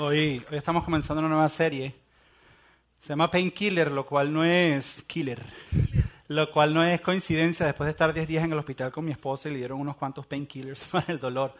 Hoy, 0.00 0.46
estamos 0.52 0.84
comenzando 0.84 1.18
una 1.18 1.28
nueva 1.28 1.48
serie. 1.48 1.92
Se 3.00 3.08
llama 3.08 3.32
Painkiller, 3.32 3.90
lo 3.90 4.06
cual 4.06 4.32
no 4.32 4.44
es 4.44 5.02
killer. 5.08 5.44
Lo 6.28 6.52
cual 6.52 6.72
no 6.72 6.84
es 6.84 7.00
coincidencia. 7.00 7.66
Después 7.66 7.86
de 7.86 7.90
estar 7.90 8.14
10 8.14 8.28
días 8.28 8.44
en 8.44 8.52
el 8.52 8.58
hospital 8.58 8.92
con 8.92 9.04
mi 9.04 9.10
esposa 9.10 9.48
y 9.48 9.54
le 9.54 9.58
dieron 9.58 9.80
unos 9.80 9.96
cuantos 9.96 10.24
painkillers 10.24 10.84
para 10.92 11.12
el 11.12 11.18
dolor. 11.18 11.52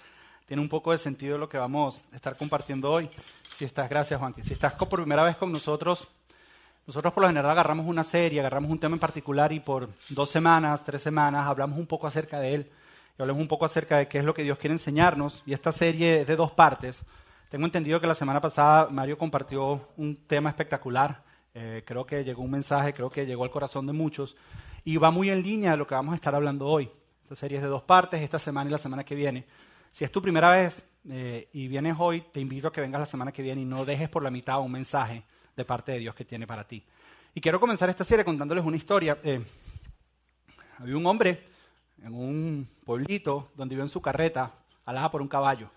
Tiene 0.47 0.63
un 0.63 0.69
poco 0.69 0.93
de 0.93 0.99
sentido 0.99 1.37
lo 1.37 1.49
que 1.49 1.59
vamos 1.59 2.01
a 2.13 2.15
estar 2.15 2.37
compartiendo 2.37 2.93
hoy. 2.93 3.11
Si 3.57 3.65
estás, 3.65 3.89
gracias 3.89 4.21
Juanqui. 4.21 4.43
Si 4.43 4.53
estás 4.53 4.75
por 4.75 4.89
primera 5.01 5.25
vez 5.25 5.37
con 5.37 5.51
nosotros, 5.51 6.07
nosotros 6.87 7.13
por 7.13 7.23
lo 7.23 7.29
general 7.29 7.51
agarramos 7.51 7.87
una 7.87 8.05
serie, 8.05 8.39
agarramos 8.39 8.71
un 8.71 8.79
tema 8.79 8.95
en 8.95 9.01
particular 9.01 9.51
y 9.51 9.59
por 9.59 9.89
dos 10.11 10.31
semanas, 10.31 10.85
tres 10.85 11.03
semanas 11.03 11.45
hablamos 11.45 11.77
un 11.77 11.89
poco 11.89 12.07
acerca 12.07 12.39
de 12.39 12.55
él. 12.55 12.71
Y 13.19 13.23
hablamos 13.23 13.43
un 13.43 13.49
poco 13.49 13.65
acerca 13.65 13.99
de 13.99 14.07
qué 14.07 14.19
es 14.19 14.25
lo 14.25 14.33
que 14.33 14.45
Dios 14.45 14.59
quiere 14.59 14.75
enseñarnos. 14.75 15.43
Y 15.45 15.55
esta 15.55 15.73
serie 15.73 16.21
es 16.21 16.27
de 16.29 16.37
dos 16.37 16.53
partes. 16.53 17.05
Tengo 17.49 17.65
entendido 17.65 17.99
que 17.99 18.07
la 18.07 18.15
semana 18.15 18.43
pasada 18.43 18.89
Mario 18.91 19.17
compartió 19.17 19.89
un 19.97 20.17
tema 20.27 20.51
espectacular. 20.51 21.25
Eh, 21.55 21.83
creo 21.87 22.05
que 22.05 22.23
llegó 22.23 22.43
un 22.43 22.51
mensaje, 22.51 22.93
creo 22.93 23.09
que 23.09 23.25
llegó 23.25 23.43
al 23.43 23.51
corazón 23.51 23.87
de 23.87 23.95
muchos. 23.95 24.37
Y 24.85 24.99
va 24.99 25.11
muy 25.11 25.31
en 25.31 25.43
línea 25.43 25.71
de 25.71 25.79
lo 25.79 25.87
que 25.87 25.95
vamos 25.95 26.13
a 26.13 26.17
estar 26.17 26.35
hablando 26.35 26.67
hoy. 26.67 26.91
Esta 27.23 27.37
serie 27.37 27.57
es 27.57 27.63
de 27.63 27.71
dos 27.71 27.83
partes, 27.83 28.21
esta 28.21 28.39
semana 28.39 28.69
y 28.69 28.73
la 28.73 28.79
semana 28.79 29.03
que 29.03 29.15
viene. 29.15 29.47
Si 29.91 30.05
es 30.05 30.13
tu 30.13 30.21
primera 30.21 30.51
vez 30.51 30.91
eh, 31.09 31.49
y 31.55 31.69
vienes 31.69 31.97
hoy, 31.99 32.21
te 32.31 32.39
invito 32.39 32.69
a 32.69 32.73
que 32.73 32.83
vengas 32.83 33.01
la 33.01 33.07
semana 33.07 33.33
que 33.33 33.41
viene 33.41 33.63
y 33.63 33.65
no 33.65 33.87
dejes 33.87 34.11
por 34.11 34.23
la 34.23 34.31
mitad 34.31 34.61
un 34.61 34.71
mensaje 34.71 35.23
de 35.57 35.65
parte 35.65 35.93
de 35.93 36.01
Dios 36.01 36.15
que 36.15 36.27
tiene 36.27 36.47
para 36.47 36.65
ti. 36.69 36.85
Y 37.35 37.41
quiero 37.41 37.59
comenzar 37.59 37.89
esta 37.89 38.05
serie 38.05 38.27
contándoles 38.27 38.63
una 38.63 38.77
historia. 38.77 39.19
Eh, 39.25 39.43
había 40.79 40.97
un 40.99 41.07
hombre 41.07 41.49
en 42.03 42.13
un 42.13 42.69
pueblito 42.85 43.53
donde 43.55 43.75
iba 43.75 43.85
en 43.85 43.89
su 43.89 44.03
carreta, 44.03 44.53
alada 44.85 45.11
por 45.11 45.23
un 45.23 45.29
caballo. 45.29 45.71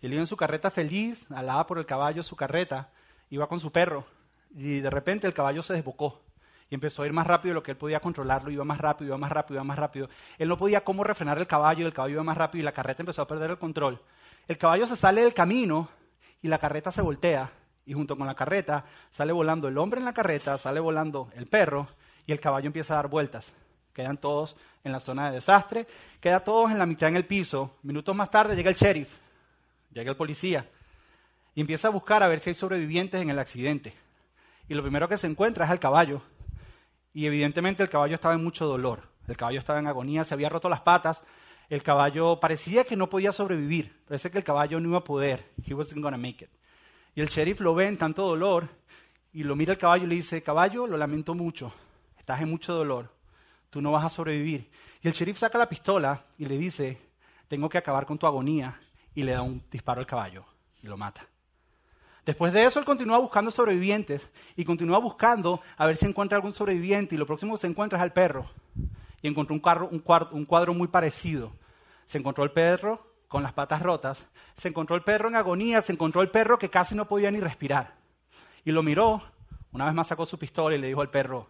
Él 0.00 0.12
iba 0.12 0.20
en 0.20 0.26
su 0.26 0.36
carreta 0.36 0.70
feliz, 0.70 1.26
alada 1.30 1.66
por 1.66 1.78
el 1.78 1.86
caballo 1.86 2.22
su 2.22 2.36
carreta, 2.36 2.90
iba 3.30 3.48
con 3.48 3.60
su 3.60 3.72
perro. 3.72 4.06
Y 4.54 4.80
de 4.80 4.90
repente 4.90 5.26
el 5.26 5.34
caballo 5.34 5.62
se 5.62 5.74
desbocó 5.74 6.22
y 6.70 6.74
empezó 6.74 7.02
a 7.02 7.06
ir 7.06 7.12
más 7.12 7.26
rápido 7.26 7.50
de 7.50 7.54
lo 7.54 7.62
que 7.62 7.72
él 7.72 7.76
podía 7.76 8.00
controlarlo, 8.00 8.50
iba 8.50 8.64
más 8.64 8.78
rápido, 8.78 9.08
iba 9.08 9.18
más 9.18 9.32
rápido, 9.32 9.56
iba 9.56 9.64
más 9.64 9.78
rápido. 9.78 10.08
Él 10.38 10.48
no 10.48 10.58
podía 10.58 10.84
cómo 10.84 11.02
refrenar 11.02 11.38
el 11.38 11.46
caballo, 11.46 11.86
el 11.86 11.92
caballo 11.92 12.14
iba 12.14 12.22
más 12.22 12.36
rápido 12.36 12.60
y 12.60 12.64
la 12.64 12.72
carreta 12.72 13.02
empezó 13.02 13.22
a 13.22 13.26
perder 13.26 13.50
el 13.50 13.58
control. 13.58 14.00
El 14.46 14.58
caballo 14.58 14.86
se 14.86 14.96
sale 14.96 15.22
del 15.22 15.34
camino 15.34 15.88
y 16.42 16.48
la 16.48 16.58
carreta 16.58 16.92
se 16.92 17.02
voltea 17.02 17.50
y 17.84 17.94
junto 17.94 18.16
con 18.16 18.26
la 18.26 18.34
carreta 18.34 18.84
sale 19.10 19.32
volando 19.32 19.68
el 19.68 19.78
hombre 19.78 19.98
en 19.98 20.04
la 20.04 20.12
carreta, 20.12 20.58
sale 20.58 20.78
volando 20.78 21.28
el 21.34 21.46
perro 21.46 21.88
y 22.26 22.32
el 22.32 22.40
caballo 22.40 22.66
empieza 22.66 22.94
a 22.94 22.96
dar 22.96 23.08
vueltas. 23.08 23.52
Quedan 23.94 24.18
todos 24.18 24.54
en 24.84 24.92
la 24.92 25.00
zona 25.00 25.28
de 25.28 25.36
desastre, 25.36 25.86
queda 26.20 26.40
todos 26.40 26.70
en 26.70 26.78
la 26.78 26.86
mitad 26.86 27.08
en 27.08 27.16
el 27.16 27.24
piso. 27.24 27.76
Minutos 27.82 28.14
más 28.14 28.30
tarde 28.30 28.54
llega 28.54 28.70
el 28.70 28.76
sheriff 28.76 29.08
llega 29.98 30.12
el 30.12 30.16
policía 30.16 30.68
y 31.54 31.60
empieza 31.60 31.88
a 31.88 31.90
buscar 31.90 32.22
a 32.22 32.28
ver 32.28 32.40
si 32.40 32.50
hay 32.50 32.54
sobrevivientes 32.54 33.20
en 33.20 33.30
el 33.30 33.38
accidente. 33.38 33.92
Y 34.68 34.74
lo 34.74 34.82
primero 34.82 35.08
que 35.08 35.18
se 35.18 35.26
encuentra 35.26 35.64
es 35.64 35.70
al 35.70 35.80
caballo. 35.80 36.22
Y 37.12 37.26
evidentemente 37.26 37.82
el 37.82 37.88
caballo 37.88 38.14
estaba 38.14 38.34
en 38.34 38.44
mucho 38.44 38.66
dolor. 38.66 39.02
El 39.26 39.36
caballo 39.36 39.58
estaba 39.58 39.78
en 39.78 39.86
agonía, 39.86 40.24
se 40.24 40.34
había 40.34 40.48
roto 40.48 40.68
las 40.68 40.82
patas. 40.82 41.24
El 41.68 41.82
caballo 41.82 42.38
parecía 42.38 42.84
que 42.84 42.96
no 42.96 43.10
podía 43.10 43.32
sobrevivir. 43.32 44.04
Parece 44.06 44.30
que 44.30 44.38
el 44.38 44.44
caballo 44.44 44.78
no 44.78 44.90
iba 44.90 44.98
a 44.98 45.04
poder. 45.04 45.50
He 45.66 45.74
wasn't 45.74 46.00
gonna 46.00 46.16
make 46.16 46.44
it. 46.44 46.50
Y 47.14 47.20
el 47.20 47.28
sheriff 47.28 47.60
lo 47.60 47.74
ve 47.74 47.88
en 47.88 47.98
tanto 47.98 48.26
dolor 48.26 48.68
y 49.32 49.42
lo 49.42 49.56
mira 49.56 49.72
al 49.72 49.78
caballo 49.78 50.04
y 50.04 50.08
le 50.08 50.14
dice, 50.14 50.42
caballo, 50.42 50.86
lo 50.86 50.96
lamento 50.96 51.34
mucho. 51.34 51.72
Estás 52.16 52.40
en 52.40 52.50
mucho 52.50 52.72
dolor. 52.72 53.12
Tú 53.70 53.82
no 53.82 53.90
vas 53.90 54.04
a 54.04 54.10
sobrevivir. 54.10 54.70
Y 55.02 55.08
el 55.08 55.14
sheriff 55.14 55.38
saca 55.38 55.58
la 55.58 55.68
pistola 55.68 56.22
y 56.38 56.44
le 56.44 56.56
dice, 56.56 56.98
tengo 57.48 57.68
que 57.68 57.78
acabar 57.78 58.06
con 58.06 58.16
tu 58.16 58.26
agonía 58.26 58.78
y 59.18 59.24
le 59.24 59.32
da 59.32 59.42
un 59.42 59.60
disparo 59.68 59.98
al 59.98 60.06
caballo 60.06 60.44
y 60.80 60.86
lo 60.86 60.96
mata. 60.96 61.26
Después 62.24 62.52
de 62.52 62.62
eso, 62.62 62.78
él 62.78 62.84
continúa 62.84 63.18
buscando 63.18 63.50
sobrevivientes 63.50 64.28
y 64.54 64.64
continúa 64.64 64.98
buscando 64.98 65.60
a 65.76 65.86
ver 65.86 65.96
si 65.96 66.06
encuentra 66.06 66.36
algún 66.36 66.52
sobreviviente 66.52 67.16
y 67.16 67.18
lo 67.18 67.26
próximo 67.26 67.54
que 67.54 67.58
se 67.58 67.66
encuentra 67.66 67.98
es 67.98 68.02
al 68.04 68.12
perro. 68.12 68.48
Y 69.20 69.26
encontró 69.26 69.56
un, 69.56 69.60
cuadro, 70.44 70.72
muy 70.72 70.86
parecido. 70.86 71.50
Se 72.06 72.18
encontró 72.18 72.44
el 72.44 72.52
perro 72.52 73.12
con 73.26 73.42
las 73.42 73.52
patas 73.52 73.82
rotas, 73.82 74.24
se 74.56 74.68
encontró 74.68 74.94
el 74.94 75.02
perro 75.02 75.26
en 75.26 75.34
agonía, 75.34 75.82
se 75.82 75.94
encontró 75.94 76.22
el 76.22 76.30
perro 76.30 76.56
que 76.56 76.70
casi 76.70 76.94
no 76.94 77.08
podía 77.08 77.32
ni 77.32 77.40
respirar. 77.40 77.94
Y 78.64 78.70
lo 78.70 78.84
miró, 78.84 79.20
una 79.72 79.86
vez 79.86 79.94
más 79.94 80.06
sacó 80.06 80.26
su 80.26 80.38
pistola 80.38 80.76
y 80.76 80.78
le 80.78 80.86
dijo 80.86 81.00
al 81.00 81.10
perro, 81.10 81.48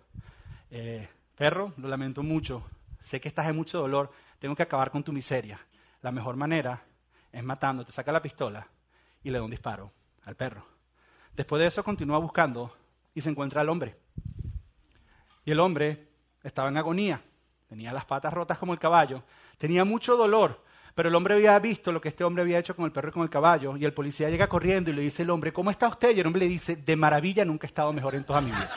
eh, 0.70 1.06
perro, 1.36 1.74
lo 1.76 1.86
lamento 1.86 2.22
mucho, 2.22 2.62
sé 3.02 3.20
que 3.20 3.28
estás 3.28 3.46
en 3.46 3.56
mucho 3.56 3.78
dolor, 3.78 4.10
tengo 4.38 4.56
que 4.56 4.62
acabar 4.62 4.90
con 4.90 5.04
tu 5.04 5.12
miseria. 5.12 5.60
La 6.00 6.12
mejor 6.12 6.36
manera 6.36 6.82
es 7.32 7.42
matando, 7.42 7.84
te 7.84 7.92
saca 7.92 8.12
la 8.12 8.22
pistola 8.22 8.66
y 9.22 9.30
le 9.30 9.38
da 9.38 9.44
un 9.44 9.50
disparo 9.50 9.92
al 10.24 10.36
perro. 10.36 10.64
Después 11.34 11.60
de 11.60 11.66
eso 11.66 11.84
continúa 11.84 12.18
buscando 12.18 12.74
y 13.14 13.20
se 13.20 13.30
encuentra 13.30 13.60
al 13.60 13.68
hombre. 13.68 13.96
Y 15.44 15.50
el 15.50 15.60
hombre 15.60 16.08
estaba 16.42 16.68
en 16.68 16.76
agonía, 16.76 17.22
tenía 17.68 17.92
las 17.92 18.04
patas 18.04 18.32
rotas 18.32 18.58
como 18.58 18.72
el 18.72 18.78
caballo, 18.78 19.22
tenía 19.56 19.84
mucho 19.84 20.16
dolor, 20.16 20.64
pero 20.94 21.08
el 21.08 21.14
hombre 21.14 21.34
había 21.34 21.58
visto 21.58 21.92
lo 21.92 22.00
que 22.00 22.08
este 22.08 22.24
hombre 22.24 22.42
había 22.42 22.58
hecho 22.58 22.74
con 22.74 22.84
el 22.84 22.92
perro 22.92 23.10
y 23.10 23.12
con 23.12 23.22
el 23.22 23.30
caballo, 23.30 23.76
y 23.76 23.84
el 23.84 23.92
policía 23.92 24.28
llega 24.30 24.48
corriendo 24.48 24.90
y 24.90 24.94
le 24.94 25.02
dice 25.02 25.22
al 25.22 25.30
hombre, 25.30 25.52
¿cómo 25.52 25.70
está 25.70 25.88
usted? 25.88 26.16
Y 26.16 26.20
el 26.20 26.26
hombre 26.26 26.40
le 26.40 26.48
dice, 26.48 26.76
de 26.76 26.96
maravilla, 26.96 27.44
nunca 27.44 27.66
he 27.66 27.68
estado 27.68 27.92
mejor 27.92 28.14
en 28.14 28.24
toda 28.24 28.40
mi 28.40 28.50
vida. 28.50 28.70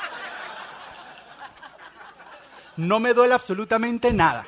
No 2.78 3.00
me 3.00 3.14
duele 3.14 3.34
absolutamente 3.34 4.14
nada. 4.14 4.46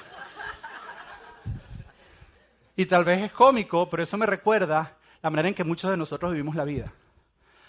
Y 2.75 2.85
tal 2.85 3.03
vez 3.03 3.19
es 3.19 3.31
cómico, 3.31 3.89
pero 3.89 4.03
eso 4.03 4.17
me 4.17 4.25
recuerda 4.25 4.97
la 5.21 5.29
manera 5.29 5.47
en 5.47 5.55
que 5.55 5.63
muchos 5.63 5.91
de 5.91 5.97
nosotros 5.97 6.31
vivimos 6.31 6.55
la 6.55 6.65
vida. 6.65 6.91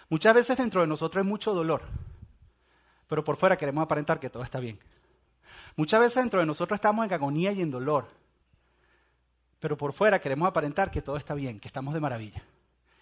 Muchas 0.08 0.34
veces 0.34 0.56
dentro 0.56 0.80
de 0.80 0.86
nosotros 0.86 1.24
hay 1.24 1.28
mucho 1.28 1.52
dolor, 1.52 1.82
pero 3.08 3.24
por 3.24 3.36
fuera 3.36 3.56
queremos 3.56 3.82
aparentar 3.82 4.18
que 4.20 4.30
todo 4.30 4.42
está 4.42 4.60
bien. 4.60 4.78
Muchas 5.76 6.00
veces 6.00 6.22
dentro 6.22 6.40
de 6.40 6.46
nosotros 6.46 6.76
estamos 6.76 7.04
en 7.04 7.12
agonía 7.12 7.52
y 7.52 7.60
en 7.60 7.70
dolor, 7.70 8.06
pero 9.60 9.76
por 9.76 9.92
fuera 9.92 10.20
queremos 10.20 10.46
aparentar 10.48 10.90
que 10.90 11.02
todo 11.02 11.16
está 11.16 11.34
bien, 11.34 11.58
que 11.58 11.68
estamos 11.68 11.94
de 11.94 12.00
maravilla. 12.00 12.42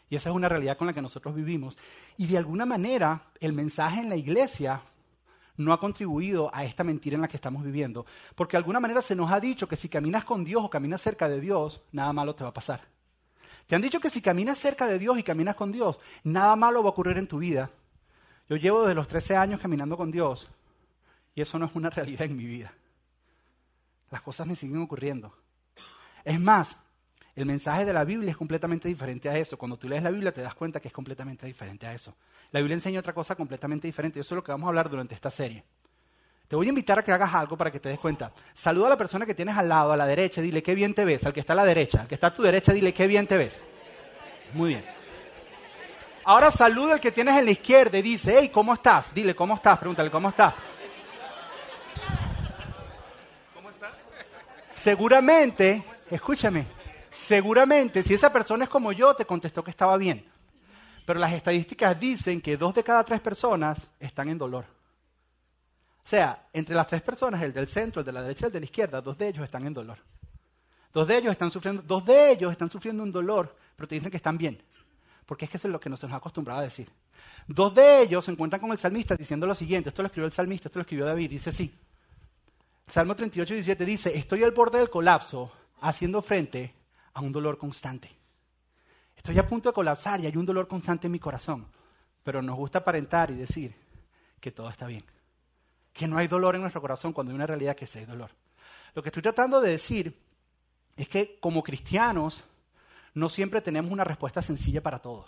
Y 0.08 0.16
esa 0.16 0.30
es 0.30 0.36
una 0.36 0.48
realidad 0.48 0.76
con 0.76 0.86
la 0.86 0.92
que 0.92 1.00
nosotros 1.00 1.34
vivimos. 1.34 1.78
Y 2.18 2.26
de 2.26 2.36
alguna 2.38 2.66
manera 2.66 3.22
el 3.40 3.52
mensaje 3.52 4.00
en 4.00 4.10
la 4.10 4.16
iglesia 4.16 4.82
no 5.64 5.72
ha 5.72 5.80
contribuido 5.80 6.50
a 6.54 6.64
esta 6.64 6.84
mentira 6.84 7.14
en 7.14 7.22
la 7.22 7.28
que 7.28 7.36
estamos 7.36 7.62
viviendo. 7.62 8.04
Porque 8.34 8.52
de 8.52 8.58
alguna 8.58 8.80
manera 8.80 9.02
se 9.02 9.16
nos 9.16 9.30
ha 9.30 9.40
dicho 9.40 9.68
que 9.68 9.76
si 9.76 9.88
caminas 9.88 10.24
con 10.24 10.44
Dios 10.44 10.62
o 10.64 10.70
caminas 10.70 11.00
cerca 11.00 11.28
de 11.28 11.40
Dios, 11.40 11.82
nada 11.92 12.12
malo 12.12 12.34
te 12.34 12.44
va 12.44 12.50
a 12.50 12.54
pasar. 12.54 12.82
Te 13.66 13.76
han 13.76 13.82
dicho 13.82 14.00
que 14.00 14.10
si 14.10 14.20
caminas 14.20 14.58
cerca 14.58 14.86
de 14.86 14.98
Dios 14.98 15.18
y 15.18 15.22
caminas 15.22 15.56
con 15.56 15.72
Dios, 15.72 15.98
nada 16.24 16.56
malo 16.56 16.82
va 16.82 16.88
a 16.88 16.92
ocurrir 16.92 17.18
en 17.18 17.28
tu 17.28 17.38
vida. 17.38 17.70
Yo 18.48 18.56
llevo 18.56 18.82
desde 18.82 18.94
los 18.94 19.08
13 19.08 19.36
años 19.36 19.60
caminando 19.60 19.96
con 19.96 20.10
Dios 20.10 20.48
y 21.34 21.40
eso 21.40 21.58
no 21.58 21.66
es 21.66 21.74
una 21.74 21.90
realidad 21.90 22.22
en 22.22 22.36
mi 22.36 22.44
vida. 22.44 22.72
Las 24.10 24.20
cosas 24.20 24.46
me 24.46 24.56
siguen 24.56 24.82
ocurriendo. 24.82 25.32
Es 26.24 26.38
más, 26.38 26.76
el 27.34 27.46
mensaje 27.46 27.84
de 27.84 27.92
la 27.92 28.04
Biblia 28.04 28.30
es 28.30 28.36
completamente 28.36 28.88
diferente 28.88 29.28
a 29.28 29.38
eso. 29.38 29.56
Cuando 29.56 29.78
tú 29.78 29.88
lees 29.88 30.02
la 30.02 30.10
Biblia 30.10 30.32
te 30.32 30.42
das 30.42 30.54
cuenta 30.54 30.80
que 30.80 30.88
es 30.88 30.94
completamente 30.94 31.46
diferente 31.46 31.86
a 31.86 31.94
eso. 31.94 32.14
La 32.52 32.60
Biblia 32.60 32.74
enseña 32.74 33.00
otra 33.00 33.14
cosa 33.14 33.34
completamente 33.34 33.88
diferente. 33.88 34.20
Eso 34.20 34.34
es 34.34 34.36
lo 34.36 34.44
que 34.44 34.52
vamos 34.52 34.66
a 34.66 34.68
hablar 34.68 34.88
durante 34.88 35.14
esta 35.14 35.30
serie. 35.30 35.64
Te 36.46 36.54
voy 36.54 36.66
a 36.66 36.68
invitar 36.68 36.98
a 36.98 37.02
que 37.02 37.10
hagas 37.10 37.32
algo 37.32 37.56
para 37.56 37.72
que 37.72 37.80
te 37.80 37.88
des 37.88 37.98
cuenta. 37.98 38.30
Saluda 38.52 38.88
a 38.88 38.90
la 38.90 38.96
persona 38.98 39.24
que 39.24 39.34
tienes 39.34 39.56
al 39.56 39.70
lado, 39.70 39.90
a 39.90 39.96
la 39.96 40.06
derecha, 40.06 40.42
dile 40.42 40.62
qué 40.62 40.74
bien 40.74 40.92
te 40.92 41.06
ves. 41.06 41.24
Al 41.24 41.32
que 41.32 41.40
está 41.40 41.54
a 41.54 41.56
la 41.56 41.64
derecha, 41.64 42.02
al 42.02 42.08
que 42.08 42.14
está 42.14 42.26
a 42.26 42.34
tu 42.34 42.42
derecha, 42.42 42.74
dile 42.74 42.92
qué 42.92 43.06
bien 43.06 43.26
te 43.26 43.38
ves. 43.38 43.58
Muy 44.52 44.68
bien. 44.68 44.84
Ahora 46.24 46.50
saluda 46.50 46.94
al 46.94 47.00
que 47.00 47.10
tienes 47.10 47.38
en 47.38 47.46
la 47.46 47.50
izquierda 47.52 47.96
y 47.96 48.02
dice, 48.02 48.36
hey, 48.38 48.50
¿cómo 48.52 48.74
estás? 48.74 49.14
Dile, 49.14 49.34
¿cómo 49.34 49.54
estás? 49.54 49.78
Pregúntale, 49.78 50.10
¿cómo 50.10 50.28
estás? 50.28 50.54
¿Cómo 53.54 53.70
estás? 53.70 53.92
Seguramente, 54.74 55.82
escúchame, 56.10 56.66
seguramente 57.10 58.02
si 58.02 58.12
esa 58.12 58.30
persona 58.30 58.64
es 58.64 58.70
como 58.70 58.92
yo, 58.92 59.14
te 59.14 59.24
contestó 59.24 59.64
que 59.64 59.70
estaba 59.70 59.96
bien. 59.96 60.31
Pero 61.04 61.18
las 61.18 61.32
estadísticas 61.32 61.98
dicen 61.98 62.40
que 62.40 62.56
dos 62.56 62.74
de 62.74 62.84
cada 62.84 63.04
tres 63.04 63.20
personas 63.20 63.88
están 63.98 64.28
en 64.28 64.38
dolor. 64.38 64.64
O 66.04 66.08
sea, 66.08 66.48
entre 66.52 66.74
las 66.74 66.86
tres 66.86 67.02
personas, 67.02 67.42
el 67.42 67.52
del 67.52 67.68
centro, 67.68 68.00
el 68.00 68.06
de 68.06 68.12
la 68.12 68.22
derecha 68.22 68.46
y 68.46 68.48
el 68.48 68.52
de 68.52 68.60
la 68.60 68.64
izquierda, 68.64 69.00
dos 69.00 69.16
de 69.18 69.28
ellos 69.28 69.44
están 69.44 69.66
en 69.66 69.74
dolor. 69.74 69.98
Dos 70.92 71.06
de 71.06 71.16
ellos 71.16 71.32
están 71.32 71.50
sufriendo, 71.50 71.82
dos 71.82 72.04
de 72.04 72.32
ellos 72.32 72.52
están 72.52 72.70
sufriendo 72.70 73.02
un 73.02 73.12
dolor, 73.12 73.56
pero 73.76 73.88
te 73.88 73.94
dicen 73.94 74.10
que 74.10 74.16
están 74.16 74.36
bien. 74.36 74.62
Porque 75.26 75.44
es 75.44 75.50
que 75.50 75.56
eso 75.56 75.68
es 75.68 75.72
lo 75.72 75.80
que 75.80 75.88
nos 75.88 76.02
ha 76.04 76.14
acostumbrado 76.14 76.60
a 76.60 76.64
decir. 76.64 76.90
Dos 77.46 77.74
de 77.74 78.02
ellos 78.02 78.24
se 78.24 78.30
encuentran 78.30 78.60
con 78.60 78.72
el 78.72 78.78
salmista 78.78 79.16
diciendo 79.16 79.46
lo 79.46 79.54
siguiente, 79.54 79.88
esto 79.88 80.02
lo 80.02 80.06
escribió 80.06 80.26
el 80.26 80.32
salmista, 80.32 80.68
esto 80.68 80.78
lo 80.78 80.82
escribió 80.82 81.06
David, 81.06 81.30
dice 81.30 81.50
así. 81.50 81.72
Salmo 82.86 83.16
38, 83.16 83.54
17 83.54 83.84
dice, 83.84 84.16
estoy 84.16 84.44
al 84.44 84.50
borde 84.50 84.78
del 84.78 84.90
colapso, 84.90 85.50
haciendo 85.80 86.20
frente 86.20 86.74
a 87.14 87.20
un 87.20 87.32
dolor 87.32 87.58
constante. 87.58 88.10
Estoy 89.22 89.38
a 89.38 89.46
punto 89.46 89.68
de 89.68 89.72
colapsar 89.72 90.18
y 90.18 90.26
hay 90.26 90.36
un 90.36 90.44
dolor 90.44 90.66
constante 90.66 91.06
en 91.06 91.12
mi 91.12 91.20
corazón. 91.20 91.64
Pero 92.24 92.42
nos 92.42 92.56
gusta 92.56 92.80
aparentar 92.80 93.30
y 93.30 93.34
decir 93.34 93.72
que 94.40 94.50
todo 94.50 94.68
está 94.68 94.88
bien. 94.88 95.04
Que 95.92 96.08
no 96.08 96.18
hay 96.18 96.26
dolor 96.26 96.56
en 96.56 96.60
nuestro 96.60 96.80
corazón 96.80 97.12
cuando 97.12 97.30
hay 97.30 97.36
una 97.36 97.46
realidad 97.46 97.76
que 97.76 97.86
sí 97.86 98.00
hay 98.00 98.04
dolor. 98.04 98.30
Lo 98.96 99.00
que 99.00 99.10
estoy 99.10 99.22
tratando 99.22 99.60
de 99.60 99.70
decir 99.70 100.20
es 100.96 101.06
que 101.06 101.38
como 101.38 101.62
cristianos 101.62 102.42
no 103.14 103.28
siempre 103.28 103.60
tenemos 103.60 103.92
una 103.92 104.02
respuesta 104.02 104.42
sencilla 104.42 104.82
para 104.82 104.98
todo. 104.98 105.26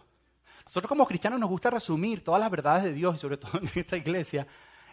Nosotros 0.64 0.88
como 0.88 1.06
cristianos 1.06 1.38
nos 1.38 1.48
gusta 1.48 1.70
resumir 1.70 2.24
todas 2.24 2.40
las 2.40 2.50
verdades 2.50 2.82
de 2.82 2.94
Dios 2.94 3.14
y 3.14 3.18
sobre 3.20 3.36
todo 3.36 3.52
en 3.62 3.70
esta 3.76 3.96
iglesia 3.96 4.44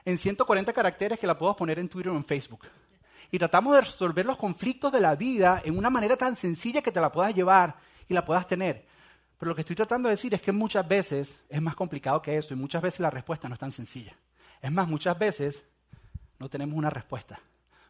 en 0.06 0.20
140 0.20 0.74
caracteres 0.74 1.18
que 1.18 1.26
la 1.26 1.40
puedo 1.40 1.56
poner 1.56 1.80
en 1.80 1.90
Twitter 1.90 2.12
o 2.12 2.18
en 2.18 2.24
Facebook. 2.24 2.68
Y 3.32 3.40
tratamos 3.40 3.74
de 3.74 3.82
resolver 3.82 4.28
los 4.28 4.38
conflictos 4.38 4.92
de 4.92 5.00
la 5.00 5.16
vida 5.16 5.60
en 5.66 5.76
una 5.76 5.90
manera 5.90 6.16
tan 6.18 6.36
sencilla 6.36 6.84
que 6.84 6.92
te 6.92 7.02
la 7.02 7.12
puedas 7.12 7.34
llevar 7.34 7.76
y 8.08 8.14
la 8.14 8.24
puedas 8.24 8.46
tener. 8.46 8.91
Pero 9.42 9.50
lo 9.50 9.56
que 9.56 9.62
estoy 9.62 9.76
tratando 9.76 10.08
de 10.08 10.14
decir 10.14 10.32
es 10.36 10.42
que 10.44 10.52
muchas 10.52 10.88
veces 10.88 11.36
es 11.50 11.60
más 11.64 11.74
complicado 11.74 12.22
que 12.22 12.38
eso 12.38 12.54
y 12.54 12.58
muchas 12.58 12.80
veces 12.80 13.00
la 13.00 13.10
respuesta 13.10 13.48
no 13.50 13.56
es 13.56 13.60
tan 13.60 13.72
sencilla. 13.72 14.16
Es 14.62 14.72
más, 14.72 14.88
muchas 14.88 15.18
veces 15.18 15.64
no 16.38 16.48
tenemos 16.48 16.78
una 16.78 16.92
respuesta. 16.92 17.42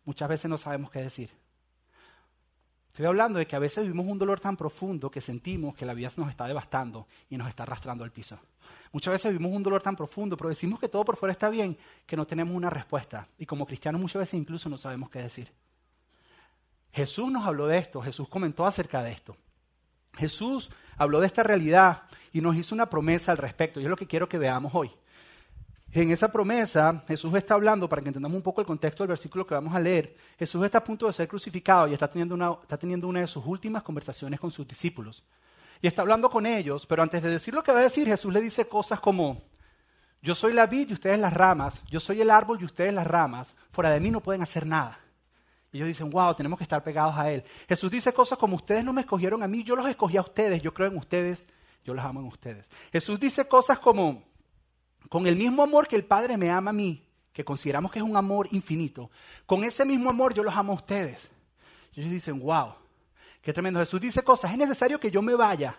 Muchas 0.05 0.29
veces 0.29 0.49
no 0.49 0.57
sabemos 0.57 0.89
qué 0.89 0.99
decir. 0.99 1.29
Estoy 2.87 3.05
hablando 3.05 3.37
de 3.37 3.47
que 3.47 3.57
a 3.57 3.59
veces 3.59 3.83
vivimos 3.83 4.05
un 4.05 4.17
dolor 4.17 4.39
tan 4.39 4.55
profundo 4.55 5.11
que 5.11 5.19
sentimos 5.19 5.75
que 5.75 5.85
la 5.85 5.93
vida 5.93 6.09
nos 6.15 6.29
está 6.29 6.47
devastando 6.47 7.05
y 7.29 7.35
nos 7.35 7.49
está 7.49 7.63
arrastrando 7.63 8.05
al 8.05 8.11
piso. 8.11 8.39
Muchas 8.93 9.11
veces 9.11 9.33
vivimos 9.33 9.51
un 9.51 9.63
dolor 9.63 9.81
tan 9.81 9.97
profundo, 9.97 10.37
pero 10.37 10.47
decimos 10.47 10.79
que 10.79 10.87
todo 10.87 11.03
por 11.03 11.17
fuera 11.17 11.33
está 11.33 11.49
bien, 11.49 11.77
que 12.05 12.15
no 12.15 12.25
tenemos 12.25 12.55
una 12.55 12.69
respuesta. 12.69 13.27
Y 13.37 13.45
como 13.45 13.65
cristianos 13.65 13.99
muchas 13.99 14.21
veces 14.21 14.35
incluso 14.35 14.69
no 14.69 14.77
sabemos 14.77 15.09
qué 15.09 15.19
decir. 15.19 15.51
Jesús 16.93 17.29
nos 17.29 17.45
habló 17.45 17.67
de 17.67 17.77
esto, 17.77 18.01
Jesús 18.01 18.29
comentó 18.29 18.65
acerca 18.65 19.03
de 19.03 19.11
esto. 19.11 19.35
Jesús 20.13 20.71
habló 20.97 21.19
de 21.19 21.27
esta 21.27 21.43
realidad 21.43 22.03
y 22.33 22.41
nos 22.41 22.55
hizo 22.55 22.75
una 22.75 22.89
promesa 22.89 23.31
al 23.31 23.37
respecto. 23.37 23.79
Y 23.79 23.83
es 23.83 23.89
lo 23.89 23.97
que 23.97 24.07
quiero 24.07 24.29
que 24.29 24.37
veamos 24.37 24.73
hoy. 24.73 24.91
En 25.93 26.09
esa 26.09 26.31
promesa, 26.31 27.03
Jesús 27.05 27.33
está 27.35 27.55
hablando, 27.55 27.89
para 27.89 28.01
que 28.01 28.07
entendamos 28.07 28.37
un 28.37 28.41
poco 28.41 28.61
el 28.61 28.67
contexto 28.67 29.03
del 29.03 29.09
versículo 29.09 29.45
que 29.45 29.55
vamos 29.55 29.75
a 29.75 29.79
leer, 29.79 30.15
Jesús 30.39 30.63
está 30.63 30.77
a 30.77 30.83
punto 30.83 31.05
de 31.05 31.11
ser 31.11 31.27
crucificado 31.27 31.89
y 31.89 31.93
está 31.93 32.09
teniendo 32.09 32.33
una, 32.33 32.51
está 32.61 32.77
teniendo 32.77 33.09
una 33.09 33.19
de 33.19 33.27
sus 33.27 33.45
últimas 33.45 33.83
conversaciones 33.83 34.39
con 34.39 34.51
sus 34.51 34.65
discípulos. 34.65 35.21
Y 35.81 35.87
está 35.87 36.01
hablando 36.03 36.29
con 36.29 36.45
ellos, 36.45 36.85
pero 36.85 37.03
antes 37.03 37.21
de 37.21 37.29
decir 37.29 37.53
lo 37.53 37.61
que 37.61 37.73
va 37.73 37.79
a 37.79 37.83
decir, 37.83 38.07
Jesús 38.07 38.31
le 38.31 38.39
dice 38.39 38.69
cosas 38.69 39.01
como, 39.01 39.41
yo 40.21 40.33
soy 40.33 40.53
la 40.53 40.65
vid 40.65 40.91
y 40.91 40.93
ustedes 40.93 41.19
las 41.19 41.33
ramas, 41.33 41.81
yo 41.89 41.99
soy 41.99 42.21
el 42.21 42.29
árbol 42.29 42.59
y 42.61 42.65
ustedes 42.65 42.93
las 42.93 43.07
ramas, 43.07 43.53
fuera 43.73 43.89
de 43.89 43.99
mí 43.99 44.11
no 44.11 44.21
pueden 44.21 44.43
hacer 44.43 44.65
nada. 44.65 45.00
Ellos 45.73 45.87
dicen, 45.87 46.09
wow, 46.09 46.33
tenemos 46.35 46.57
que 46.57 46.63
estar 46.63 46.83
pegados 46.83 47.15
a 47.15 47.31
Él. 47.31 47.43
Jesús 47.67 47.89
dice 47.89 48.13
cosas 48.13 48.37
como, 48.37 48.57
ustedes 48.57 48.83
no 48.83 48.91
me 48.91 49.01
escogieron 49.01 49.41
a 49.41 49.47
mí, 49.47 49.63
yo 49.63 49.75
los 49.75 49.87
escogí 49.87 50.17
a 50.17 50.21
ustedes, 50.21 50.61
yo 50.61 50.73
creo 50.73 50.89
en 50.89 50.97
ustedes, 50.97 51.45
yo 51.85 51.93
los 51.93 52.03
amo 52.03 52.19
en 52.19 52.27
ustedes. 52.27 52.69
Jesús 52.91 53.19
dice 53.19 53.47
cosas 53.47 53.79
como, 53.79 54.21
con 55.07 55.27
el 55.27 55.35
mismo 55.35 55.63
amor 55.63 55.87
que 55.87 55.95
el 55.95 56.03
Padre 56.03 56.35
me 56.35 56.49
ama 56.49 56.71
a 56.71 56.73
mí, 56.73 57.07
que 57.31 57.45
consideramos 57.45 57.91
que 57.91 57.99
es 57.99 58.05
un 58.05 58.17
amor 58.17 58.49
infinito, 58.51 59.11
con 59.45 59.63
ese 59.63 59.85
mismo 59.85 60.09
amor 60.09 60.33
yo 60.33 60.43
los 60.43 60.53
amo 60.53 60.73
a 60.73 60.75
ustedes. 60.75 61.29
Ellos 61.95 62.11
dicen, 62.11 62.39
wow, 62.39 62.73
qué 63.41 63.53
tremendo. 63.53 63.79
Jesús 63.79 64.01
dice 64.01 64.23
cosas, 64.23 64.51
es 64.51 64.57
necesario 64.57 64.99
que 64.99 65.11
yo 65.11 65.21
me 65.21 65.35
vaya. 65.35 65.75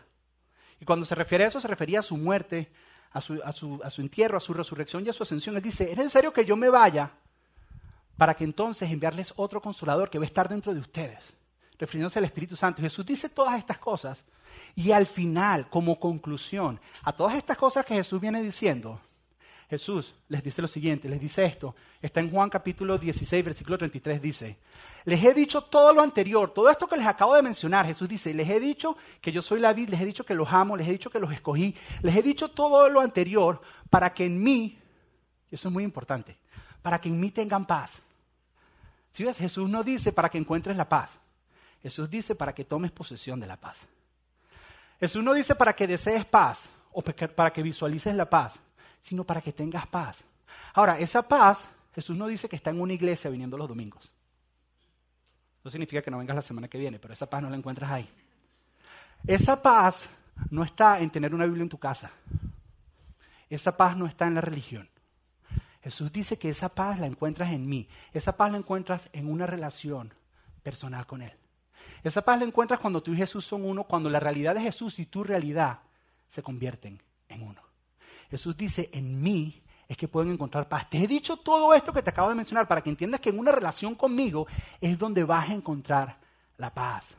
Y 0.81 0.85
cuando 0.87 1.05
se 1.05 1.15
refiere 1.15 1.45
a 1.45 1.49
eso, 1.49 1.61
se 1.61 1.69
refería 1.69 2.00
a 2.00 2.03
su 2.03 2.17
muerte, 2.17 2.73
a 3.11 3.21
su, 3.21 3.41
a 3.45 3.53
su, 3.53 3.81
a 3.85 3.91
su 3.91 4.00
entierro, 4.00 4.38
a 4.38 4.41
su 4.41 4.55
resurrección 4.55 5.05
y 5.05 5.11
a 5.11 5.12
su 5.12 5.23
ascensión. 5.23 5.56
Él 5.56 5.62
dice, 5.62 5.91
es 5.91 5.97
necesario 5.97 6.33
que 6.33 6.47
yo 6.47 6.56
me 6.56 6.71
vaya 6.71 7.12
para 8.23 8.35
que 8.35 8.45
entonces 8.45 8.89
enviarles 8.89 9.35
otro 9.35 9.61
consolador 9.61 10.09
que 10.09 10.17
va 10.17 10.23
a 10.23 10.27
estar 10.27 10.49
dentro 10.49 10.73
de 10.73 10.79
ustedes, 10.79 11.35
refiriéndose 11.77 12.21
al 12.21 12.25
Espíritu 12.25 12.55
Santo. 12.55 12.81
Jesús 12.81 13.05
dice 13.05 13.29
todas 13.29 13.59
estas 13.59 13.79
cosas 13.79 14.23
y 14.77 14.93
al 14.93 15.07
final, 15.07 15.69
como 15.69 15.99
conclusión, 15.99 16.79
a 17.03 17.13
todas 17.13 17.35
estas 17.35 17.57
cosas 17.57 17.85
que 17.85 17.97
Jesús 17.97 18.21
viene 18.21 18.41
diciendo, 18.41 19.01
Jesús 19.69 20.15
les 20.29 20.41
dice 20.41 20.63
lo 20.63 20.69
siguiente, 20.69 21.09
les 21.09 21.19
dice 21.19 21.45
esto, 21.45 21.75
está 22.01 22.21
en 22.21 22.31
Juan 22.31 22.49
capítulo 22.49 22.97
16, 22.97 23.45
versículo 23.45 23.77
33, 23.77 24.23
dice, 24.23 24.57
les 25.05 25.25
he 25.25 25.35
dicho 25.35 25.63
todo 25.63 25.93
lo 25.93 26.01
anterior, 26.01 26.49
todo 26.55 26.71
esto 26.71 26.87
que 26.87 26.99
les 26.99 27.09
acabo 27.09 27.35
de 27.35 27.43
mencionar, 27.43 27.87
Jesús 27.87 28.09
dice, 28.09 28.33
les 28.33 28.49
he 28.49 28.61
dicho 28.61 28.97
que 29.21 29.33
yo 29.33 29.43
soy 29.43 29.59
la 29.59 29.73
vid, 29.73 29.89
les 29.89 30.01
he 30.01 30.07
dicho 30.07 30.25
que 30.25 30.37
los 30.37 30.53
amo, 30.53 30.77
les 30.77 30.87
he 30.87 30.93
dicho 30.93 31.11
que 31.11 31.19
los 31.19 31.33
escogí, 31.33 31.75
les 32.03 32.15
he 32.15 32.23
dicho 32.23 32.53
todo 32.53 32.89
lo 32.89 33.01
anterior 33.01 33.61
para 33.91 34.15
que 34.15 34.27
en 34.27 34.41
mí, 34.41 34.79
eso 35.51 35.67
es 35.67 35.75
muy 35.75 35.83
importante, 35.83 36.39
para 36.83 37.01
que 37.01 37.09
en 37.09 37.19
mí 37.19 37.33
tengan 37.33 37.67
paz. 37.67 38.01
Si 39.12 39.25
ves, 39.25 39.38
Jesús 39.38 39.69
no 39.69 39.85
dice 39.85 40.12
para 40.12 40.29
que 40.29 40.38
encuentres 40.38 40.76
la 40.76 40.88
paz, 40.88 41.11
Jesús 41.82 42.11
dice 42.11 42.35
para 42.35 42.55
que 42.55 42.64
tomes 42.64 42.91
posesión 42.91 43.38
de 43.38 43.47
la 43.47 43.56
paz. 43.56 43.81
Jesús 44.99 45.23
no 45.23 45.35
dice 45.35 45.55
para 45.55 45.75
que 45.75 45.87
desees 45.87 46.25
paz 46.25 46.62
o 46.93 47.03
para 47.03 47.53
que 47.53 47.62
visualices 47.62 48.14
la 48.14 48.29
paz 48.29 48.59
sino 49.03 49.25
para 49.25 49.43
que 49.43 49.53
tengas 49.53 49.87
paz. 49.87 50.19
Ahora, 50.75 50.99
esa 50.99 51.26
paz, 51.26 51.69
Jesús 51.94 52.17
no 52.17 52.29
dice 52.29 52.49
que 52.49 52.56
está 52.56 52.70
en 52.70 52.81
una 52.81 52.93
iglesia 52.93 53.31
viniendo 53.31 53.59
los 53.59 53.69
domingos. 53.69 54.11
No 55.64 55.70
significa 55.70 56.03
que 56.03 56.11
no 56.11 56.19
vengas 56.19 56.37
la 56.37 56.43
semana 56.43 56.69
que 56.69 56.79
viene, 56.79 56.99
pero 56.99 57.12
esa 57.12 57.29
paz 57.29 57.43
no 57.43 57.50
la 57.50 57.56
encuentras 57.56 57.91
ahí. 57.91 58.09
Esa 59.26 59.61
paz 59.61 60.09
no 60.50 60.64
está 60.64 61.00
en 61.00 61.11
tener 61.11 61.35
una 61.35 61.44
Biblia 61.44 61.62
en 61.62 61.69
tu 61.69 61.79
casa. 61.79 62.11
Esa 63.50 63.76
paz 63.76 63.97
no 63.97 64.06
está 64.06 64.26
en 64.26 64.35
la 64.35 64.41
religión. 64.41 64.88
Jesús 65.82 66.12
dice 66.12 66.38
que 66.38 66.49
esa 66.49 66.69
paz 66.69 66.99
la 67.00 67.06
encuentras 67.06 67.52
en 67.52 67.69
mí. 67.69 67.88
Esa 68.12 68.37
paz 68.37 68.52
la 68.52 68.58
encuentras 68.58 69.08
en 69.12 69.31
una 69.31 69.46
relación 69.46 70.14
personal 70.62 71.06
con 71.06 71.23
Él. 71.23 71.32
Esa 72.05 72.23
paz 72.23 72.38
la 72.38 72.44
encuentras 72.44 72.81
cuando 72.81 73.02
tú 73.02 73.12
y 73.12 73.17
Jesús 73.17 73.44
son 73.44 73.64
uno, 73.64 73.84
cuando 73.84 74.08
la 74.08 74.20
realidad 74.20 74.55
de 74.55 74.61
Jesús 74.61 74.99
y 74.99 75.06
tu 75.06 75.25
realidad 75.25 75.81
se 76.29 76.43
convierten 76.43 77.02
en 77.29 77.43
uno. 77.43 77.61
Jesús 78.31 78.56
dice, 78.56 78.90
en 78.93 79.23
mí 79.23 79.62
es 79.88 79.96
que 79.96 80.08
pueden 80.08 80.32
encontrar 80.32 80.69
paz. 80.69 80.88
Te 80.88 80.99
he 80.99 81.06
dicho 81.06 81.37
todo 81.37 81.75
esto 81.75 81.93
que 81.93 82.02
te 82.02 82.11
acabo 82.11 82.28
de 82.28 82.35
mencionar 82.35 82.67
para 82.67 82.81
que 82.81 82.90
entiendas 82.90 83.20
que 83.20 83.31
en 83.31 83.38
una 83.38 83.52
relación 83.52 83.94
conmigo 83.94 84.46
es 84.81 84.99
donde 84.99 85.25
vas 85.25 85.50
a 85.50 85.55
encontrar 85.55 86.19
la 86.56 86.73
paz. 86.73 87.14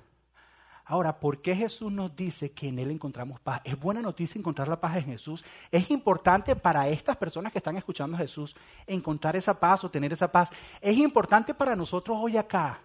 Ahora, 0.85 1.18
¿por 1.19 1.41
qué 1.41 1.56
Jesús 1.56 1.91
nos 1.91 2.13
dice 2.15 2.51
que 2.51 2.68
en 2.68 2.77
Él 2.77 2.91
encontramos 2.91 3.39
paz? 3.39 3.62
Es 3.63 3.80
buena 3.80 4.01
noticia 4.01 4.38
encontrar 4.38 4.68
la 4.68 4.81
paz 4.81 4.97
en 4.97 5.06
Jesús. 5.06 5.44
Es 5.71 5.89
importante 5.91 6.56
para 6.57 6.89
estas 6.89 7.15
personas 7.15 7.53
que 7.53 7.59
están 7.59 7.77
escuchando 7.77 8.18
a 8.18 8.19
Jesús 8.19 8.56
encontrar 8.85 9.35
esa 9.38 9.57
paz 9.57 9.83
o 9.83 9.89
tener 9.89 10.12
esa 10.12 10.30
paz. 10.30 10.50
Es 10.81 10.97
importante 10.97 11.53
para 11.53 11.75
nosotros 11.75 12.18
hoy 12.19 12.35
acá 12.35 12.80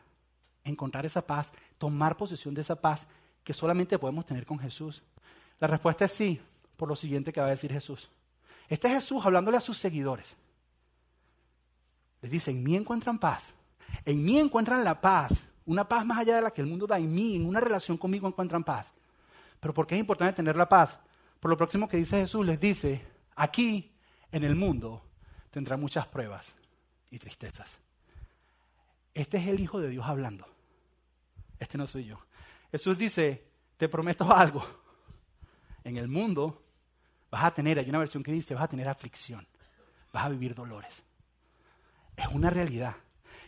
encontrar 0.63 1.07
esa 1.07 1.23
paz, 1.23 1.51
tomar 1.77 2.17
posesión 2.17 2.55
de 2.55 2.61
esa 2.61 2.77
paz 2.77 3.07
que 3.43 3.53
solamente 3.53 3.99
podemos 3.99 4.25
tener 4.25 4.47
con 4.47 4.59
Jesús. 4.61 5.03
La 5.59 5.67
respuesta 5.67 6.05
es 6.05 6.13
sí, 6.13 6.41
por 6.77 6.89
lo 6.89 6.95
siguiente 6.95 7.33
que 7.33 7.41
va 7.41 7.47
a 7.47 7.51
decir 7.51 7.73
Jesús. 7.73 8.09
Este 8.69 8.87
es 8.87 8.95
Jesús 8.95 9.25
hablándole 9.25 9.57
a 9.57 9.63
sus 9.63 9.77
seguidores. 9.77 10.37
Les 12.21 12.31
dice, 12.31 12.53
en 12.53 12.63
mí 12.63 12.77
encuentran 12.77 13.19
paz. 13.19 13.49
En 14.05 14.25
mí 14.25 14.39
encuentran 14.39 14.85
la 14.85 15.01
paz. 15.01 15.33
Una 15.69 15.89
paz 15.89 16.05
más 16.05 16.19
allá 16.19 16.37
de 16.37 16.43
la 16.43 16.51
que 16.51 16.63
el 16.63 16.67
mundo 16.67 16.87
da. 16.87 16.99
En 16.99 17.15
mí, 17.15 17.37
en 17.37 17.47
una 17.47 17.61
relación 17.61 17.97
conmigo 17.97 18.27
encuentran 18.27 18.65
paz. 18.65 18.93
Pero 19.61 19.73
¿por 19.73 19.87
qué 19.87 19.95
es 19.95 20.01
importante 20.01 20.35
tener 20.35 20.57
la 20.57 20.69
paz? 20.69 20.99
Por 21.39 21.51
lo 21.51 21.57
próximo 21.57 21.89
que 21.89 21.97
dice 21.97 22.19
Jesús, 22.19 22.45
les 22.45 22.59
dice, 22.59 23.07
aquí 23.37 23.91
en 24.33 24.45
el 24.45 24.57
mundo 24.57 25.03
tendrá 25.51 25.77
muchas 25.77 26.07
pruebas 26.07 26.53
y 27.11 27.19
tristezas. 27.19 27.77
Este 29.15 29.39
es 29.39 29.47
el 29.49 29.61
Hijo 29.61 29.79
de 29.79 29.91
Dios 29.91 30.07
hablando. 30.07 30.47
Este 31.59 31.79
no 31.79 31.87
soy 31.87 32.07
yo. 32.07 32.19
Jesús 32.73 32.99
dice, 32.99 33.45
te 33.77 33.89
prometo 33.89 34.33
algo. 34.35 34.65
En 35.85 35.97
el 35.97 36.09
mundo 36.09 36.63
Vas 37.31 37.45
a 37.45 37.51
tener, 37.51 37.79
hay 37.79 37.89
una 37.89 37.99
versión 37.99 38.23
que 38.23 38.33
dice, 38.33 38.55
vas 38.55 38.65
a 38.65 38.69
tener 38.69 38.89
aflicción, 38.89 39.47
vas 40.13 40.25
a 40.25 40.29
vivir 40.29 40.55
dolores. 40.55 41.03
Es 42.17 42.27
una 42.29 42.51
realidad. 42.51 42.97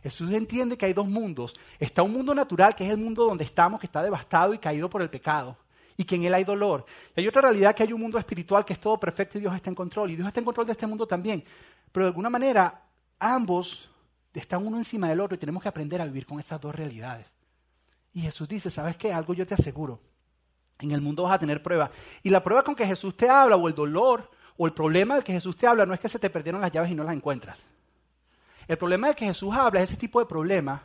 Jesús 0.02 0.30
entiende 0.33 0.76
que 0.76 0.87
hay 0.87 0.92
dos 0.92 1.07
mundos. 1.07 1.54
Está 1.78 2.02
un 2.02 2.12
mundo 2.12 2.35
natural, 2.35 2.75
que 2.75 2.85
es 2.85 2.90
el 2.90 2.99
mundo 2.99 3.25
donde 3.25 3.45
estamos, 3.45 3.80
que 3.80 3.87
está 3.87 4.02
devastado 4.02 4.54
y 4.54 4.59
caído 4.59 4.88
por 4.88 5.02
el 5.02 5.11
pecado, 5.11 5.57
y 5.97 6.04
que 6.04 6.14
en 6.14 6.25
él 6.25 6.35
hay 6.35 6.45
dolor. 6.45 6.87
Y 7.14 7.21
hay 7.21 7.28
otra 7.28 7.42
realidad, 7.42 7.75
que 7.75 7.83
hay 7.83 7.92
un 7.92 8.00
mundo 8.00 8.19
espiritual 8.19 8.64
que 8.64 8.73
es 8.73 8.80
todo 8.80 8.99
perfecto 8.99 9.38
y 9.38 9.42
Dios 9.42 9.54
está 9.54 9.69
en 9.69 9.75
control. 9.75 10.11
Y 10.11 10.16
Dios 10.16 10.26
está 10.26 10.40
en 10.40 10.47
control 10.47 10.66
de 10.66 10.73
este 10.73 10.87
mundo 10.87 11.07
también. 11.07 11.45
Pero 11.92 12.04
de 12.07 12.09
alguna 12.09 12.30
manera, 12.30 12.83
ambos 13.19 13.90
están 14.33 14.66
uno 14.66 14.78
encima 14.78 15.09
del 15.09 15.21
otro 15.21 15.35
y 15.35 15.38
tenemos 15.38 15.62
que 15.62 15.69
aprender 15.69 16.00
a 16.00 16.04
vivir 16.04 16.25
con 16.25 16.40
esas 16.40 16.61
dos 16.61 16.75
realidades. 16.75 17.26
Y 18.12 18.23
Jesús 18.23 18.49
dice, 18.49 18.71
¿sabes 18.71 18.97
qué? 18.97 19.12
Algo 19.12 19.35
yo 19.35 19.47
te 19.47 19.54
aseguro. 19.54 20.00
En 20.78 20.92
el 20.92 21.00
mundo 21.00 21.25
vas 21.25 21.35
a 21.35 21.38
tener 21.38 21.62
pruebas. 21.62 21.90
Y 22.23 22.30
la 22.30 22.42
prueba 22.42 22.64
con 22.64 22.75
que 22.75 22.87
Jesús 22.87 23.16
te 23.16 23.28
habla, 23.28 23.57
o 23.57 23.69
el 23.69 23.75
dolor, 23.75 24.30
o 24.57 24.66
el 24.66 24.73
problema 24.73 25.14
del 25.14 25.25
que 25.25 25.33
Jesús 25.33 25.57
te 25.57 25.66
habla, 25.66 25.87
no 25.87 25.95
es 25.95 26.00
que 26.00 26.09
se 26.09 26.19
te 26.19 26.30
perdieron 26.30 26.61
las 26.61 26.73
llaves 26.73 26.90
y 26.90 26.95
no 26.95 27.04
las 27.04 27.14
encuentras. 27.14 27.64
El 28.71 28.79
problema 28.79 29.09
del 29.09 29.17
que 29.17 29.25
Jesús 29.25 29.53
habla 29.53 29.81
es 29.81 29.91
ese 29.91 29.99
tipo 29.99 30.21
de 30.21 30.27
problema 30.27 30.85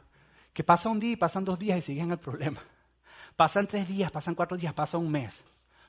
que 0.54 0.63
pasa 0.63 0.89
un 0.89 1.00
día 1.00 1.12
y 1.12 1.15
pasan 1.15 1.46
dos 1.46 1.60
días 1.60 1.77
y 1.77 1.82
siguen 1.84 2.10
el 2.10 2.18
problema. 2.18 2.60
Pasan 3.36 3.68
tres 3.68 3.88
días, 3.88 4.10
pasan 4.12 4.34
cuatro 4.34 4.56
días, 4.56 4.74
pasa 4.74 4.98
un 4.98 5.12
mes, 5.12 5.42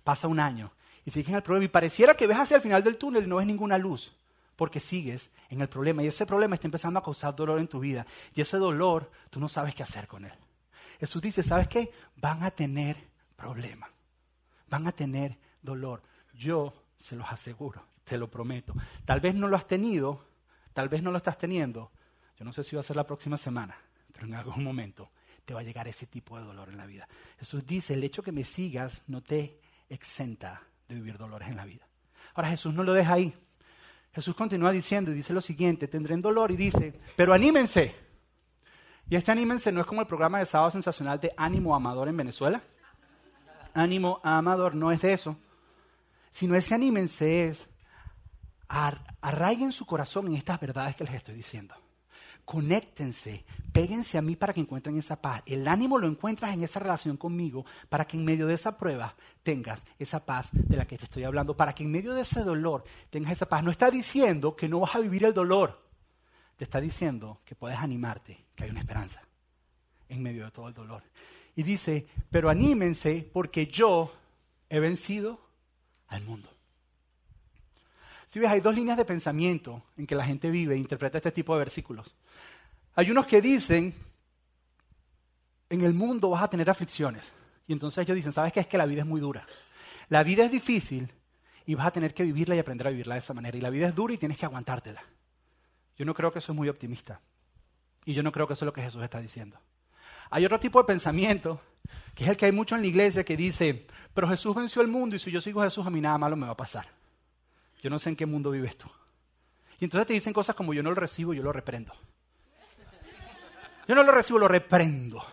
pasa 0.02 0.26
un 0.26 0.40
año 0.40 0.72
y 1.04 1.12
siguen 1.12 1.36
el 1.36 1.42
problema. 1.42 1.64
Y 1.64 1.68
pareciera 1.68 2.14
que 2.14 2.26
ves 2.26 2.38
hacia 2.38 2.56
el 2.56 2.62
final 2.62 2.82
del 2.82 2.98
túnel 2.98 3.24
y 3.24 3.26
no 3.28 3.36
ves 3.36 3.46
ninguna 3.46 3.78
luz 3.78 4.12
porque 4.56 4.80
sigues 4.80 5.30
en 5.48 5.60
el 5.60 5.68
problema. 5.68 6.02
Y 6.02 6.08
ese 6.08 6.26
problema 6.26 6.56
está 6.56 6.66
empezando 6.66 6.98
a 6.98 7.04
causar 7.04 7.34
dolor 7.34 7.60
en 7.60 7.68
tu 7.68 7.78
vida. 7.78 8.04
Y 8.34 8.40
ese 8.40 8.56
dolor 8.56 9.10
tú 9.30 9.38
no 9.38 9.48
sabes 9.48 9.74
qué 9.74 9.84
hacer 9.84 10.06
con 10.06 10.24
él. 10.24 10.34
Jesús 10.98 11.22
dice, 11.22 11.42
¿sabes 11.42 11.68
qué? 11.68 11.92
Van 12.16 12.42
a 12.42 12.50
tener 12.50 12.96
problemas 13.36 13.90
van 14.68 14.86
a 14.86 14.92
tener 14.92 15.38
dolor. 15.62 16.02
Yo 16.34 16.74
se 16.98 17.16
los 17.16 17.30
aseguro, 17.30 17.82
te 18.04 18.18
lo 18.18 18.30
prometo. 18.30 18.74
Tal 19.04 19.20
vez 19.20 19.34
no 19.34 19.48
lo 19.48 19.56
has 19.56 19.66
tenido, 19.66 20.25
tal 20.76 20.90
vez 20.90 21.02
no 21.02 21.10
lo 21.10 21.16
estás 21.16 21.38
teniendo. 21.38 21.90
Yo 22.38 22.44
no 22.44 22.52
sé 22.52 22.62
si 22.62 22.76
va 22.76 22.80
a 22.80 22.84
ser 22.84 22.96
la 22.96 23.06
próxima 23.06 23.38
semana, 23.38 23.74
pero 24.12 24.26
en 24.26 24.34
algún 24.34 24.62
momento 24.62 25.08
te 25.46 25.54
va 25.54 25.60
a 25.60 25.62
llegar 25.62 25.88
ese 25.88 26.06
tipo 26.06 26.38
de 26.38 26.44
dolor 26.44 26.68
en 26.68 26.76
la 26.76 26.84
vida. 26.84 27.08
Jesús 27.38 27.66
dice, 27.66 27.94
el 27.94 28.04
hecho 28.04 28.22
que 28.22 28.30
me 28.30 28.44
sigas 28.44 29.00
no 29.06 29.22
te 29.22 29.58
exenta 29.88 30.60
de 30.86 30.96
vivir 30.96 31.16
dolores 31.16 31.48
en 31.48 31.56
la 31.56 31.64
vida. 31.64 31.88
Ahora 32.34 32.50
Jesús 32.50 32.74
no 32.74 32.82
lo 32.82 32.92
deja 32.92 33.14
ahí. 33.14 33.34
Jesús 34.12 34.36
continúa 34.36 34.70
diciendo 34.70 35.10
y 35.10 35.14
dice 35.14 35.32
lo 35.32 35.40
siguiente, 35.40 35.88
tendré 35.88 36.14
dolor 36.18 36.50
y 36.50 36.56
dice, 36.56 36.92
pero 37.16 37.32
anímense. 37.32 37.94
Y 39.08 39.16
este 39.16 39.32
anímense 39.32 39.72
no 39.72 39.80
es 39.80 39.86
como 39.86 40.02
el 40.02 40.06
programa 40.06 40.40
de 40.40 40.44
sábado 40.44 40.72
sensacional 40.72 41.18
de 41.18 41.32
ánimo 41.38 41.74
amador 41.74 42.06
en 42.08 42.18
Venezuela. 42.18 42.60
Ánimo 43.72 44.20
amador 44.22 44.74
no 44.74 44.92
es 44.92 45.00
de 45.00 45.14
eso, 45.14 45.38
sino 46.32 46.54
ese 46.54 46.74
anímense 46.74 47.46
es 47.46 47.66
arraiguen 48.68 49.72
su 49.72 49.86
corazón 49.86 50.28
en 50.28 50.34
estas 50.34 50.60
verdades 50.60 50.96
que 50.96 51.04
les 51.04 51.14
estoy 51.14 51.34
diciendo. 51.34 51.74
Conéctense, 52.44 53.44
péguense 53.72 54.18
a 54.18 54.22
mí 54.22 54.36
para 54.36 54.52
que 54.52 54.60
encuentren 54.60 54.96
esa 54.96 55.20
paz. 55.20 55.42
El 55.46 55.66
ánimo 55.66 55.98
lo 55.98 56.06
encuentras 56.06 56.54
en 56.54 56.62
esa 56.62 56.78
relación 56.78 57.16
conmigo 57.16 57.66
para 57.88 58.04
que 58.04 58.16
en 58.16 58.24
medio 58.24 58.46
de 58.46 58.54
esa 58.54 58.78
prueba 58.78 59.16
tengas 59.42 59.82
esa 59.98 60.24
paz 60.24 60.50
de 60.52 60.76
la 60.76 60.86
que 60.86 60.96
te 60.96 61.04
estoy 61.04 61.24
hablando, 61.24 61.56
para 61.56 61.74
que 61.74 61.82
en 61.82 61.90
medio 61.90 62.14
de 62.14 62.22
ese 62.22 62.44
dolor 62.44 62.84
tengas 63.10 63.32
esa 63.32 63.48
paz. 63.48 63.64
No 63.64 63.72
está 63.72 63.90
diciendo 63.90 64.54
que 64.54 64.68
no 64.68 64.78
vas 64.78 64.94
a 64.94 65.00
vivir 65.00 65.24
el 65.24 65.34
dolor, 65.34 65.82
te 66.56 66.62
está 66.62 66.80
diciendo 66.80 67.40
que 67.44 67.56
puedes 67.56 67.78
animarte, 67.78 68.46
que 68.54 68.62
hay 68.62 68.70
una 68.70 68.80
esperanza 68.80 69.22
en 70.08 70.22
medio 70.22 70.44
de 70.44 70.52
todo 70.52 70.68
el 70.68 70.74
dolor. 70.74 71.02
Y 71.56 71.64
dice, 71.64 72.06
pero 72.30 72.48
anímense 72.48 73.28
porque 73.32 73.66
yo 73.66 74.12
he 74.68 74.78
vencido 74.78 75.40
al 76.06 76.22
mundo. 76.22 76.55
Si 78.36 78.40
ves, 78.40 78.50
hay 78.50 78.60
dos 78.60 78.74
líneas 78.74 78.98
de 78.98 79.06
pensamiento 79.06 79.82
en 79.96 80.06
que 80.06 80.14
la 80.14 80.22
gente 80.22 80.50
vive 80.50 80.74
e 80.74 80.76
interpreta 80.76 81.16
este 81.16 81.32
tipo 81.32 81.54
de 81.54 81.60
versículos. 81.60 82.14
Hay 82.94 83.10
unos 83.10 83.26
que 83.26 83.40
dicen, 83.40 83.94
en 85.70 85.80
el 85.80 85.94
mundo 85.94 86.28
vas 86.28 86.42
a 86.42 86.50
tener 86.50 86.68
aflicciones. 86.68 87.32
Y 87.66 87.72
entonces 87.72 88.04
ellos 88.04 88.14
dicen, 88.14 88.34
¿sabes 88.34 88.52
qué? 88.52 88.60
Es 88.60 88.66
que 88.66 88.76
la 88.76 88.84
vida 88.84 89.00
es 89.00 89.06
muy 89.06 89.22
dura. 89.22 89.46
La 90.10 90.22
vida 90.22 90.44
es 90.44 90.50
difícil 90.50 91.10
y 91.64 91.74
vas 91.76 91.86
a 91.86 91.92
tener 91.92 92.12
que 92.12 92.24
vivirla 92.24 92.54
y 92.54 92.58
aprender 92.58 92.86
a 92.86 92.90
vivirla 92.90 93.14
de 93.14 93.20
esa 93.20 93.32
manera. 93.32 93.56
Y 93.56 93.62
la 93.62 93.70
vida 93.70 93.88
es 93.88 93.94
dura 93.94 94.12
y 94.12 94.18
tienes 94.18 94.36
que 94.36 94.44
aguantártela. 94.44 95.02
Yo 95.96 96.04
no 96.04 96.12
creo 96.12 96.30
que 96.30 96.40
eso 96.40 96.52
es 96.52 96.56
muy 96.56 96.68
optimista. 96.68 97.22
Y 98.04 98.12
yo 98.12 98.22
no 98.22 98.32
creo 98.32 98.46
que 98.46 98.52
eso 98.52 98.66
es 98.66 98.66
lo 98.66 98.74
que 98.74 98.82
Jesús 98.82 99.02
está 99.02 99.18
diciendo. 99.18 99.58
Hay 100.28 100.44
otro 100.44 100.60
tipo 100.60 100.78
de 100.78 100.84
pensamiento, 100.84 101.58
que 102.14 102.24
es 102.24 102.28
el 102.28 102.36
que 102.36 102.44
hay 102.44 102.52
mucho 102.52 102.74
en 102.74 102.82
la 102.82 102.88
iglesia, 102.88 103.24
que 103.24 103.34
dice, 103.34 103.86
pero 104.12 104.28
Jesús 104.28 104.54
venció 104.54 104.82
el 104.82 104.88
mundo 104.88 105.16
y 105.16 105.20
si 105.20 105.30
yo 105.30 105.40
sigo 105.40 105.62
a 105.62 105.64
Jesús 105.64 105.86
a 105.86 105.90
mí 105.90 106.02
nada 106.02 106.18
malo 106.18 106.36
me 106.36 106.44
va 106.44 106.52
a 106.52 106.56
pasar. 106.58 106.95
Yo 107.82 107.90
no 107.90 107.98
sé 107.98 108.10
en 108.10 108.16
qué 108.16 108.26
mundo 108.26 108.50
vives 108.50 108.76
tú. 108.76 108.88
Y 109.78 109.84
entonces 109.84 110.06
te 110.06 110.14
dicen 110.14 110.32
cosas 110.32 110.56
como 110.56 110.72
yo 110.72 110.82
no 110.82 110.90
lo 110.90 110.96
recibo, 110.96 111.34
yo 111.34 111.42
lo 111.42 111.52
reprendo. 111.52 111.92
Yo 113.86 113.94
no 113.94 114.02
lo 114.02 114.12
recibo, 114.12 114.38
lo 114.38 114.48
reprendo. 114.48 115.24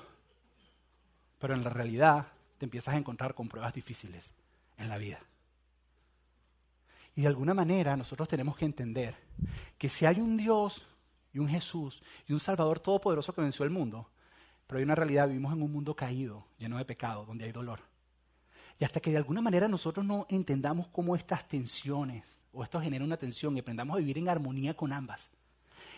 Pero 1.40 1.54
en 1.54 1.64
la 1.64 1.70
realidad 1.70 2.28
te 2.58 2.66
empiezas 2.66 2.94
a 2.94 2.98
encontrar 2.98 3.34
con 3.34 3.48
pruebas 3.48 3.74
difíciles 3.74 4.34
en 4.78 4.90
la 4.90 4.98
vida. 4.98 5.20
Y 7.16 7.22
de 7.22 7.28
alguna 7.28 7.54
manera 7.54 7.96
nosotros 7.96 8.28
tenemos 8.28 8.58
que 8.58 8.66
entender 8.66 9.16
que 9.78 9.90
si 9.90 10.06
hay 10.06 10.20
un 10.20 10.38
Dios 10.38 10.86
y 11.32 11.40
un 11.40 11.48
Jesús 11.48 12.04
y 12.28 12.34
un 12.34 12.40
Salvador 12.40 12.80
todopoderoso 12.80 13.34
que 13.34 13.42
venció 13.42 13.66
el 13.66 13.72
mundo, 13.72 14.10
pero 14.68 14.80
hay 14.80 14.84
una 14.84 14.96
realidad, 14.96 15.28
vivimos 15.28 15.54
en 15.54 15.62
un 15.62 15.72
mundo 15.72 15.96
caído, 15.96 16.48
lleno 16.58 16.78
de 16.78 16.86
pecado, 16.86 17.26
donde 17.26 17.46
hay 17.46 17.52
dolor. 17.52 17.80
Y 18.80 18.86
hasta 18.86 19.00
que 19.00 19.12
de 19.12 19.18
alguna 19.18 19.42
manera 19.42 19.68
nosotros 19.68 20.06
no 20.06 20.26
entendamos 20.30 20.88
cómo 20.88 21.16
estas 21.16 21.48
tensiones 21.48 22.24
o 22.54 22.64
esto 22.64 22.80
genera 22.80 23.04
una 23.04 23.18
tensión 23.18 23.56
y 23.58 23.60
aprendamos 23.60 23.96
a 23.96 24.00
vivir 24.00 24.18
en 24.18 24.30
armonía 24.30 24.76
con 24.76 24.94
ambas. 24.94 25.30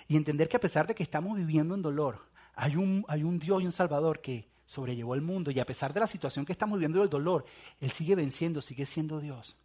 Y 0.08 0.16
entender 0.16 0.48
que 0.48 0.58
a 0.58 0.62
pesar 0.62 0.88
de 0.88 0.96
que 0.96 1.04
estamos 1.04 1.38
viviendo 1.38 1.76
en 1.76 1.82
dolor, 1.82 2.22
hay 2.56 2.78
un, 2.78 3.06
hay 3.08 3.24
un 3.24 3.38
Dios 3.38 3.62
y 3.62 3.66
un 3.66 3.72
Salvador 3.72 4.22
que 4.22 4.48
sobrellevó 4.66 5.16
el 5.16 5.22
mundo 5.22 5.52
y 5.52 5.60
a 5.60 5.66
pesar 5.66 5.94
de 5.94 6.00
la 6.00 6.08
situación 6.08 6.46
que 6.46 6.54
estamos 6.54 6.78
viviendo 6.78 7.00
del 7.00 7.10
dolor, 7.10 7.46
Él 7.80 7.92
sigue 7.92 8.16
venciendo, 8.16 8.62
sigue 8.62 8.86
siendo 8.86 9.20
Dios 9.20 9.58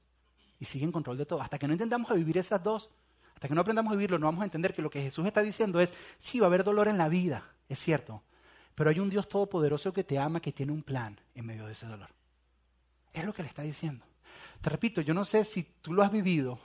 y 0.59 0.65
sigue 0.65 0.85
en 0.85 0.93
control 0.93 1.17
de 1.17 1.27
todo. 1.27 1.41
Hasta 1.41 1.59
que 1.59 1.67
no 1.67 1.73
entendamos 1.73 2.11
a 2.11 2.15
vivir 2.15 2.37
esas 2.37 2.63
dos, 2.63 2.91
hasta 3.35 3.49
que 3.49 3.55
no 3.55 3.61
aprendamos 3.61 3.93
a 3.93 3.97
vivirlo, 3.97 4.19
no 4.19 4.27
vamos 4.27 4.43
a 4.43 4.45
entender 4.45 4.75
que 4.75 4.83
lo 4.83 4.91
que 4.91 5.01
Jesús 5.01 5.25
está 5.27 5.43
diciendo 5.43 5.81
es, 5.81 5.93
sí, 6.19 6.41
va 6.41 6.47
a 6.47 6.49
haber 6.49 6.65
dolor 6.65 6.89
en 6.89 6.99
la 6.99 7.09
vida, 7.09 7.55
es 7.69 7.79
cierto, 7.79 8.23
pero 8.75 8.91
hay 8.91 8.99
un 8.99 9.11
Dios 9.11 9.29
todopoderoso 9.29 9.93
que 9.93 10.05
te 10.05 10.19
ama, 10.19 10.41
que 10.41 10.53
tiene 10.53 10.73
un 10.73 10.83
plan 10.83 11.19
en 11.35 11.47
medio 11.47 11.67
de 11.67 11.73
ese 11.73 11.87
dolor. 11.87 12.09
Es 13.13 13.25
lo 13.25 13.33
que 13.33 13.43
le 13.43 13.49
está 13.49 13.63
diciendo. 13.63 14.05
Te 14.61 14.71
repito, 14.71 15.01
yo 15.01 15.15
no 15.15 15.25
sé 15.25 15.45
si 15.45 15.63
tú 15.81 15.93
lo 15.93 16.03
has 16.03 16.13
vivido, 16.13 16.61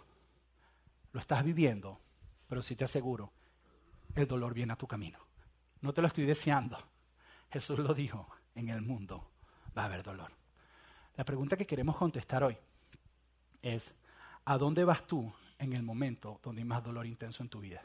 lo 1.13 1.19
estás 1.19 1.43
viviendo, 1.43 1.99
pero 2.47 2.61
sí 2.61 2.75
te 2.75 2.83
aseguro, 2.83 3.31
el 4.15 4.27
dolor 4.27 4.53
viene 4.53 4.73
a 4.73 4.77
tu 4.77 4.87
camino. 4.87 5.19
No 5.81 5.93
te 5.93 6.01
lo 6.01 6.07
estoy 6.07 6.25
deseando. 6.25 6.77
Jesús 7.49 7.79
lo 7.79 7.93
dijo, 7.93 8.27
en 8.55 8.69
el 8.69 8.81
mundo 8.81 9.29
va 9.77 9.83
a 9.83 9.85
haber 9.85 10.03
dolor. 10.03 10.31
La 11.15 11.23
pregunta 11.23 11.55
que 11.55 11.65
queremos 11.65 11.95
contestar 11.95 12.43
hoy 12.43 12.57
es, 13.61 13.93
¿a 14.43 14.57
dónde 14.57 14.83
vas 14.83 15.07
tú 15.07 15.31
en 15.57 15.73
el 15.73 15.83
momento 15.83 16.39
donde 16.43 16.61
hay 16.61 16.67
más 16.67 16.83
dolor 16.83 17.05
intenso 17.05 17.43
en 17.43 17.49
tu 17.49 17.59
vida? 17.61 17.81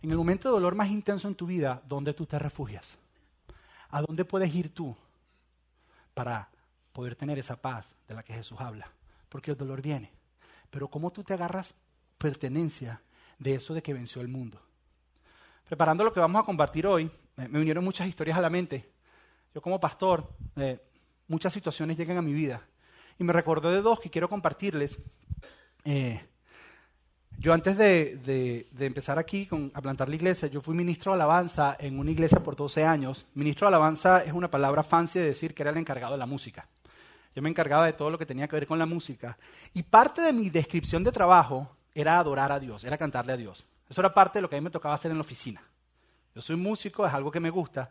En 0.00 0.10
el 0.10 0.16
momento 0.16 0.48
de 0.48 0.54
dolor 0.54 0.74
más 0.74 0.88
intenso 0.88 1.28
en 1.28 1.34
tu 1.34 1.46
vida, 1.46 1.82
¿dónde 1.86 2.14
tú 2.14 2.26
te 2.26 2.38
refugias? 2.38 2.96
¿A 3.90 4.02
dónde 4.02 4.24
puedes 4.24 4.54
ir 4.54 4.74
tú 4.74 4.96
para 6.14 6.48
poder 6.94 7.16
tener 7.16 7.38
esa 7.38 7.60
paz 7.60 7.94
de 8.08 8.14
la 8.14 8.22
que 8.22 8.32
Jesús 8.32 8.58
habla? 8.58 8.90
Porque 9.28 9.50
el 9.50 9.58
dolor 9.58 9.82
viene. 9.82 10.10
Pero 10.70 10.88
¿cómo 10.88 11.10
tú 11.10 11.22
te 11.22 11.34
agarras 11.34 11.74
pertenencia 12.16 13.02
de 13.38 13.56
eso 13.56 13.74
de 13.74 13.82
que 13.82 13.92
venció 13.92 14.22
el 14.22 14.28
mundo? 14.28 14.58
Preparando 15.68 16.04
lo 16.04 16.12
que 16.12 16.20
vamos 16.20 16.40
a 16.40 16.44
compartir 16.46 16.86
hoy, 16.86 17.10
me 17.36 17.58
vinieron 17.58 17.84
muchas 17.84 18.08
historias 18.08 18.38
a 18.38 18.40
la 18.40 18.48
mente. 18.48 18.88
Yo 19.54 19.60
como 19.60 19.80
pastor, 19.80 20.28
eh, 20.56 20.80
muchas 21.28 21.52
situaciones 21.52 21.96
llegan 21.96 22.16
a 22.16 22.22
mi 22.22 22.32
vida. 22.32 22.62
Y 23.18 23.24
me 23.24 23.32
recordé 23.32 23.70
de 23.70 23.82
dos 23.82 24.00
que 24.00 24.10
quiero 24.10 24.28
compartirles. 24.28 24.98
Eh, 25.84 26.20
yo 27.38 27.52
antes 27.52 27.76
de, 27.76 28.66
empezar 28.78 29.18
aquí 29.18 29.48
a 29.74 29.82
plantar 29.82 30.08
la 30.08 30.14
iglesia, 30.14 30.48
yo 30.48 30.60
fui 30.60 30.74
ministro 30.74 31.12
de 31.12 31.16
alabanza 31.16 31.76
en 31.78 31.98
una 31.98 32.10
iglesia 32.10 32.40
por 32.40 32.56
12 32.56 32.84
años. 32.84 33.26
Ministro 33.34 33.66
de 33.66 33.74
alabanza 33.74 34.24
es 34.24 34.32
una 34.32 34.50
palabra 34.50 34.82
fancy 34.82 35.18
de 35.18 35.26
decir 35.26 35.54
que 35.54 35.62
era 35.62 35.70
el 35.70 35.76
encargado 35.76 36.12
de 36.12 36.18
la 36.18 36.26
música. 36.26 36.68
Yo 37.34 37.42
me 37.42 37.48
encargaba 37.48 37.86
de 37.86 37.92
todo 37.92 38.10
lo 38.10 38.18
que 38.18 38.26
tenía 38.26 38.46
que 38.46 38.56
ver 38.56 38.66
con 38.66 38.78
la 38.78 38.86
música. 38.86 39.36
Y 39.72 39.82
parte 39.82 40.22
de 40.22 40.32
mi 40.32 40.50
descripción 40.50 41.02
de 41.02 41.12
trabajo 41.12 41.76
era 41.94 42.18
adorar 42.18 42.52
a 42.52 42.60
Dios, 42.60 42.84
era 42.84 42.96
cantarle 42.96 43.32
a 43.32 43.36
Dios. 43.36 43.66
Eso 43.88 44.00
era 44.00 44.14
parte 44.14 44.38
de 44.38 44.42
lo 44.42 44.48
que 44.50 44.56
a 44.56 44.60
mí 44.60 44.64
me 44.64 44.70
tocaba 44.70 44.94
hacer 44.94 45.10
en 45.10 45.18
la 45.18 45.22
oficina. 45.22 45.62
Yo 46.34 46.42
soy 46.42 46.56
músico, 46.56 47.06
es 47.06 47.12
algo 47.12 47.30
que 47.30 47.40
me 47.40 47.50
gusta. 47.50 47.90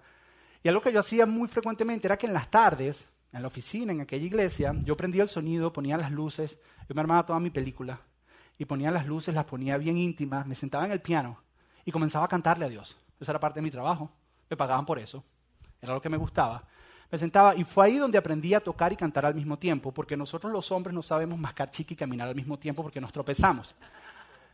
Y 0.62 0.70
algo 0.70 0.82
que 0.82 0.92
yo 0.92 1.00
hacía 1.00 1.26
muy 1.26 1.48
frecuentemente 1.48 2.08
era 2.08 2.18
que 2.18 2.28
en 2.28 2.34
las 2.34 2.50
tardes, 2.50 3.06
en 3.32 3.42
la 3.42 3.48
oficina, 3.48 3.92
en 3.92 4.02
aquella 4.02 4.26
iglesia, 4.26 4.74
yo 4.84 4.96
prendía 4.96 5.24
el 5.24 5.30
sonido, 5.30 5.74
ponía 5.74 5.98
las 5.98 6.12
luces, 6.12 6.58
yo 6.88 6.96
me 6.96 7.02
armaba 7.02 7.26
toda 7.26 7.40
mi 7.40 7.50
película 7.50 8.00
y 8.58 8.66
ponía 8.66 8.92
las 8.92 9.06
luces, 9.06 9.36
las 9.36 9.46
ponía 9.46 9.78
bien 9.78 9.98
íntimas, 9.98 10.46
me 10.48 10.56
sentaba 10.56 10.86
en 10.86 10.92
el 10.92 11.02
piano 11.02 11.38
y 11.86 11.92
comenzaba 11.92 12.26
a 12.26 12.30
cantarle 12.30 12.66
a 12.66 12.70
Dios. 12.70 12.98
Esa 13.20 13.32
era 13.32 13.40
parte 13.40 13.60
de 13.60 13.64
mi 13.64 13.72
trabajo, 13.72 14.12
me 14.50 14.58
pagaban 14.58 14.86
por 14.86 15.00
eso, 15.00 15.24
era 15.82 15.94
lo 15.94 16.02
que 16.02 16.10
me 16.10 16.18
gustaba. 16.18 16.64
Me 17.12 17.18
sentaba 17.18 17.56
y 17.56 17.64
fue 17.64 17.86
ahí 17.86 17.98
donde 17.98 18.18
aprendí 18.18 18.54
a 18.54 18.60
tocar 18.60 18.92
y 18.92 18.96
cantar 18.96 19.26
al 19.26 19.36
mismo 19.36 19.58
tiempo, 19.58 19.92
porque 19.92 20.18
nosotros 20.18 20.52
los 20.52 20.72
hombres 20.72 20.96
no 20.96 21.04
sabemos 21.04 21.38
mascar 21.38 21.70
chica 21.70 21.94
y 21.94 21.98
caminar 21.98 22.28
al 22.28 22.36
mismo 22.36 22.58
tiempo 22.58 22.82
porque 22.82 23.00
nos 23.00 23.12
tropezamos. 23.12 23.76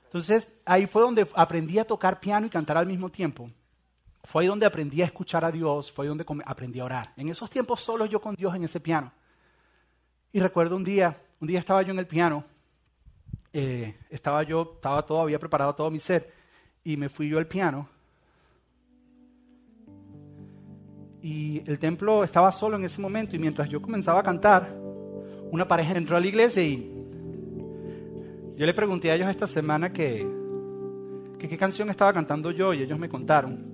Entonces 0.05 0.51
ahí 0.65 0.85
fue 0.85 1.01
donde 1.01 1.27
aprendí 1.35 1.79
a 1.79 1.85
tocar 1.85 2.19
piano 2.19 2.47
y 2.47 2.49
cantar 2.49 2.77
al 2.77 2.85
mismo 2.85 3.09
tiempo. 3.09 3.49
Fue 4.23 4.43
ahí 4.43 4.47
donde 4.47 4.65
aprendí 4.65 5.01
a 5.01 5.05
escuchar 5.05 5.45
a 5.45 5.51
Dios, 5.51 5.91
fue 5.91 6.05
ahí 6.05 6.09
donde 6.09 6.25
aprendí 6.45 6.79
a 6.79 6.85
orar. 6.85 7.13
En 7.15 7.29
esos 7.29 7.49
tiempos 7.49 7.79
solo 7.79 8.05
yo 8.05 8.19
con 8.19 8.35
Dios 8.35 8.53
en 8.55 8.63
ese 8.63 8.79
piano. 8.79 9.11
Y 10.31 10.39
recuerdo 10.39 10.75
un 10.75 10.83
día, 10.83 11.17
un 11.39 11.47
día 11.47 11.59
estaba 11.59 11.81
yo 11.81 11.91
en 11.91 11.99
el 11.99 12.07
piano 12.07 12.43
eh, 13.51 13.95
estaba 14.09 14.43
yo, 14.43 14.73
estaba 14.75 15.03
todo, 15.05 15.21
había 15.21 15.39
preparado 15.39 15.73
todo 15.73 15.89
mi 15.89 15.99
ser, 15.99 16.31
y 16.83 16.97
me 16.97 17.09
fui 17.09 17.29
yo 17.29 17.37
al 17.37 17.47
piano. 17.47 17.89
Y 21.21 21.61
el 21.69 21.79
templo 21.79 22.23
estaba 22.23 22.51
solo 22.51 22.77
en 22.77 22.85
ese 22.85 23.01
momento, 23.01 23.35
y 23.35 23.39
mientras 23.39 23.67
yo 23.67 23.81
comenzaba 23.81 24.21
a 24.21 24.23
cantar, 24.23 24.73
una 25.51 25.67
pareja 25.67 25.97
entró 25.97 26.15
a 26.15 26.19
la 26.19 26.27
iglesia 26.27 26.63
y 26.63 26.95
yo 28.55 28.65
le 28.65 28.73
pregunté 28.73 29.11
a 29.11 29.15
ellos 29.15 29.29
esta 29.29 29.47
semana 29.47 29.91
que, 29.91 30.27
qué 31.39 31.57
canción 31.57 31.89
estaba 31.89 32.13
cantando 32.13 32.51
yo, 32.51 32.73
y 32.73 32.81
ellos 32.81 32.99
me 32.99 33.09
contaron. 33.09 33.69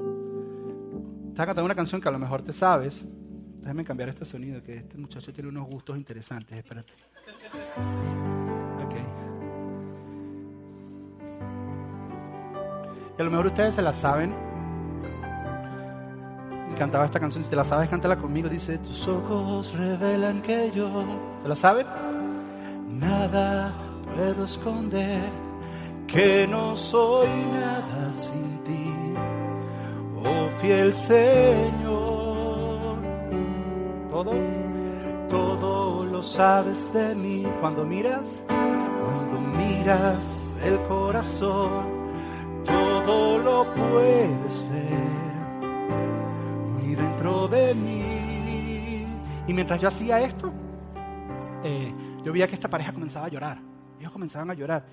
Estaba 1.29 1.47
cantando 1.47 1.65
una 1.65 1.75
canción 1.75 1.99
que 1.99 2.07
a 2.07 2.11
lo 2.11 2.19
mejor 2.19 2.41
te 2.41 2.53
sabes. 2.53 3.03
Déjame 3.59 3.83
cambiar 3.83 4.09
este 4.09 4.25
sonido, 4.25 4.61
que 4.63 4.77
este 4.77 4.97
muchacho 4.97 5.33
tiene 5.33 5.49
unos 5.49 5.67
gustos 5.67 5.97
interesantes. 5.97 6.57
Espérate. 6.57 6.93
Y 13.17 13.21
a 13.21 13.23
lo 13.23 13.31
mejor 13.31 13.47
ustedes 13.47 13.75
se 13.75 13.81
la 13.81 13.93
saben. 13.93 14.54
Cantaba 16.77 17.05
esta 17.05 17.20
canción. 17.20 17.44
Si 17.44 17.50
te 17.50 17.55
la 17.55 17.63
sabes, 17.63 17.89
cántala 17.89 18.17
conmigo. 18.17 18.50
Dice, 18.50 18.77
tus 18.79 19.08
ojos 19.08 19.74
revelan 19.74 20.41
que 20.41 20.72
yo... 20.75 20.89
¿Se 21.41 21.50
la 21.50 21.55
saben? 21.55 21.88
Nada 22.89 23.74
puedo 24.15 24.46
esconder, 24.46 25.22
que 26.08 26.48
no 26.48 26.75
soy 26.75 27.27
nada 27.51 28.13
sin 28.13 28.58
ti, 28.63 28.94
oh 30.24 30.48
fiel 30.62 30.96
Señor. 30.96 32.98
Todo, 34.10 34.32
todo 35.29 36.05
lo 36.05 36.24
sabes 36.24 36.94
de 36.94 37.13
mí 37.15 37.46
cuando 37.60 37.84
miras, 37.84 38.39
cuando 38.48 39.41
miras 39.58 40.24
el 40.63 40.79
corazón, 40.88 41.84
todo 42.65 43.38
lo 43.39 43.65
puedes 43.74 44.70
ver 44.72 45.04
dentro 46.95 47.47
de 47.47 47.75
mí. 47.75 49.05
Y 49.47 49.53
mientras 49.53 49.79
yo 49.79 49.87
hacía 49.87 50.19
esto, 50.21 50.51
eh, 51.63 51.93
yo 52.23 52.31
veía 52.31 52.47
que 52.47 52.55
esta 52.55 52.69
pareja 52.69 52.93
comenzaba 52.93 53.27
a 53.27 53.29
llorar. 53.29 53.57
Ellos 53.99 54.11
comenzaban 54.11 54.49
a 54.49 54.53
llorar. 54.53 54.83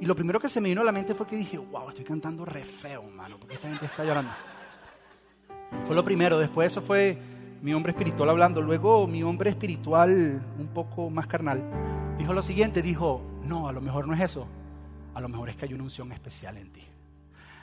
Y 0.00 0.06
lo 0.06 0.14
primero 0.14 0.38
que 0.38 0.48
se 0.48 0.60
me 0.60 0.68
vino 0.68 0.80
a 0.80 0.84
la 0.84 0.92
mente 0.92 1.14
fue 1.14 1.26
que 1.26 1.36
dije, 1.36 1.58
wow, 1.58 1.88
estoy 1.88 2.04
cantando 2.04 2.44
re 2.44 2.62
feo, 2.62 3.02
mano, 3.02 3.36
porque 3.38 3.54
esta 3.54 3.68
gente 3.68 3.86
está 3.86 4.04
llorando. 4.04 4.30
Fue 5.86 5.94
lo 5.94 6.04
primero. 6.04 6.38
Después 6.38 6.72
eso 6.72 6.80
fue 6.80 7.18
mi 7.60 7.74
hombre 7.74 7.90
espiritual 7.90 8.30
hablando. 8.30 8.62
Luego 8.62 9.06
mi 9.06 9.22
hombre 9.22 9.50
espiritual, 9.50 10.40
un 10.58 10.68
poco 10.68 11.10
más 11.10 11.26
carnal, 11.26 11.62
dijo 12.16 12.32
lo 12.32 12.42
siguiente, 12.42 12.80
dijo, 12.80 13.22
no, 13.42 13.68
a 13.68 13.72
lo 13.72 13.80
mejor 13.80 14.06
no 14.06 14.14
es 14.14 14.20
eso. 14.20 14.46
A 15.14 15.20
lo 15.20 15.28
mejor 15.28 15.48
es 15.48 15.56
que 15.56 15.64
hay 15.64 15.74
una 15.74 15.82
unción 15.82 16.12
especial 16.12 16.56
en 16.56 16.70
ti. 16.72 16.84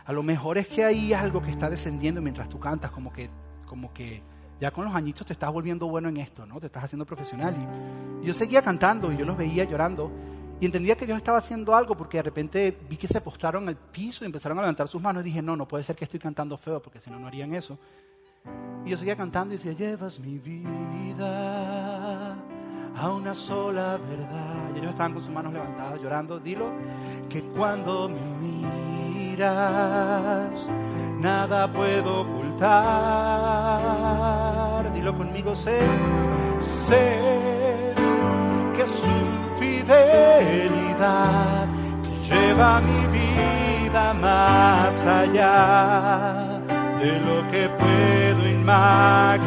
A 0.05 0.13
lo 0.13 0.21
mejor 0.21 0.57
es 0.57 0.67
que 0.67 0.83
hay 0.83 1.13
algo 1.13 1.41
que 1.41 1.51
está 1.51 1.69
descendiendo 1.69 2.21
mientras 2.21 2.49
tú 2.49 2.59
cantas, 2.59 2.91
como 2.91 3.11
que, 3.11 3.29
como 3.65 3.93
que 3.93 4.21
ya 4.59 4.71
con 4.71 4.85
los 4.85 4.95
añitos 4.95 5.27
te 5.27 5.33
estás 5.33 5.51
volviendo 5.51 5.87
bueno 5.87 6.09
en 6.09 6.17
esto, 6.17 6.45
¿no? 6.45 6.59
Te 6.59 6.67
estás 6.67 6.85
haciendo 6.85 7.05
profesional. 7.05 7.55
Y 8.21 8.27
yo 8.27 8.33
seguía 8.33 8.61
cantando 8.61 9.11
y 9.11 9.17
yo 9.17 9.25
los 9.25 9.37
veía 9.37 9.65
llorando. 9.65 10.11
Y 10.59 10.65
entendía 10.65 10.95
que 10.95 11.05
Dios 11.05 11.17
estaba 11.17 11.39
haciendo 11.39 11.75
algo 11.75 11.97
porque 11.97 12.17
de 12.17 12.23
repente 12.23 12.77
vi 12.89 12.95
que 12.95 13.09
se 13.09 13.19
postraron 13.19 13.67
al 13.67 13.75
piso 13.75 14.23
y 14.23 14.27
empezaron 14.27 14.57
a 14.57 14.61
levantar 14.61 14.87
sus 14.87 15.01
manos 15.01 15.23
y 15.23 15.25
dije, 15.25 15.41
no, 15.41 15.57
no 15.57 15.67
puede 15.67 15.83
ser 15.83 15.97
que 15.97 16.05
estoy 16.05 16.19
cantando 16.19 16.57
feo 16.57 16.81
porque 16.81 16.99
si 16.99 17.09
no, 17.09 17.19
no 17.19 17.27
harían 17.27 17.53
eso. 17.53 17.77
Y 18.85 18.91
yo 18.91 18.97
seguía 18.97 19.17
cantando 19.17 19.53
y 19.53 19.57
decía, 19.57 19.73
llevas 19.73 20.19
mi 20.19 20.37
vida 20.37 22.37
a 22.95 23.11
una 23.11 23.35
sola 23.35 23.97
verdad. 23.97 24.71
Y 24.73 24.79
ellos 24.79 24.91
estaban 24.91 25.13
con 25.13 25.21
sus 25.21 25.31
manos 25.31 25.51
levantadas 25.51 26.01
llorando. 26.01 26.39
Dilo, 26.39 26.71
que 27.29 27.41
cuando 27.41 28.07
me 28.07 28.21
miras, 28.39 30.49
nada 31.19 31.67
puedo 31.67 32.21
ocultar. 32.21 32.63
Dilo 34.93 35.15
conmigo, 35.17 35.55
sé, 35.55 35.79
sé 36.87 37.93
que 38.75 38.85
su 38.87 39.15
fidelidad 39.59 41.05
lleva 42.29 42.81
mi 42.81 43.07
vida 43.17 44.13
más 44.21 44.95
allá 45.05 46.59
de 46.99 47.19
lo 47.19 47.37
que 47.51 47.69
puedo 47.69 48.49
imaginar. 48.49 49.45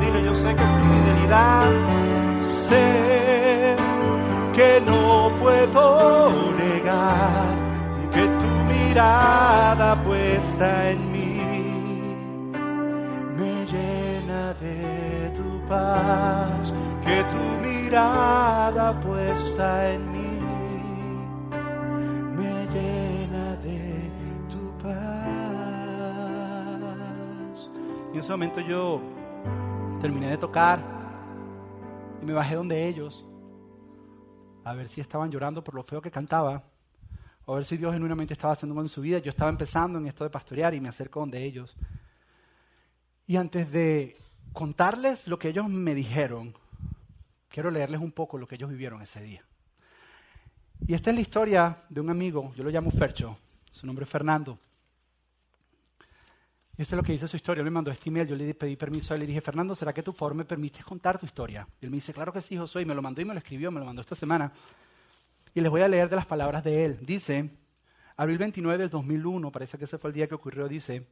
Dile, 0.00 0.24
yo 0.24 0.34
sé 0.34 0.54
que 0.54 0.64
tu 0.64 0.82
fidelidad, 0.90 1.70
sé 2.68 2.86
que 4.54 4.80
no 4.86 5.30
puedo 5.40 6.52
negar 6.52 7.62
que 8.12 8.20
tu 8.20 8.50
mirada 8.70 9.51
puesta 10.04 10.90
en 10.90 11.12
mí. 11.12 11.40
Me 13.36 13.64
llena 13.66 14.52
de 14.54 15.32
tu 15.34 15.66
paz, 15.66 16.72
que 17.04 17.24
tu 17.32 17.42
mirada 17.66 19.00
puesta 19.00 19.92
en 19.92 20.12
mí. 20.12 20.40
Me 22.36 22.66
llena 22.66 23.56
de 23.56 24.10
tu 24.50 24.62
paz. 24.82 24.92
Y 28.12 28.14
en 28.14 28.20
ese 28.20 28.30
momento 28.30 28.60
yo 28.60 29.00
terminé 30.00 30.28
de 30.28 30.36
tocar 30.36 30.80
y 32.20 32.26
me 32.26 32.34
bajé 32.34 32.56
donde 32.56 32.88
ellos 32.88 33.24
a 34.64 34.74
ver 34.74 34.88
si 34.88 35.00
estaban 35.00 35.30
llorando 35.30 35.64
por 35.64 35.74
lo 35.74 35.82
feo 35.82 36.02
que 36.02 36.10
cantaba, 36.10 36.62
o 37.44 37.54
ver 37.54 37.64
si 37.64 37.76
Dios 37.76 37.92
genuinamente 37.92 38.34
estaba 38.34 38.52
haciendo 38.52 38.72
algo 38.72 38.82
en 38.82 38.88
su 38.88 39.00
vida. 39.00 39.18
Yo 39.18 39.30
estaba 39.30 39.50
empezando 39.50 39.98
en 39.98 40.06
esto 40.06 40.24
de 40.24 40.30
pastorear 40.30 40.74
y 40.74 40.80
me 40.80 40.88
acerco 40.88 41.20
donde 41.20 41.44
ellos. 41.44 41.76
Y 43.26 43.36
antes 43.36 43.70
de 43.70 44.16
contarles 44.52 45.26
lo 45.26 45.38
que 45.38 45.48
ellos 45.48 45.68
me 45.68 45.94
dijeron, 45.94 46.54
quiero 47.48 47.70
leerles 47.70 48.00
un 48.00 48.12
poco 48.12 48.38
lo 48.38 48.46
que 48.46 48.56
ellos 48.56 48.70
vivieron 48.70 49.02
ese 49.02 49.22
día. 49.22 49.44
Y 50.86 50.94
esta 50.94 51.10
es 51.10 51.16
la 51.16 51.22
historia 51.22 51.82
de 51.88 52.00
un 52.00 52.10
amigo, 52.10 52.52
yo 52.56 52.64
lo 52.64 52.70
llamo 52.70 52.90
Fercho, 52.90 53.38
su 53.70 53.86
nombre 53.86 54.04
es 54.04 54.10
Fernando. 54.10 54.58
Y 56.76 56.82
esto 56.82 56.94
es 56.94 56.96
lo 56.96 57.02
que 57.02 57.12
dice 57.12 57.28
su 57.28 57.36
historia. 57.36 57.60
Él 57.60 57.66
me 57.66 57.70
mandó 57.70 57.90
este 57.90 58.08
email, 58.08 58.26
yo 58.26 58.34
le 58.34 58.54
pedí 58.54 58.76
permiso 58.76 59.14
y 59.14 59.18
le 59.18 59.26
dije, 59.26 59.40
Fernando, 59.40 59.76
¿será 59.76 59.92
que 59.92 60.02
tu 60.02 60.12
favor 60.12 60.34
me 60.34 60.44
permites 60.44 60.84
contar 60.84 61.18
tu 61.18 61.26
historia? 61.26 61.68
Y 61.80 61.84
él 61.84 61.90
me 61.90 61.98
dice, 61.98 62.14
claro 62.14 62.32
que 62.32 62.40
sí, 62.40 62.56
Josué, 62.56 62.82
y 62.82 62.84
me 62.86 62.94
lo 62.94 63.02
mandó 63.02 63.20
y 63.20 63.24
me 63.24 63.34
lo 63.34 63.38
escribió, 63.38 63.70
me 63.70 63.78
lo 63.78 63.86
mandó 63.86 64.00
esta 64.00 64.14
semana. 64.14 64.50
Y 65.54 65.60
les 65.60 65.70
voy 65.70 65.82
a 65.82 65.88
leer 65.88 66.08
de 66.08 66.16
las 66.16 66.26
palabras 66.26 66.64
de 66.64 66.84
él. 66.84 66.98
Dice, 67.02 67.50
abril 68.16 68.38
29 68.38 68.78
del 68.78 68.90
2001, 68.90 69.52
parece 69.52 69.78
que 69.78 69.84
ese 69.84 69.98
fue 69.98 70.10
el 70.10 70.14
día 70.14 70.26
que 70.26 70.34
ocurrió, 70.34 70.68
dice, 70.68 71.06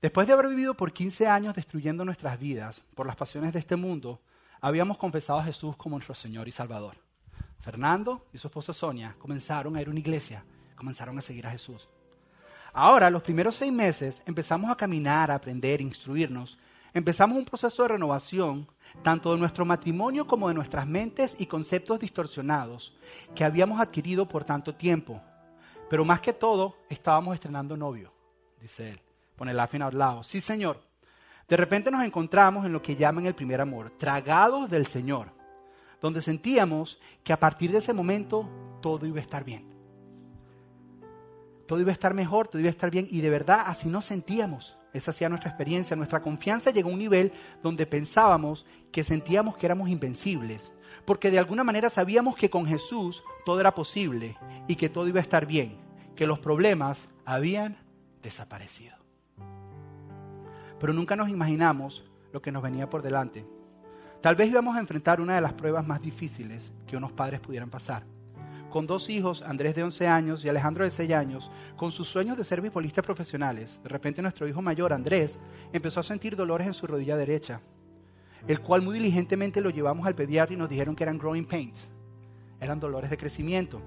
después 0.00 0.26
de 0.26 0.32
haber 0.32 0.48
vivido 0.48 0.74
por 0.74 0.92
15 0.92 1.26
años 1.26 1.54
destruyendo 1.54 2.04
nuestras 2.04 2.38
vidas 2.38 2.82
por 2.94 3.06
las 3.06 3.16
pasiones 3.16 3.52
de 3.52 3.58
este 3.58 3.76
mundo, 3.76 4.20
habíamos 4.60 4.96
confesado 4.96 5.38
a 5.38 5.44
Jesús 5.44 5.76
como 5.76 5.96
nuestro 5.96 6.14
Señor 6.14 6.48
y 6.48 6.52
Salvador. 6.52 6.96
Fernando 7.60 8.26
y 8.32 8.38
su 8.38 8.46
esposa 8.46 8.72
Sonia 8.72 9.16
comenzaron 9.18 9.76
a 9.76 9.82
ir 9.82 9.88
a 9.88 9.90
una 9.90 10.00
iglesia, 10.00 10.44
comenzaron 10.76 11.18
a 11.18 11.22
seguir 11.22 11.46
a 11.46 11.50
Jesús. 11.50 11.88
Ahora, 12.72 13.08
los 13.08 13.22
primeros 13.22 13.56
seis 13.56 13.72
meses, 13.72 14.22
empezamos 14.26 14.70
a 14.70 14.76
caminar, 14.76 15.30
a 15.30 15.36
aprender, 15.36 15.80
a 15.80 15.84
instruirnos. 15.84 16.58
Empezamos 16.94 17.36
un 17.36 17.44
proceso 17.44 17.82
de 17.82 17.88
renovación, 17.88 18.68
tanto 19.02 19.32
de 19.32 19.38
nuestro 19.40 19.64
matrimonio 19.64 20.28
como 20.28 20.46
de 20.46 20.54
nuestras 20.54 20.86
mentes 20.86 21.34
y 21.40 21.46
conceptos 21.46 21.98
distorsionados 21.98 22.96
que 23.34 23.42
habíamos 23.42 23.80
adquirido 23.80 24.28
por 24.28 24.44
tanto 24.44 24.76
tiempo. 24.76 25.20
Pero 25.90 26.04
más 26.04 26.20
que 26.20 26.32
todo, 26.32 26.76
estábamos 26.88 27.34
estrenando 27.34 27.76
novio, 27.76 28.14
dice 28.60 28.90
él. 28.90 29.00
Pone 29.34 29.50
el 29.50 29.56
laughing 29.56 29.82
out 29.82 29.92
loud. 29.92 30.22
Sí, 30.22 30.40
Señor. 30.40 30.80
De 31.48 31.56
repente 31.56 31.90
nos 31.90 32.04
encontramos 32.04 32.64
en 32.64 32.72
lo 32.72 32.80
que 32.80 32.94
llaman 32.94 33.26
el 33.26 33.34
primer 33.34 33.60
amor, 33.60 33.90
tragados 33.90 34.70
del 34.70 34.86
Señor, 34.86 35.32
donde 36.00 36.22
sentíamos 36.22 37.00
que 37.24 37.32
a 37.32 37.40
partir 37.40 37.72
de 37.72 37.78
ese 37.78 37.92
momento 37.92 38.48
todo 38.80 39.04
iba 39.04 39.18
a 39.18 39.22
estar 39.22 39.42
bien. 39.42 39.68
Todo 41.66 41.80
iba 41.80 41.90
a 41.90 41.92
estar 41.92 42.14
mejor, 42.14 42.46
todo 42.46 42.60
iba 42.60 42.68
a 42.68 42.70
estar 42.70 42.92
bien 42.92 43.08
y 43.10 43.20
de 43.20 43.30
verdad 43.30 43.64
así 43.66 43.88
nos 43.88 44.04
sentíamos. 44.04 44.76
Esa 44.94 45.10
hacía 45.10 45.28
nuestra 45.28 45.50
experiencia. 45.50 45.96
Nuestra 45.96 46.22
confianza 46.22 46.70
llegó 46.70 46.88
a 46.88 46.92
un 46.94 46.98
nivel 46.98 47.32
donde 47.62 47.84
pensábamos 47.84 48.64
que 48.90 49.04
sentíamos 49.04 49.56
que 49.56 49.66
éramos 49.66 49.90
invencibles, 49.90 50.72
porque 51.04 51.30
de 51.30 51.38
alguna 51.38 51.64
manera 51.64 51.90
sabíamos 51.90 52.36
que 52.36 52.48
con 52.48 52.64
Jesús 52.64 53.22
todo 53.44 53.60
era 53.60 53.74
posible 53.74 54.38
y 54.66 54.76
que 54.76 54.88
todo 54.88 55.08
iba 55.08 55.18
a 55.18 55.22
estar 55.22 55.44
bien, 55.44 55.76
que 56.16 56.26
los 56.26 56.38
problemas 56.38 57.00
habían 57.26 57.76
desaparecido 58.22 59.04
pero 60.84 60.92
nunca 60.92 61.16
nos 61.16 61.30
imaginamos 61.30 62.04
lo 62.30 62.42
que 62.42 62.52
nos 62.52 62.62
venía 62.62 62.90
por 62.90 63.00
delante. 63.00 63.46
Tal 64.20 64.34
vez 64.36 64.48
íbamos 64.48 64.76
a 64.76 64.80
enfrentar 64.80 65.18
una 65.18 65.34
de 65.34 65.40
las 65.40 65.54
pruebas 65.54 65.86
más 65.86 66.02
difíciles 66.02 66.72
que 66.86 66.96
unos 66.96 67.10
padres 67.10 67.40
pudieran 67.40 67.70
pasar. 67.70 68.04
Con 68.74 68.88
dos 68.88 69.08
hijos, 69.08 69.40
Andrés 69.42 69.76
de 69.76 69.84
11 69.84 70.08
años 70.08 70.44
y 70.44 70.48
Alejandro 70.48 70.82
de 70.82 70.90
6 70.90 71.12
años, 71.12 71.48
con 71.76 71.92
sus 71.92 72.08
sueños 72.08 72.36
de 72.36 72.42
ser 72.42 72.60
bipolistas 72.60 73.04
profesionales, 73.04 73.78
de 73.84 73.88
repente 73.88 74.20
nuestro 74.20 74.48
hijo 74.48 74.62
mayor, 74.62 74.92
Andrés, 74.92 75.38
empezó 75.72 76.00
a 76.00 76.02
sentir 76.02 76.34
dolores 76.34 76.66
en 76.66 76.74
su 76.74 76.88
rodilla 76.88 77.16
derecha, 77.16 77.60
el 78.48 78.58
cual 78.58 78.82
muy 78.82 78.94
diligentemente 78.94 79.60
lo 79.60 79.70
llevamos 79.70 80.08
al 80.08 80.16
pediatra 80.16 80.56
y 80.56 80.58
nos 80.58 80.68
dijeron 80.68 80.96
que 80.96 81.04
eran 81.04 81.18
growing 81.18 81.46
pains, 81.46 81.84
eran 82.60 82.80
dolores 82.80 83.10
de 83.10 83.16
crecimiento. 83.16 83.80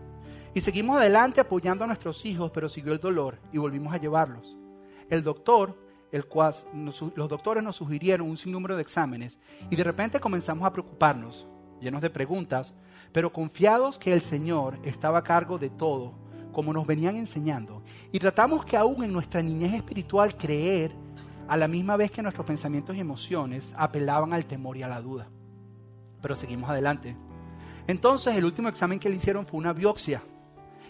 Y 0.54 0.62
seguimos 0.62 0.95
adelante 0.95 1.41
apoyando 1.41 1.84
a 1.84 1.88
nuestros 1.88 2.26
hijos, 2.26 2.52
pero 2.52 2.69
siguió 2.69 2.93
el 2.93 3.00
dolor 3.00 3.39
y 3.52 3.58
volvimos 3.58 3.93
a 3.93 3.97
llevarlos. 3.97 4.56
El 5.10 5.21
doctor 5.21 5.78
el 6.13 6.28
cual 6.28 6.56
los 6.73 7.28
doctores 7.28 7.62
nos 7.62 7.76
sugirieron 7.76 8.30
un 8.30 8.38
sinnúmero 8.38 8.78
de 8.78 8.84
exámenes 8.84 9.38
y 9.69 9.76
de 9.76 9.84
repente 9.84 10.21
comenzamos 10.21 10.65
a 10.65 10.71
preocuparnos, 10.71 11.45
llenos 11.82 12.02
de 12.02 12.10
preguntas, 12.10 12.73
pero 13.12 13.34
confiados 13.34 13.98
que 13.98 14.13
el 14.13 14.22
Señor 14.22 14.80
estaba 14.84 15.20
a 15.20 15.24
cargo 15.24 15.58
de 15.58 15.70
todo, 15.70 16.13
como 16.52 16.74
nos 16.74 16.88
venían 16.88 17.15
enseñando. 17.15 17.84
Y 18.12 18.20
tratamos 18.20 18.65
que 18.65 18.78
aún 18.78 19.04
en 19.04 19.13
nuestra 19.13 19.41
niñez 19.41 19.74
espiritual 19.74 20.36
creer 20.36 20.91
a 21.48 21.56
la 21.58 21.67
misma 21.67 21.98
vez 21.98 22.12
que 22.12 22.22
nuestros 22.22 22.46
pensamientos 22.46 22.96
y 22.96 23.00
emociones 23.00 23.63
apelaban 23.76 24.34
al 24.34 24.46
temor 24.46 24.78
y 24.78 24.84
a 24.84 24.88
la 24.88 25.02
duda. 25.02 25.30
Pero 26.22 26.36
seguimos 26.36 26.70
adelante. 26.70 27.15
Entonces 27.88 28.36
el 28.36 28.43
último 28.43 28.70
examen 28.70 29.00
que 29.00 29.10
le 29.10 29.15
hicieron 29.15 29.46
fue 29.46 29.60
una 29.60 29.72
biopsia, 29.72 30.22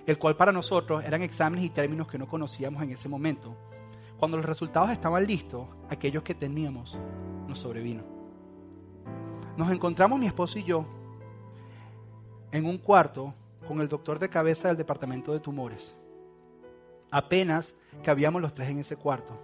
el 0.05 0.17
cual 0.17 0.35
para 0.35 0.51
nosotros 0.51 1.03
eran 1.03 1.21
exámenes 1.21 1.65
y 1.65 1.69
términos 1.69 2.07
que 2.07 2.17
no 2.17 2.27
conocíamos 2.27 2.81
en 2.81 2.91
ese 2.91 3.07
momento. 3.07 3.55
Cuando 4.17 4.37
los 4.37 4.45
resultados 4.45 4.89
estaban 4.89 5.27
listos, 5.27 5.67
aquellos 5.89 6.23
que 6.23 6.33
teníamos 6.33 6.97
nos 7.47 7.59
sobrevino. 7.59 8.03
Nos 9.57 9.71
encontramos 9.71 10.19
mi 10.19 10.25
esposo 10.25 10.57
y 10.57 10.63
yo 10.63 10.85
en 12.51 12.65
un 12.65 12.77
cuarto 12.77 13.33
con 13.67 13.81
el 13.81 13.87
doctor 13.87 14.19
de 14.19 14.29
cabeza 14.29 14.69
del 14.69 14.77
departamento 14.77 15.33
de 15.33 15.39
tumores. 15.39 15.93
Apenas 17.11 17.73
cabíamos 18.03 18.41
los 18.41 18.53
tres 18.53 18.69
en 18.69 18.79
ese 18.79 18.95
cuarto. 18.95 19.37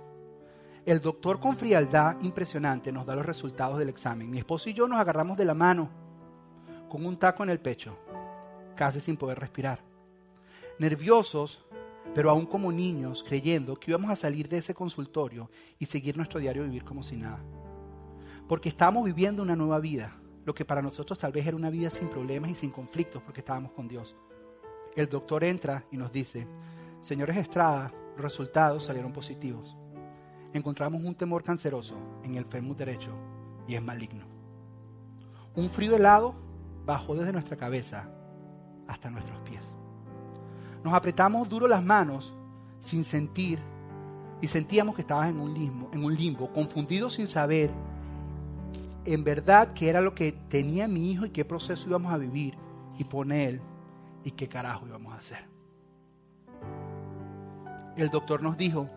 El 0.85 0.99
doctor 0.99 1.39
con 1.39 1.55
frialdad 1.55 2.19
impresionante 2.21 2.91
nos 2.91 3.05
da 3.05 3.15
los 3.15 3.25
resultados 3.25 3.77
del 3.77 3.89
examen. 3.89 4.29
Mi 4.29 4.39
esposo 4.39 4.69
y 4.69 4.73
yo 4.73 4.87
nos 4.87 4.99
agarramos 4.99 5.37
de 5.37 5.45
la 5.45 5.53
mano 5.53 5.89
con 6.89 7.05
un 7.05 7.17
taco 7.17 7.43
en 7.43 7.49
el 7.49 7.59
pecho, 7.59 7.97
casi 8.75 8.99
sin 8.99 9.17
poder 9.17 9.39
respirar. 9.39 9.79
Nerviosos, 10.79 11.65
pero 12.13 12.29
aún 12.29 12.45
como 12.45 12.71
niños, 12.71 13.23
creyendo 13.23 13.79
que 13.79 13.91
íbamos 13.91 14.11
a 14.11 14.15
salir 14.15 14.49
de 14.49 14.57
ese 14.57 14.75
consultorio 14.75 15.49
y 15.79 15.85
seguir 15.85 16.17
nuestro 16.17 16.39
diario 16.39 16.63
vivir 16.63 16.83
como 16.83 17.01
si 17.01 17.15
nada. 17.15 17.41
Porque 18.47 18.69
estábamos 18.69 19.05
viviendo 19.05 19.41
una 19.41 19.55
nueva 19.55 19.79
vida, 19.79 20.13
lo 20.45 20.53
que 20.53 20.65
para 20.65 20.81
nosotros 20.81 21.17
tal 21.17 21.31
vez 21.31 21.45
era 21.45 21.55
una 21.55 21.69
vida 21.69 21.89
sin 21.89 22.09
problemas 22.09 22.51
y 22.51 22.55
sin 22.55 22.71
conflictos 22.71 23.21
porque 23.21 23.41
estábamos 23.41 23.71
con 23.71 23.87
Dios. 23.87 24.15
El 24.95 25.07
doctor 25.07 25.43
entra 25.43 25.83
y 25.91 25.97
nos 25.97 26.11
dice, 26.11 26.47
señores 26.99 27.37
Estrada, 27.37 27.91
los 28.15 28.21
resultados 28.21 28.85
salieron 28.85 29.11
positivos. 29.11 29.75
Encontramos 30.53 31.01
un 31.01 31.15
temor 31.15 31.43
canceroso 31.43 31.97
en 32.23 32.35
el 32.35 32.45
fémur 32.45 32.75
derecho 32.75 33.15
y 33.67 33.75
es 33.75 33.81
maligno. 33.81 34.25
Un 35.55 35.69
frío 35.69 35.95
helado 35.95 36.35
bajó 36.85 37.15
desde 37.15 37.33
nuestra 37.33 37.57
cabeza 37.57 38.09
hasta 38.87 39.09
nuestros 39.09 39.39
pies. 39.41 39.63
Nos 40.83 40.93
apretamos 40.93 41.47
duro 41.47 41.67
las 41.67 41.83
manos 41.83 42.33
sin 42.79 43.03
sentir 43.03 43.59
y 44.41 44.47
sentíamos 44.47 44.95
que 44.95 45.01
estabas 45.01 45.29
en 45.29 45.39
un 45.39 45.53
limbo, 45.53 45.89
en 45.93 46.03
un 46.03 46.13
limbo, 46.15 46.51
confundidos 46.51 47.13
sin 47.13 47.27
saber 47.27 47.71
en 49.05 49.23
verdad 49.23 49.73
qué 49.73 49.89
era 49.89 50.01
lo 50.01 50.15
que 50.15 50.31
tenía 50.49 50.87
mi 50.87 51.11
hijo 51.11 51.25
y 51.25 51.29
qué 51.29 51.45
proceso 51.45 51.87
íbamos 51.87 52.13
a 52.13 52.17
vivir 52.17 52.57
y 52.97 53.03
poner 53.03 53.59
y 54.23 54.31
qué 54.31 54.47
carajo 54.47 54.87
íbamos 54.87 55.13
a 55.13 55.17
hacer. 55.17 55.45
El 57.97 58.09
doctor 58.09 58.41
nos 58.41 58.57
dijo 58.57 58.89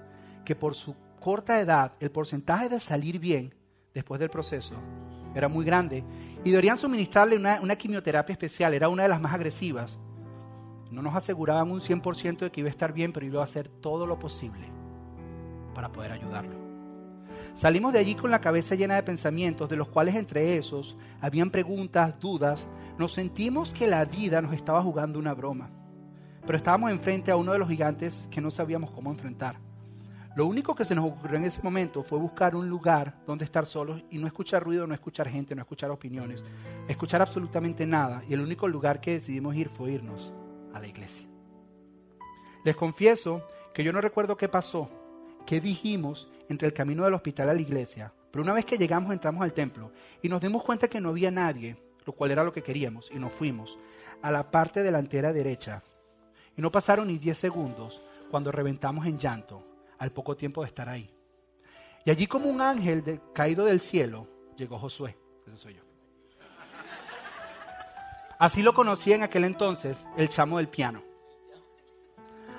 que 0.45 0.55
por 0.55 0.75
su 0.75 0.97
corta 1.21 1.61
edad 1.61 1.93
el 2.01 2.11
porcentaje 2.11 2.69
de 2.69 2.81
salir 2.81 3.19
bien 3.19 3.55
después 3.93 4.21
del 4.21 4.31
proceso 4.31 4.75
era 5.35 5.49
muy 5.49 5.65
grande 5.65 6.05
y 6.45 6.51
deberían 6.51 6.79
suministrarle 6.79 7.37
una, 7.37 7.61
una 7.61 7.77
quimioterapia 7.77 8.33
especial, 8.33 8.73
era 8.73 8.89
una 8.89 9.03
de 9.03 9.09
las 9.09 9.21
más 9.21 9.35
agresivas. 9.35 9.99
No 10.91 11.03
nos 11.03 11.17
aseguraban 11.17 11.71
un 11.71 11.81
100% 11.81 12.39
de 12.39 12.51
que 12.51 12.61
iba 12.61 12.69
a 12.69 12.71
estar 12.71 12.93
bien, 12.93 13.13
pero 13.13 13.27
iba 13.27 13.41
a 13.41 13.45
hacer 13.45 13.69
todo 13.69 14.07
lo 14.07 14.19
posible 14.19 14.69
para 15.75 15.91
poder 15.91 16.13
ayudarlo. 16.13 16.66
Salimos 17.57 17.95
de 17.95 17.99
allí 17.99 18.15
con 18.15 18.31
la 18.31 18.43
cabeza 18.43 18.75
llena 18.75 18.97
de 18.97 19.03
pensamientos, 19.03 19.71
de 19.71 19.77
los 19.77 19.89
cuales 19.89 20.15
entre 20.15 20.59
esos 20.59 20.95
habían 21.23 21.51
preguntas, 21.51 22.21
dudas. 22.21 22.69
Nos 22.99 23.15
sentimos 23.15 23.73
que 23.73 23.87
la 23.87 24.05
vida 24.05 24.43
nos 24.43 24.53
estaba 24.53 24.83
jugando 24.83 25.19
una 25.19 25.33
broma, 25.33 25.71
pero 26.45 26.59
estábamos 26.59 26.91
enfrente 26.91 27.31
a 27.31 27.37
uno 27.37 27.53
de 27.53 27.59
los 27.59 27.67
gigantes 27.67 28.23
que 28.31 28.43
no 28.43 28.51
sabíamos 28.51 28.91
cómo 28.91 29.11
enfrentar. 29.11 29.57
Lo 30.35 30.45
único 30.45 30.75
que 30.75 30.85
se 30.85 30.95
nos 30.95 31.07
ocurrió 31.07 31.39
en 31.39 31.47
ese 31.47 31.63
momento 31.63 32.03
fue 32.03 32.19
buscar 32.19 32.55
un 32.55 32.69
lugar 32.69 33.23
donde 33.27 33.47
estar 33.47 33.65
solos 33.65 34.05
y 34.11 34.19
no 34.19 34.27
escuchar 34.27 34.63
ruido, 34.63 34.87
no 34.87 34.93
escuchar 34.93 35.27
gente, 35.27 35.55
no 35.55 35.63
escuchar 35.63 35.91
opiniones, 35.91 36.45
escuchar 36.89 37.23
absolutamente 37.23 37.87
nada. 37.87 38.23
Y 38.29 38.35
el 38.35 38.43
único 38.43 38.69
lugar 38.69 39.01
que 39.01 39.13
decidimos 39.13 39.57
ir 39.57 39.71
fue 39.71 39.93
irnos 39.93 40.31
a 40.75 40.79
la 40.79 40.89
iglesia. 40.89 41.27
Les 42.67 42.77
confieso 42.77 43.49
que 43.73 43.83
yo 43.83 43.95
no 43.95 44.03
recuerdo 44.03 44.37
qué 44.37 44.47
pasó, 44.47 44.91
qué 45.47 45.59
dijimos 45.59 46.29
entre 46.49 46.69
el 46.69 46.75
camino 46.75 47.05
del 47.05 47.15
hospital 47.15 47.51
a 47.51 47.55
la 47.55 47.61
iglesia, 47.61 48.13
pero 48.31 48.45
una 48.45 48.53
vez 48.53 48.65
que 48.65 48.79
llegamos 48.79 49.13
entramos 49.13 49.43
al 49.43 49.53
templo 49.53 49.93
y 50.23 50.29
nos 50.29 50.41
dimos 50.41 50.63
cuenta 50.63 50.89
que 50.89 51.01
no 51.01 51.09
había 51.11 51.31
nadie, 51.31 51.77
lo 52.05 52.13
cual 52.13 52.31
era 52.31 52.45
lo 52.45 52.53
que 52.53 52.63
queríamos, 52.63 53.11
y 53.11 53.19
nos 53.19 53.33
fuimos 53.33 53.79
a 54.23 54.31
la 54.31 54.51
parte 54.51 54.83
delantera 54.83 55.33
derecha. 55.33 55.83
Y 56.57 56.63
no 56.63 56.71
pasaron 56.71 57.09
ni 57.09 57.19
10 57.19 57.39
segundos 57.39 58.03
cuando 58.31 58.53
reventamos 58.53 59.07
en 59.07 59.19
llanto 59.19 59.67
al 59.99 60.13
poco 60.13 60.37
tiempo 60.37 60.63
de 60.63 60.69
estar 60.69 60.89
ahí. 60.89 61.11
Y 62.05 62.11
allí 62.11 62.27
como 62.27 62.49
un 62.49 62.61
ángel 62.61 63.21
caído 63.33 63.65
del 63.65 63.81
cielo 63.81 64.29
llegó 64.57 64.79
Josué. 64.79 65.17
Ese 65.47 65.57
soy 65.57 65.75
yo. 65.75 65.83
Así 68.39 68.63
lo 68.63 68.75
conocía 68.75 69.17
en 69.17 69.23
aquel 69.23 69.45
entonces 69.45 70.05
el 70.17 70.29
chamo 70.29 70.59
del 70.59 70.69
piano. 70.69 71.03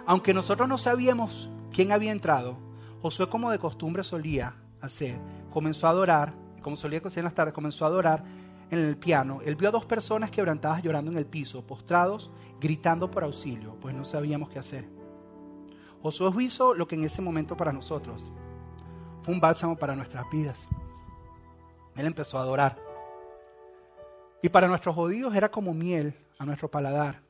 Aunque 0.05 0.33
nosotros 0.33 0.67
no 0.67 0.77
sabíamos 0.77 1.49
quién 1.71 1.91
había 1.91 2.11
entrado, 2.11 2.57
Josué 3.01 3.29
como 3.29 3.51
de 3.51 3.59
costumbre 3.59 4.03
solía 4.03 4.55
hacer, 4.81 5.19
comenzó 5.51 5.87
a 5.87 5.91
adorar, 5.91 6.33
como 6.61 6.77
solía 6.77 6.99
hacer 6.99 7.19
en 7.19 7.25
las 7.25 7.35
tardes, 7.35 7.53
comenzó 7.53 7.85
a 7.85 7.89
adorar 7.89 8.23
en 8.69 8.79
el 8.79 8.97
piano. 8.97 9.39
Él 9.45 9.55
vio 9.55 9.69
a 9.69 9.71
dos 9.71 9.85
personas 9.85 10.31
quebrantadas 10.31 10.81
llorando 10.83 11.11
en 11.11 11.17
el 11.17 11.25
piso, 11.25 11.65
postrados, 11.65 12.31
gritando 12.59 13.09
por 13.09 13.23
auxilio, 13.23 13.75
pues 13.79 13.95
no 13.95 14.03
sabíamos 14.03 14.49
qué 14.49 14.59
hacer. 14.59 14.89
Josué 16.01 16.43
hizo 16.43 16.73
lo 16.73 16.87
que 16.87 16.95
en 16.95 17.03
ese 17.03 17.21
momento 17.21 17.57
para 17.57 17.71
nosotros 17.71 18.29
fue 19.23 19.33
un 19.33 19.39
bálsamo 19.39 19.75
para 19.75 19.95
nuestras 19.95 20.29
vidas. 20.31 20.67
Él 21.95 22.05
empezó 22.05 22.37
a 22.37 22.41
adorar. 22.41 22.77
Y 24.41 24.49
para 24.49 24.67
nuestros 24.67 24.95
judíos 24.95 25.35
era 25.35 25.49
como 25.49 25.73
miel 25.73 26.13
a 26.37 26.45
nuestro 26.45 26.69
paladar. 26.69 27.21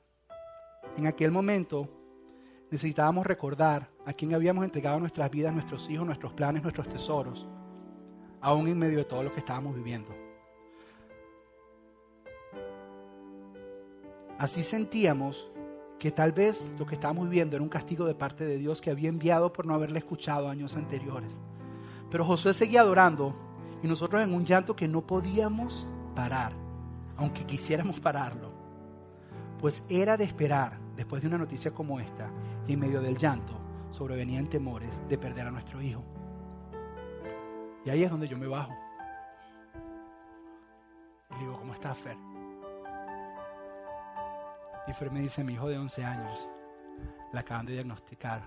En 0.97 1.07
aquel 1.07 1.31
momento 1.31 1.89
necesitábamos 2.71 3.25
recordar 3.25 3.89
a 4.05 4.13
quién 4.13 4.33
habíamos 4.33 4.63
entregado 4.63 4.99
nuestras 4.99 5.29
vidas, 5.31 5.53
nuestros 5.53 5.89
hijos, 5.89 6.05
nuestros 6.05 6.33
planes, 6.33 6.63
nuestros 6.63 6.87
tesoros, 6.87 7.47
aún 8.41 8.67
en 8.67 8.77
medio 8.77 8.99
de 8.99 9.05
todo 9.05 9.23
lo 9.23 9.33
que 9.33 9.39
estábamos 9.39 9.75
viviendo. 9.75 10.13
Así 14.37 14.61
sentíamos 14.61 15.49
que 15.97 16.11
tal 16.11 16.31
vez 16.31 16.69
lo 16.77 16.85
que 16.85 16.93
estábamos 16.93 17.27
viviendo 17.27 17.55
era 17.55 17.63
un 17.63 17.69
castigo 17.69 18.05
de 18.05 18.13
parte 18.13 18.45
de 18.45 18.57
Dios 18.57 18.81
que 18.81 18.91
había 18.91 19.09
enviado 19.09 19.51
por 19.51 19.65
no 19.65 19.73
haberle 19.73 19.99
escuchado 19.99 20.47
años 20.47 20.75
anteriores. 20.75 21.41
Pero 22.11 22.23
Josué 22.23 22.53
seguía 22.53 22.81
adorando 22.81 23.35
y 23.81 23.87
nosotros 23.87 24.21
en 24.21 24.33
un 24.33 24.45
llanto 24.45 24.75
que 24.75 24.87
no 24.87 25.05
podíamos 25.05 25.87
parar, 26.15 26.53
aunque 27.15 27.45
quisiéramos 27.45 27.99
pararlo. 27.99 28.53
Pues 29.59 29.81
era 29.89 30.17
de 30.17 30.23
esperar, 30.23 30.77
después 30.97 31.21
de 31.21 31.27
una 31.27 31.37
noticia 31.37 31.71
como 31.71 31.99
esta, 31.99 32.31
y 32.67 32.73
en 32.73 32.79
medio 32.79 33.01
del 33.01 33.17
llanto 33.17 33.53
sobrevenían 33.91 34.49
temores 34.49 34.89
de 35.07 35.17
perder 35.17 35.47
a 35.47 35.51
nuestro 35.51 35.79
hijo. 35.81 36.03
Y 37.85 37.89
ahí 37.89 38.03
es 38.03 38.11
donde 38.11 38.27
yo 38.27 38.35
me 38.35 38.47
bajo. 38.47 38.75
Y 41.35 41.39
digo, 41.39 41.57
¿cómo 41.57 41.73
estás, 41.73 41.97
Fer? 41.99 42.17
Y 44.87 44.93
Fer 44.93 45.11
me 45.11 45.21
dice, 45.21 45.43
mi 45.43 45.53
hijo 45.53 45.69
de 45.69 45.77
11 45.77 46.03
años 46.03 46.49
le 47.31 47.39
acaban 47.39 47.65
de 47.67 47.73
diagnosticar 47.73 48.41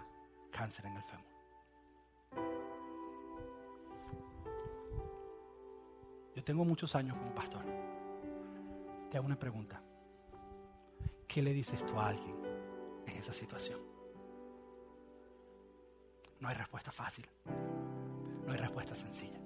cáncer 0.50 0.86
en 0.86 0.96
el 0.96 1.02
fémur. 1.04 1.26
Yo 6.34 6.44
tengo 6.44 6.64
muchos 6.64 6.94
años 6.96 7.16
como 7.16 7.32
pastor. 7.34 7.62
Te 9.08 9.16
hago 9.16 9.26
una 9.26 9.38
pregunta. 9.38 9.80
¿Qué 11.28 11.42
le 11.42 11.52
dices 11.52 11.84
tú 11.86 11.98
a 11.98 12.08
alguien 12.08 12.34
en 12.34 12.39
esa 13.20 13.32
situación? 13.32 13.80
No 16.40 16.48
hay 16.48 16.54
respuesta 16.54 16.90
fácil. 16.90 17.26
No 18.46 18.52
hay 18.52 18.58
respuesta 18.58 18.94
sencilla. 18.94 19.38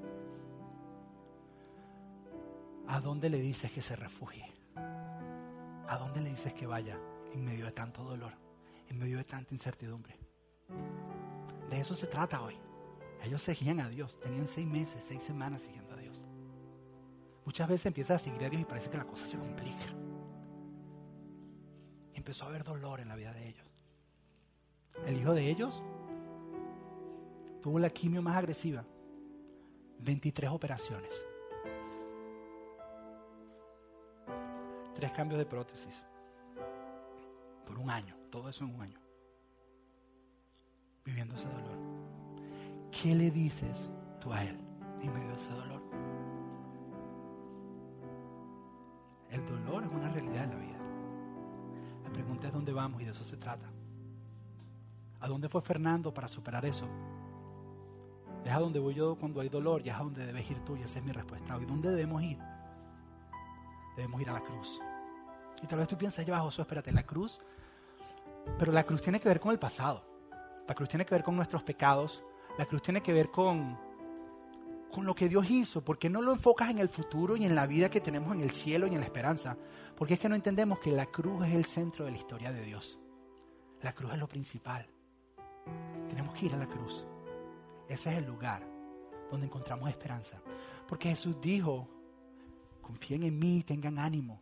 ¿A 2.87 3.01
dónde 3.01 3.29
le 3.29 3.39
dices 3.41 3.71
que 3.73 3.83
se 3.83 3.97
refugie? 3.97 4.47
¿A 4.77 5.99
dónde 5.99 6.21
le 6.21 6.31
dices 6.31 6.53
que 6.53 6.67
vaya 6.67 6.99
en 7.33 7.45
medio 7.45 7.67
de 7.67 7.73
tanto 7.73 8.05
dolor, 8.05 8.33
en 8.89 8.99
medio 8.99 9.19
de 9.19 9.25
tanta 9.25 9.55
incertidumbre? 9.55 10.19
De 11.71 11.81
eso 11.81 11.95
se 11.95 12.07
trata 12.07 12.43
hoy. 12.43 12.57
Ellos 13.23 13.43
seguían 13.43 13.81
a 13.81 13.89
Dios, 13.89 14.21
tenían 14.21 14.47
seis 14.47 14.67
meses, 14.67 15.05
seis 15.07 15.23
semanas 15.23 15.63
siguiendo 15.63 15.95
a 15.95 15.97
Dios. 15.97 16.25
Muchas 17.45 17.69
veces 17.69 17.87
empiezas 17.87 18.21
a 18.21 18.25
seguir 18.25 18.45
a 18.45 18.51
Dios 18.51 18.63
y 18.63 18.65
parece 18.65 18.91
que 18.91 18.99
la 18.99 19.05
cosa 19.05 19.27
se 19.27 19.39
complica. 19.39 20.04
Empezó 22.25 22.47
a 22.47 22.49
haber 22.49 22.65
dolor 22.65 23.01
en 23.01 23.09
la 23.09 23.17
vida 23.17 23.35
de 23.35 23.47
ellos. 23.47 23.67
El 25.05 25.19
hijo 25.19 25.35
de 25.35 25.51
ellos 25.51 25.83
tuvo 27.61 27.79
la 27.79 27.91
quimio 27.91 28.23
más 28.23 28.35
agresiva. 28.37 28.83
23 29.99 30.51
operaciones. 30.51 31.13
Tres 34.95 35.11
cambios 35.11 35.39
de 35.39 35.45
prótesis. 35.45 35.95
Por 37.67 37.79
un 37.79 37.91
año. 37.91 38.17
Todo 38.31 38.49
eso 38.49 38.65
en 38.65 38.75
un 38.75 38.81
año. 38.81 38.99
Viviendo 41.05 41.35
ese 41.35 41.49
dolor. 41.49 41.77
¿Qué 42.91 43.15
le 43.15 43.31
dices 43.31 43.91
tú 44.19 44.33
a 44.33 44.43
él 44.43 44.59
en 45.03 45.13
medio 45.13 45.29
de 45.29 45.37
ese 45.37 45.51
dolor? 45.51 45.83
El 49.31 49.45
dolor 49.45 49.85
es 49.85 49.91
una 49.91 50.09
realidad 50.09 50.45
en 50.45 50.51
la 50.51 50.57
vida. 50.57 50.74
Pregunta 52.15 52.47
es 52.47 52.53
dónde 52.53 52.73
vamos 52.73 53.03
y 53.03 53.05
de 53.05 53.11
eso 53.11 53.25
se 53.25 53.37
trata. 53.37 53.67
¿A 55.21 55.29
dónde 55.29 55.49
fue 55.49 55.61
Fernando 55.61 56.15
para 56.15 56.29
superar 56.29 56.65
eso? 56.65 56.87
Es 58.45 58.53
a 58.53 58.61
donde 58.61 58.79
voy 58.79 58.95
yo 58.95 59.17
cuando 59.17 59.41
hay 59.41 59.49
dolor 59.49 59.83
y 59.85 59.89
es 59.89 59.95
a 59.95 59.99
donde 59.99 60.25
debes 60.25 60.49
ir 60.49 60.65
tú 60.65 60.77
y 60.77 60.83
esa 60.83 61.01
es 61.01 61.05
mi 61.05 61.13
respuesta. 61.13 61.59
¿Y 61.61 61.65
dónde 61.65 61.91
debemos 61.91 62.23
ir? 62.23 62.39
Debemos 63.97 64.21
ir 64.21 64.31
a 64.31 64.35
la 64.35 64.41
cruz. 64.41 64.81
Y 65.63 65.67
tal 65.67 65.79
vez 65.79 65.89
tú 65.89 65.99
piensas, 65.99 66.25
ya 66.25 66.39
Josué, 66.39 66.63
espérate, 66.63 66.93
la 66.93 67.03
cruz. 67.03 67.41
Pero 68.59 68.71
la 68.71 68.85
cruz 68.85 69.03
tiene 69.03 69.19
que 69.19 69.29
ver 69.29 69.41
con 69.41 69.51
el 69.51 69.59
pasado. 69.59 70.05
La 70.69 70.75
cruz 70.75 70.89
tiene 70.89 71.05
que 71.05 71.15
ver 71.15 71.25
con 71.25 71.35
nuestros 71.35 71.63
pecados. 71.63 72.23
La 72.59 72.67
cruz 72.67 72.83
tiene 72.83 73.03
que 73.03 73.13
ver 73.13 73.31
con 73.31 73.77
con 74.95 75.07
lo 75.07 75.15
que 75.17 75.29
Dios 75.29 75.51
hizo? 75.51 75.85
¿Por 75.85 75.99
qué 75.99 76.09
no 76.09 76.23
lo 76.23 76.31
enfocas 76.31 76.71
en 76.71 76.79
el 76.79 76.89
futuro 76.89 77.37
y 77.37 77.45
en 77.45 77.57
la 77.57 77.67
vida 77.67 77.91
que 77.91 78.01
tenemos 78.01 78.33
en 78.33 78.41
el 78.41 78.53
cielo 78.53 78.87
y 78.87 78.91
en 78.91 79.01
la 79.01 79.05
esperanza? 79.07 79.57
Porque 79.97 80.15
es 80.15 80.21
que 80.21 80.29
no 80.29 80.37
entendemos 80.37 80.79
que 80.79 80.93
la 80.93 81.07
cruz 81.07 81.45
es 81.49 81.55
el 81.55 81.65
centro 81.65 82.05
de 82.05 82.13
la 82.13 82.17
historia 82.17 82.53
de 82.53 82.63
Dios. 82.63 83.01
La 83.83 83.93
cruz 83.93 84.13
es 84.13 84.21
lo 84.21 84.29
principal. 84.29 84.87
Tenemos 86.09 86.33
que 86.35 86.47
ir 86.47 86.55
a 86.55 86.59
la 86.59 86.69
cruz. 86.69 87.05
Ese 87.89 88.13
es 88.13 88.19
el 88.19 88.25
lugar 88.25 88.65
donde 89.33 89.47
encontramos 89.47 89.91
esperanza. 89.91 90.41
Porque 90.87 91.09
Jesús 91.09 91.41
dijo, 91.41 91.89
confíen 92.81 93.25
en 93.25 93.37
mí, 93.37 93.65
tengan 93.65 93.99
ánimo. 93.99 94.41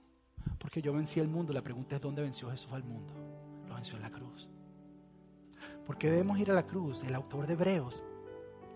Porque 0.58 0.82
yo 0.82 0.92
vencí 0.92 1.18
el 1.18 1.28
mundo. 1.28 1.54
La 1.54 1.62
pregunta 1.62 1.96
es, 1.96 2.02
¿dónde 2.02 2.20
venció 2.20 2.50
Jesús 2.50 2.72
al 2.72 2.84
mundo? 2.84 3.14
Lo 3.66 3.74
venció 3.74 3.96
en 3.96 4.02
la 4.02 4.10
cruz. 4.10 4.50
¿Por 5.86 5.96
qué 5.96 6.10
debemos 6.10 6.38
ir 6.38 6.50
a 6.50 6.54
la 6.54 6.66
cruz? 6.66 7.04
El 7.04 7.14
autor 7.14 7.46
de 7.46 7.54
Hebreos 7.54 8.04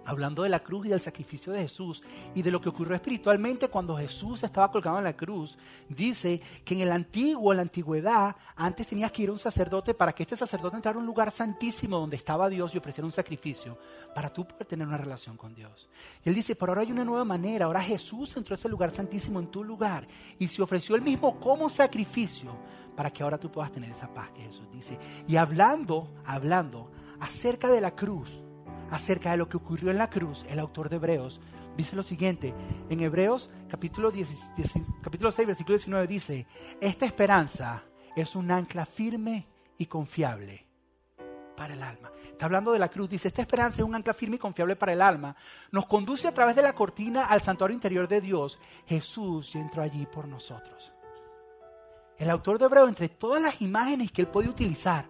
hablando 0.07 0.45
de 0.45 0.49
la 0.49 0.61
cruz 0.61 0.87
y 0.87 0.89
del 0.89 1.01
sacrificio 1.01 1.53
de 1.53 1.63
Jesús 1.63 2.03
y 2.35 2.43
de 2.43 2.51
lo 2.51 2.61
que 2.61 2.69
ocurrió 2.69 2.95
espiritualmente 2.95 3.69
cuando 3.69 3.97
Jesús 3.97 4.43
estaba 4.43 4.71
colgado 4.71 4.99
en 4.99 5.05
la 5.05 5.17
cruz, 5.17 5.59
dice 5.89 6.41
que 6.65 6.75
en 6.75 6.81
el 6.81 6.93
antiguo, 6.93 7.53
en 7.53 7.57
la 7.57 7.63
antigüedad, 7.63 8.37
antes 8.55 8.87
tenías 8.87 9.13
que 9.13 9.25
ir 9.25 9.29
a 9.29 9.33
un 9.33 9.39
sacerdote 9.39 9.95
para 9.95 10.13
que 10.13 10.23
este 10.23 10.37
sacerdote 10.37 10.77
entrara 10.77 10.97
a 10.97 11.01
un 11.01 11.07
lugar 11.07 11.31
santísimo 11.31 11.99
donde 11.99 12.17
estaba 12.17 12.49
Dios 12.49 12.75
y 12.75 12.79
ofreciera 12.79 13.07
un 13.07 13.13
sacrificio 13.13 13.79
para 14.15 14.33
tú 14.33 14.47
poder 14.47 14.67
tener 14.67 14.87
una 14.87 14.97
relación 14.97 15.37
con 15.37 15.55
Dios. 15.55 15.89
Y 16.25 16.29
él 16.29 16.35
dice, 16.35 16.55
pero 16.55 16.71
ahora 16.73 16.83
hay 16.83 16.93
una 16.93 17.05
nueva 17.05 17.25
manera, 17.25 17.67
ahora 17.67 17.83
Jesús 17.83 18.37
entró 18.37 18.55
a 18.55 18.59
ese 18.59 18.69
lugar 18.69 18.93
santísimo 18.93 19.41
en 19.41 19.49
tu 19.49 19.65
lugar 19.65 20.07
y 20.39 20.47
se 20.47 20.63
ofreció 20.63 20.95
el 20.95 21.03
mismo 21.03 21.39
como 21.41 21.69
sacrificio 21.69 22.57
para 22.97 23.11
que 23.11 23.23
ahora 23.23 23.39
tú 23.39 23.51
puedas 23.51 23.73
tener 23.73 23.91
esa 23.91 24.13
paz 24.13 24.31
que 24.31 24.43
Jesús 24.43 24.71
dice. 24.71 24.99
Y 25.27 25.37
hablando, 25.37 26.09
hablando 26.25 26.91
acerca 27.21 27.69
de 27.69 27.81
la 27.81 27.91
cruz, 27.91 28.41
acerca 28.91 29.31
de 29.31 29.37
lo 29.37 29.49
que 29.49 29.57
ocurrió 29.57 29.91
en 29.91 29.99
la 29.99 30.11
cruz, 30.11 30.45
el 30.49 30.59
autor 30.59 30.89
de 30.89 30.97
Hebreos 30.97 31.41
dice 31.77 31.97
lo 31.97 32.03
siguiente. 32.03 32.55
En 32.89 33.01
Hebreos 33.01 33.51
capítulo, 33.69 34.13
capítulo 35.03 35.31
6, 35.31 35.47
versículo 35.47 35.77
19 35.77 36.07
dice, 36.07 36.47
esta 36.81 37.07
esperanza 37.07 37.83
es 38.17 38.35
un 38.35 38.51
ancla 38.51 38.87
firme 38.87 39.47
y 39.79 39.87
confiable 39.87 40.67
para 41.57 41.75
el 41.75 41.83
alma. 41.83 42.11
Está 42.31 42.47
hablando 42.47 42.73
de 42.73 42.79
la 42.79 42.89
cruz. 42.89 43.09
Dice, 43.09 43.29
esta 43.29 43.43
esperanza 43.43 43.79
es 43.79 43.89
un 43.89 43.95
ancla 43.95 44.15
firme 44.15 44.37
y 44.37 44.39
confiable 44.39 44.77
para 44.77 44.93
el 44.93 45.03
alma. 45.03 45.37
Nos 45.71 45.87
conduce 45.87 46.29
a 46.29 46.35
través 46.35 46.57
de 46.57 46.63
la 46.63 46.75
cortina 46.75 47.27
al 47.27 47.43
santuario 47.43 47.75
interior 47.75 48.09
de 48.09 48.21
Dios. 48.21 48.59
Jesús 48.87 49.55
entró 49.55 49.83
allí 49.83 50.07
por 50.07 50.29
nosotros. 50.29 50.93
El 52.19 52.31
autor 52.31 52.59
de 52.59 52.67
Hebreos, 52.67 52.89
entre 52.89 53.09
todas 53.09 53.43
las 53.43 53.61
imágenes 53.61 54.11
que 54.11 54.23
él 54.23 54.29
puede 54.29 54.49
utilizar 54.49 55.07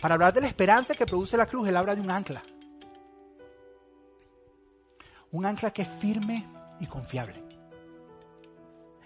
para 0.00 0.14
hablar 0.14 0.32
de 0.32 0.40
la 0.40 0.46
esperanza 0.46 0.94
que 0.94 1.04
produce 1.04 1.36
la 1.36 1.46
cruz, 1.46 1.68
él 1.68 1.76
habla 1.76 1.94
de 1.94 2.00
un 2.00 2.10
ancla. 2.10 2.42
Un 5.32 5.46
ancla 5.46 5.70
que 5.70 5.82
es 5.82 5.88
firme 5.88 6.44
y 6.80 6.86
confiable. 6.86 7.42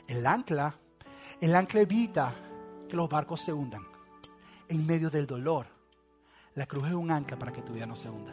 El 0.07 0.27
ancla, 0.27 0.75
el 1.41 1.55
ancla 1.55 1.81
evita 1.81 2.35
que 2.89 2.97
los 2.97 3.09
barcos 3.09 3.43
se 3.43 3.53
hundan. 3.53 3.83
En 4.69 4.87
medio 4.87 5.11
del 5.11 5.27
dolor, 5.27 5.67
la 6.55 6.67
cruz 6.67 6.89
es 6.89 6.95
un 6.95 7.11
ancla 7.11 7.39
para 7.39 7.53
que 7.53 7.63
tu 7.63 7.75
vida 7.75 7.85
no 7.85 7.97
se 7.97 8.09
hunda. 8.09 8.33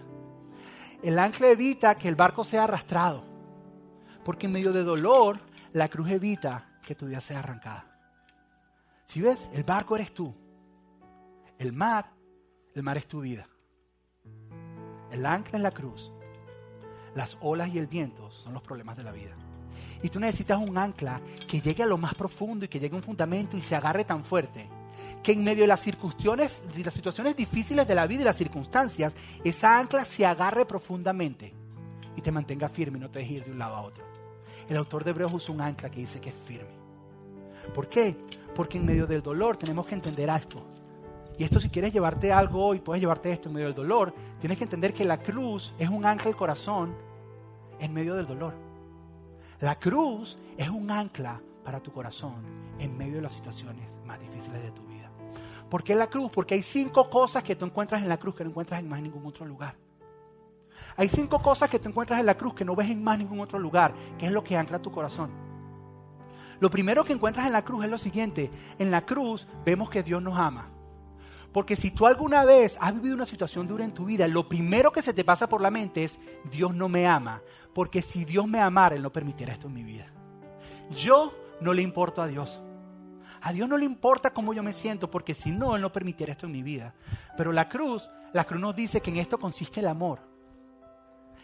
El 1.04 1.19
ancla 1.19 1.49
evita 1.49 1.95
que 1.95 2.08
el 2.08 2.15
barco 2.15 2.43
sea 2.43 2.63
arrastrado. 2.63 3.23
Porque 4.23 4.45
en 4.45 4.54
medio 4.54 4.71
del 4.71 4.86
dolor, 4.86 5.39
la 5.73 5.89
cruz 5.89 6.10
evita 6.12 6.80
que 6.86 6.95
tu 6.95 7.08
vida 7.08 7.19
sea 7.19 7.39
arrancada. 7.39 7.86
Si 9.06 9.21
ves, 9.21 9.49
el 9.54 9.63
barco 9.63 9.95
eres 9.95 10.13
tú. 10.13 10.34
El 11.58 11.73
mar, 11.73 12.12
el 12.73 12.84
mar 12.84 12.97
es 12.97 13.08
tu 13.08 13.19
vida. 13.19 13.47
El 15.12 15.25
ancla 15.25 15.58
es 15.58 15.63
la 15.63 15.71
cruz 15.71 16.12
las 17.15 17.38
olas 17.41 17.69
y 17.69 17.78
el 17.78 17.88
viento 17.88 18.30
son 18.32 18.54
los 18.54 18.62
problemas 18.62 18.97
de 18.97 19.04
la 19.04 19.12
vida. 19.12 19.36
Y 20.04 20.10
tú 20.10 20.19
necesitas 20.19 20.60
un 20.60 20.78
ancla 20.78 21.21
que 21.47 21.62
llegue 21.62 21.84
a 21.84 21.88
lo 21.88 21.97
más 21.97 22.15
profundo 22.15 22.65
y 22.65 22.67
que 22.67 22.80
llegue 22.80 22.95
a 22.95 22.97
un 22.97 23.04
fundamento 23.04 23.58
y 23.58 23.62
se 23.62 23.76
agarre 23.76 24.04
tan 24.04 24.24
fuerte 24.24 24.67
que 25.21 25.34
en 25.34 25.43
medio 25.43 25.62
de 25.62 25.67
las 25.67 25.82
circunstancias, 25.82 26.52
las 26.84 26.93
situaciones 26.93 27.36
difíciles 27.36 27.88
de 27.88 27.95
la 27.95 28.08
vida 28.08 28.21
y 28.21 28.26
las 28.26 28.38
circunstancias, 28.38 29.13
esa 29.43 29.78
ancla 29.78 30.04
se 30.06 30.26
agarre 30.26 30.65
profundamente 30.65 31.54
y 32.15 32.21
te 32.21 32.32
mantenga 32.32 32.69
firme 32.69 32.97
y 32.97 33.02
no 33.02 33.10
te 33.10 33.19
deje 33.19 33.36
ir 33.36 33.45
de 33.45 33.52
un 33.52 33.60
lado 33.60 33.76
a 33.76 33.82
otro. 33.82 34.04
El 34.67 34.78
autor 34.78 35.04
de 35.04 35.12
Hebreos 35.12 35.34
usa 35.34 35.54
un 35.54 35.62
ancla 35.62 35.89
que 35.89 36.00
dice 36.00 36.19
que 36.19 36.30
es 36.30 36.36
firme. 36.47 36.69
¿Por 37.74 37.88
qué? 37.88 38.15
Porque 38.56 38.78
en 38.78 38.86
medio 38.86 39.06
del 39.06 39.21
dolor 39.21 39.58
tenemos 39.58 39.86
que 39.86 39.95
entender 39.95 40.30
esto. 40.30 40.65
Y 41.38 41.44
esto 41.44 41.60
si 41.60 41.70
quieres 41.70 41.94
llevarte 41.94 42.32
algo 42.32 42.76
y 42.76 42.80
puedes 42.80 43.02
llevarte 43.02 43.32
esto 43.32 43.50
en 43.50 43.56
medio 43.56 43.67
del 43.67 43.76
dolor, 43.76 44.13
tienes 44.39 44.58
que 44.58 44.65
entender 44.65 44.94
que 44.94 45.06
la 45.06 45.17
cruz 45.17 45.74
es 45.80 45.89
un 45.89 46.06
ancla 46.06 46.26
del 46.26 46.36
corazón 46.36 46.96
en 47.80 47.94
medio 47.94 48.15
del 48.15 48.28
dolor. 48.28 48.54
La 49.60 49.76
cruz 49.76 50.38
es 50.58 50.70
un 50.70 50.91
ancla 50.91 51.41
para 51.63 51.80
tu 51.80 51.91
corazón 51.91 52.36
en 52.80 52.98
medio 52.98 53.15
de 53.15 53.22
las 53.22 53.34
situaciones 53.34 53.86
más 54.06 54.20
difíciles 54.20 54.62
de 54.63 54.72
tu 54.72 54.82
vida. 54.84 55.10
¿Por 55.70 55.84
qué 55.84 55.96
la 55.96 56.08
cruz? 56.08 56.32
Porque 56.32 56.56
hay 56.56 56.63
cinco 56.63 57.10
cosas 57.10 57.44
que 57.44 57.56
tú 57.56 57.65
encuentras 57.65 58.02
en 58.02 58.10
la 58.10 58.17
cruz 58.17 58.36
que 58.36 58.44
no 58.44 58.50
encuentras 58.50 58.80
en 58.80 58.89
más 58.89 59.02
ningún 59.02 59.26
otro 59.26 59.46
lugar. 59.46 59.76
Hay 60.98 61.08
cinco 61.10 61.41
cosas 61.41 61.70
que 61.70 61.80
tú 61.80 61.89
encuentras 61.89 62.20
en 62.20 62.26
la 62.26 62.36
cruz 62.36 62.54
que 62.54 62.65
no 62.65 62.76
ves 62.76 62.89
en 62.89 63.04
más 63.04 63.17
ningún 63.17 63.39
otro 63.39 63.58
lugar, 63.60 63.94
que 64.17 64.26
es 64.26 64.32
lo 64.32 64.44
que 64.44 64.58
ancla 64.58 64.82
tu 64.82 64.91
corazón. 64.91 65.32
Lo 66.60 66.70
primero 66.70 67.04
que 67.04 67.13
encuentras 67.13 67.46
en 67.48 67.54
la 67.54 67.63
cruz 67.63 67.86
es 67.86 67.89
lo 67.89 67.98
siguiente. 67.98 68.52
En 68.78 68.91
la 68.91 69.06
cruz 69.06 69.48
vemos 69.65 69.89
que 69.89 70.04
Dios 70.04 70.22
nos 70.22 70.38
ama. 70.38 70.70
Porque 71.52 71.76
si 71.76 71.92
tú 71.92 72.06
alguna 72.06 72.46
vez 72.46 72.78
has 72.80 72.94
vivido 72.94 73.16
una 73.16 73.26
situación 73.26 73.68
dura 73.68 73.84
en 73.84 73.94
tu 73.94 74.06
vida, 74.06 74.28
lo 74.28 74.48
primero 74.48 74.92
que 74.92 75.02
se 75.02 75.14
te 75.14 75.26
pasa 75.26 75.50
por 75.50 75.62
la 75.62 75.72
mente 75.72 76.06
es, 76.06 76.20
Dios 76.50 76.74
no 76.74 76.88
me 76.88 77.08
ama. 77.08 77.42
Porque 77.74 78.02
si 78.02 78.24
Dios 78.26 78.48
me 78.48 78.60
amara, 78.60 78.96
Él 78.96 79.02
no 79.02 79.12
permitiera 79.12 79.54
esto 79.54 79.68
en 79.68 79.74
mi 79.74 79.84
vida. 79.84 80.08
Yo 80.96 81.34
no 81.60 81.74
le 81.74 81.82
importo 81.82 82.22
a 82.22 82.28
Dios. 82.28 82.62
A 83.42 83.52
Dios 83.52 83.68
no 83.68 83.78
le 83.78 83.86
importa 83.86 84.34
cómo 84.34 84.54
yo 84.54 84.64
me 84.64 84.72
siento, 84.72 85.10
porque 85.10 85.34
si 85.34 85.52
no, 85.52 85.76
Él 85.76 85.82
no 85.82 85.92
permitiera 85.92 86.32
esto 86.32 86.46
en 86.46 86.52
mi 86.54 86.64
vida. 86.64 86.94
Pero 87.36 87.52
la 87.52 87.68
cruz, 87.68 88.10
la 88.34 88.46
cruz 88.46 88.62
nos 88.62 88.76
dice 88.76 89.02
que 89.02 89.10
en 89.10 89.18
esto 89.18 89.38
consiste 89.38 89.80
el 89.82 89.88
amor. 89.88 90.20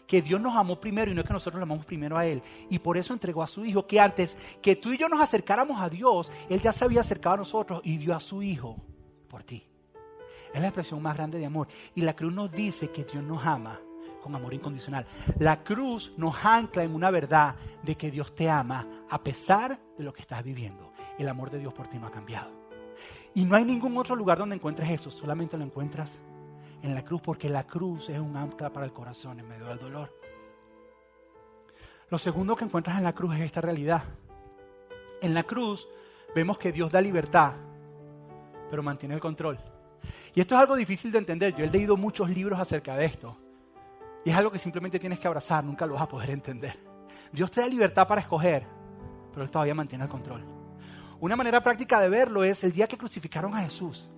Que 0.06 0.22
Dios 0.22 0.40
nos 0.40 0.56
amó 0.56 0.80
primero 0.80 1.12
y 1.12 1.14
no 1.14 1.22
es 1.22 1.28
que 1.28 1.34
nosotros 1.34 1.60
le 1.60 1.64
amamos 1.64 1.86
primero 1.86 2.18
a 2.18 2.26
Él. 2.26 2.42
Y 2.70 2.80
por 2.80 2.98
eso 2.98 3.12
entregó 3.12 3.44
a 3.44 3.48
su 3.48 3.66
Hijo, 3.66 3.86
que 3.86 4.00
antes 4.00 4.38
que 4.62 4.78
tú 4.78 4.94
y 4.94 4.98
yo 4.98 5.10
nos 5.10 5.20
acercáramos 5.20 5.82
a 5.82 5.90
Dios, 5.90 6.32
Él 6.50 6.62
ya 6.62 6.72
se 6.72 6.86
había 6.86 7.02
acercado 7.02 7.36
a 7.36 7.40
nosotros 7.40 7.82
y 7.84 7.98
dio 7.98 8.16
a 8.16 8.22
su 8.22 8.42
Hijo 8.42 8.78
por 9.28 9.44
ti. 9.44 9.68
Es 10.58 10.62
la 10.62 10.70
expresión 10.70 11.04
más 11.04 11.16
grande 11.16 11.38
de 11.38 11.46
amor. 11.46 11.68
Y 11.94 12.02
la 12.02 12.16
cruz 12.16 12.34
nos 12.34 12.52
dice 12.52 12.90
que 12.90 13.04
Dios 13.04 13.24
nos 13.24 13.46
ama 13.46 13.80
con 14.24 14.34
amor 14.34 14.56
incondicional. 14.56 15.06
La 15.38 15.64
cruz 15.64 16.16
nos 16.18 16.44
ancla 16.44 16.84
en 16.84 16.96
una 16.96 17.12
verdad 17.12 17.54
de 17.84 17.96
que 17.96 18.10
Dios 18.10 18.34
te 18.34 18.50
ama 18.50 19.04
a 19.08 19.22
pesar 19.22 19.80
de 19.96 20.04
lo 20.04 20.12
que 20.12 20.24
estás 20.24 20.44
viviendo. 20.44 20.92
El 21.20 21.30
amor 21.30 21.52
de 21.52 21.60
Dios 21.60 21.76
por 21.76 21.88
ti 21.88 22.00
no 22.00 22.08
ha 22.08 22.12
cambiado. 22.12 22.50
Y 23.36 23.46
no 23.46 23.56
hay 23.56 23.66
ningún 23.66 23.96
otro 24.00 24.16
lugar 24.16 24.40
donde 24.40 24.56
encuentres 24.56 24.90
eso, 24.90 25.12
solamente 25.12 25.60
lo 25.60 25.64
encuentras 25.64 26.18
en 26.82 26.96
la 26.96 27.06
cruz, 27.06 27.22
porque 27.22 27.50
la 27.50 27.68
cruz 27.68 28.10
es 28.10 28.20
un 28.20 28.36
ancla 28.36 28.74
para 28.74 28.88
el 28.88 28.94
corazón 28.94 29.40
en 29.40 29.48
medio 29.48 29.68
del 29.68 29.78
dolor. 29.78 30.12
Lo 32.10 32.18
segundo 32.18 32.56
que 32.56 32.66
encuentras 32.66 32.98
en 32.98 33.04
la 33.04 33.14
cruz 33.14 33.36
es 33.36 33.42
esta 33.42 33.62
realidad. 33.62 34.06
En 35.22 35.36
la 35.36 35.44
cruz 35.44 35.88
vemos 36.34 36.58
que 36.58 36.72
Dios 36.72 36.92
da 36.92 37.00
libertad, 37.00 37.54
pero 38.72 38.82
mantiene 38.82 39.14
el 39.14 39.22
control. 39.22 39.60
Y 40.34 40.42
esto 40.42 40.56
es 40.56 40.62
algo 40.62 40.76
difícil 40.76 41.12
de 41.12 41.18
entender. 41.20 41.56
Yo 41.56 41.64
he 41.64 41.70
leído 41.70 41.98
muchos 41.98 42.30
libros 42.30 42.60
acerca 42.60 42.96
de 42.96 43.06
esto. 43.06 43.38
Y 44.24 44.30
es 44.30 44.36
algo 44.36 44.52
que 44.52 44.60
simplemente 44.60 45.00
tienes 45.00 45.20
que 45.20 45.28
abrazar, 45.28 45.64
nunca 45.64 45.86
lo 45.86 45.94
vas 45.94 46.04
a 46.04 46.08
poder 46.08 46.32
entender. 46.32 46.78
Dios 47.32 47.50
te 47.50 47.62
da 47.62 47.68
libertad 47.68 48.08
para 48.08 48.22
escoger, 48.22 48.64
pero 49.32 49.44
Él 49.44 49.50
todavía 49.50 49.74
mantiene 49.74 50.04
el 50.04 50.10
control. 50.10 50.44
Una 51.20 51.36
manera 51.36 51.64
práctica 51.64 52.00
de 52.00 52.10
verlo 52.10 52.44
es 52.44 52.64
el 52.64 52.72
día 52.72 52.88
que 52.88 52.98
crucificaron 52.98 53.56
a 53.56 53.62
Jesús. 53.62 54.10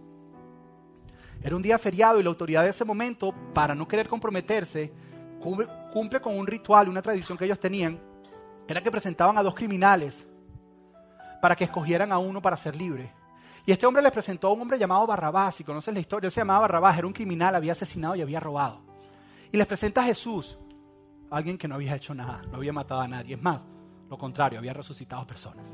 Era 1.41 1.55
un 1.55 1.61
día 1.61 1.77
feriado 1.77 2.19
y 2.19 2.23
la 2.23 2.29
autoridad 2.29 2.63
de 2.63 2.69
ese 2.69 2.83
momento, 2.83 3.33
para 3.53 3.73
no 3.73 3.87
querer 3.87 4.09
comprometerse, 4.09 4.91
cumple 5.39 6.19
con 6.19 6.37
un 6.37 6.45
ritual, 6.45 6.89
una 6.89 7.01
tradición 7.01 7.37
que 7.37 7.45
ellos 7.45 7.59
tenían, 7.59 7.99
era 8.67 8.81
que 8.81 8.91
presentaban 8.91 9.37
a 9.37 9.43
dos 9.43 9.55
criminales 9.55 10.25
para 11.41 11.55
que 11.55 11.63
escogieran 11.63 12.11
a 12.11 12.17
uno 12.17 12.41
para 12.41 12.57
ser 12.57 12.75
libre. 12.75 13.13
Y 13.69 13.71
este 13.71 13.85
hombre 13.85 14.01
les 14.01 14.11
presentó 14.11 14.47
a 14.47 14.51
un 14.51 14.61
hombre 14.61 14.79
llamado 14.79 15.05
Barrabás, 15.05 15.53
si 15.53 15.63
conocen 15.63 15.93
la 15.93 15.99
historia, 15.99 16.25
él 16.25 16.31
se 16.31 16.41
llamaba 16.41 16.61
Barrabás, 16.61 16.97
era 16.97 17.05
un 17.05 17.13
criminal, 17.13 17.53
había 17.53 17.73
asesinado 17.73 18.15
y 18.15 18.21
había 18.23 18.39
robado. 18.39 18.81
Y 19.51 19.57
les 19.57 19.67
presenta 19.67 20.01
a 20.01 20.05
Jesús, 20.05 20.57
alguien 21.29 21.55
que 21.55 21.67
no 21.67 21.75
había 21.75 21.95
hecho 21.95 22.15
nada, 22.15 22.41
no 22.49 22.57
había 22.57 22.73
matado 22.73 23.01
a 23.01 23.07
nadie, 23.07 23.35
es 23.35 23.41
más, 23.43 23.61
lo 24.09 24.17
contrario, 24.17 24.57
había 24.57 24.73
resucitado 24.73 25.27
personas. 25.27 25.67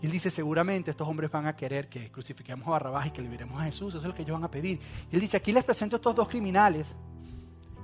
Y 0.00 0.06
él 0.06 0.12
dice, 0.12 0.30
seguramente 0.30 0.92
estos 0.92 1.06
hombres 1.06 1.30
van 1.30 1.46
a 1.46 1.54
querer 1.54 1.90
que 1.90 2.10
crucifiquemos 2.10 2.66
a 2.68 2.70
Barrabás 2.70 3.08
y 3.08 3.10
que 3.10 3.20
liberemos 3.20 3.60
a 3.60 3.64
Jesús, 3.64 3.90
eso 3.90 3.98
es 3.98 4.04
lo 4.04 4.14
que 4.14 4.22
ellos 4.22 4.32
van 4.32 4.44
a 4.44 4.50
pedir. 4.50 4.80
Y 5.12 5.14
él 5.14 5.20
dice, 5.20 5.36
aquí 5.36 5.52
les 5.52 5.62
presento 5.62 5.96
a 5.96 5.98
estos 5.98 6.14
dos 6.14 6.26
criminales. 6.26 6.88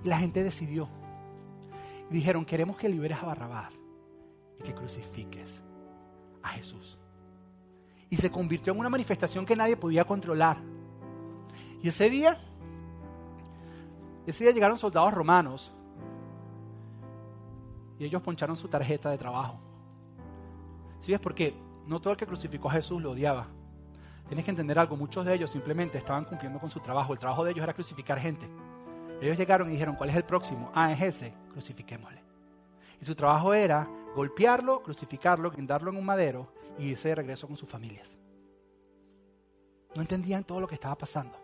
Y 0.02 0.08
la 0.08 0.16
gente 0.16 0.42
decidió. 0.42 0.88
Y 2.10 2.14
dijeron, 2.14 2.46
queremos 2.46 2.78
que 2.78 2.88
liberes 2.88 3.18
a 3.18 3.26
Barrabás 3.26 3.78
y 4.58 4.62
que 4.62 4.74
crucifiques 4.74 5.62
a 6.42 6.48
Jesús 6.48 6.98
y 8.12 8.18
se 8.18 8.30
convirtió 8.30 8.74
en 8.74 8.78
una 8.78 8.90
manifestación 8.90 9.46
que 9.46 9.56
nadie 9.56 9.74
podía 9.74 10.04
controlar. 10.04 10.58
Y 11.82 11.88
ese 11.88 12.10
día, 12.10 12.36
ese 14.26 14.44
día 14.44 14.52
llegaron 14.52 14.78
soldados 14.78 15.14
romanos 15.14 15.72
y 17.98 18.04
ellos 18.04 18.20
poncharon 18.20 18.54
su 18.54 18.68
tarjeta 18.68 19.08
de 19.08 19.16
trabajo. 19.16 19.58
¿Sí 21.00 21.10
ves? 21.10 21.20
Porque 21.20 21.54
no 21.86 22.02
todo 22.02 22.12
el 22.12 22.18
que 22.18 22.26
crucificó 22.26 22.68
a 22.68 22.72
Jesús 22.72 23.00
lo 23.00 23.12
odiaba. 23.12 23.46
Tienes 24.28 24.44
que 24.44 24.50
entender 24.50 24.78
algo, 24.78 24.94
muchos 24.94 25.24
de 25.24 25.34
ellos 25.34 25.50
simplemente 25.50 25.96
estaban 25.96 26.26
cumpliendo 26.26 26.60
con 26.60 26.68
su 26.68 26.80
trabajo. 26.80 27.14
El 27.14 27.18
trabajo 27.18 27.44
de 27.44 27.52
ellos 27.52 27.62
era 27.62 27.72
crucificar 27.72 28.18
gente. 28.18 28.46
Ellos 29.22 29.38
llegaron 29.38 29.70
y 29.70 29.72
dijeron, 29.72 29.94
¿cuál 29.96 30.10
es 30.10 30.16
el 30.16 30.24
próximo? 30.24 30.70
Ah, 30.74 30.92
es 30.92 31.00
ese, 31.00 31.32
crucifiquémosle. 31.52 32.22
Y 33.00 33.06
su 33.06 33.14
trabajo 33.14 33.54
era 33.54 33.88
golpearlo, 34.14 34.82
crucificarlo, 34.82 35.50
guindarlo 35.50 35.90
en 35.90 35.96
un 35.96 36.04
madero 36.04 36.60
y 36.78 36.88
irse 36.88 37.08
de 37.08 37.14
regreso 37.16 37.46
con 37.46 37.56
sus 37.56 37.68
familias. 37.68 38.16
No 39.94 40.02
entendían 40.02 40.44
todo 40.44 40.60
lo 40.60 40.68
que 40.68 40.74
estaba 40.74 40.96
pasando. 40.96 41.38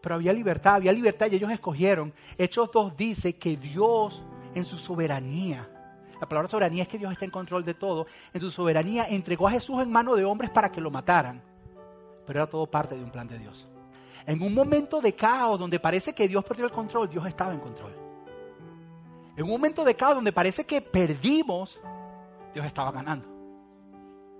Pero 0.00 0.16
había 0.16 0.32
libertad, 0.32 0.74
había 0.74 0.92
libertad 0.92 1.30
y 1.30 1.36
ellos 1.36 1.50
escogieron. 1.50 2.12
Hechos 2.36 2.70
2 2.72 2.96
dice 2.96 3.36
que 3.36 3.56
Dios 3.56 4.22
en 4.54 4.64
su 4.64 4.78
soberanía, 4.78 5.68
la 6.20 6.28
palabra 6.28 6.48
soberanía 6.48 6.84
es 6.84 6.88
que 6.88 6.98
Dios 6.98 7.12
está 7.12 7.24
en 7.24 7.30
control 7.30 7.64
de 7.64 7.74
todo, 7.74 8.06
en 8.32 8.40
su 8.40 8.50
soberanía 8.50 9.08
entregó 9.08 9.48
a 9.48 9.50
Jesús 9.50 9.82
en 9.82 9.90
manos 9.90 10.16
de 10.16 10.24
hombres 10.24 10.50
para 10.50 10.70
que 10.70 10.80
lo 10.80 10.90
mataran. 10.90 11.42
Pero 12.26 12.40
era 12.40 12.48
todo 12.48 12.66
parte 12.66 12.96
de 12.96 13.02
un 13.02 13.10
plan 13.10 13.28
de 13.28 13.38
Dios. 13.38 13.66
En 14.26 14.40
un 14.40 14.54
momento 14.54 15.00
de 15.00 15.14
caos 15.14 15.58
donde 15.58 15.78
parece 15.78 16.14
que 16.14 16.28
Dios 16.28 16.44
perdió 16.44 16.64
el 16.64 16.70
control, 16.70 17.08
Dios 17.08 17.26
estaba 17.26 17.52
en 17.52 17.60
control. 17.60 17.94
En 19.36 19.44
un 19.44 19.50
momento 19.50 19.84
de 19.84 19.94
caos 19.94 20.14
donde 20.14 20.32
parece 20.32 20.64
que 20.64 20.80
perdimos, 20.80 21.80
Dios 22.54 22.64
estaba 22.64 22.92
ganando. 22.92 23.33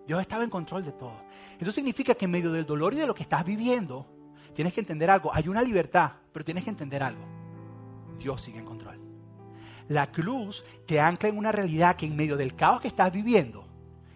Dios 0.07 0.21
estaba 0.21 0.45
en 0.45 0.51
control 0.51 0.85
de 0.85 0.93
todo. 0.93 1.25
Eso 1.59 1.73
significa 1.73 2.15
que 2.15 2.27
en 2.27 2.31
medio 2.31 2.53
del 2.53 2.67
dolor 2.67 2.95
y 2.95 2.99
de 2.99 3.07
lo 3.07 3.15
que 3.15 3.23
estás 3.23 3.45
viviendo, 3.45 4.07
tienes 4.55 4.73
que 4.73 4.81
entender 4.81 5.11
algo. 5.11 5.35
Hay 5.35 5.49
una 5.49 5.63
libertad, 5.63 6.13
pero 6.33 6.45
tienes 6.45 6.65
que 6.65 6.71
entender 6.71 7.03
algo. 7.03 7.25
Dios 8.19 8.43
sigue 8.43 8.59
en 8.59 8.65
control. 8.65 9.01
La 9.89 10.11
cruz 10.11 10.65
te 10.87 11.01
ancla 11.01 11.29
en 11.29 11.39
una 11.39 11.53
realidad 11.53 11.97
que 11.97 12.07
en 12.07 12.17
medio 12.17 12.37
del 12.37 12.55
caos 12.55 12.81
que 12.81 12.89
estás 12.89 13.13
viviendo, 13.13 13.67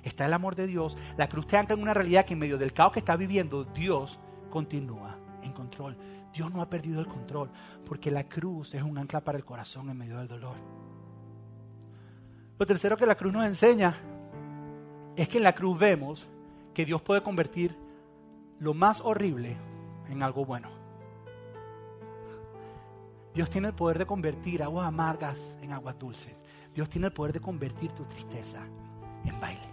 está 0.03 0.27
el 0.27 0.33
amor 0.33 0.57
de 0.57 0.67
Dios. 0.67 0.97
La 1.17 1.29
cruz 1.29 1.47
te 1.47 1.57
ancla 1.57 1.75
en 1.75 1.83
una 1.83 1.95
realidad 1.95 2.25
que 2.25 2.35
en 2.35 2.39
medio 2.39 2.59
del 2.59 2.73
caos 2.73 2.93
que 2.93 3.01
estás 3.01 3.19
viviendo, 3.19 3.65
Dios 3.65 4.19
continúa 4.51 5.19
en 5.43 5.53
control. 5.53 5.97
Dios 6.33 6.53
no 6.53 6.63
ha 6.63 6.71
perdido 6.71 7.01
el 7.01 7.07
control, 7.07 7.51
porque 7.85 8.11
la 8.11 8.25
cruz 8.25 8.75
es 8.75 8.83
un 8.83 8.99
ancla 8.99 9.21
para 9.21 9.39
el 9.39 9.45
corazón 9.45 9.91
en 9.91 9.99
medio 9.99 10.19
del 10.19 10.29
dolor. 10.29 10.57
Lo 12.59 12.67
tercero 12.67 12.97
que 12.97 13.07
la 13.07 13.15
cruz 13.15 13.33
nos 13.33 13.47
enseña 13.47 13.97
es 15.19 15.29
que 15.29 15.39
en 15.39 15.45
la 15.45 15.53
cruz 15.53 15.77
vemos 15.77 16.29
que 16.73 16.85
Dios 16.85 17.03
puede 17.03 17.25
convertir 17.25 17.77
lo 18.61 18.73
más 18.73 19.01
horrible 19.01 19.57
en 20.09 20.23
algo 20.23 20.47
bueno. 20.47 20.69
Dios 23.35 23.51
tiene 23.51 23.67
el 23.67 23.75
poder 23.75 23.99
de 23.99 24.07
convertir 24.07 24.63
aguas 24.63 24.87
amargas 24.87 25.37
en 25.61 25.73
aguas 25.73 25.99
dulces. 25.99 26.45
Dios 26.73 26.89
tiene 26.89 27.09
el 27.09 27.13
poder 27.13 27.33
de 27.33 27.41
convertir 27.41 27.91
tu 27.91 28.05
tristeza 28.05 28.61
en 29.25 29.41
baile. 29.41 29.69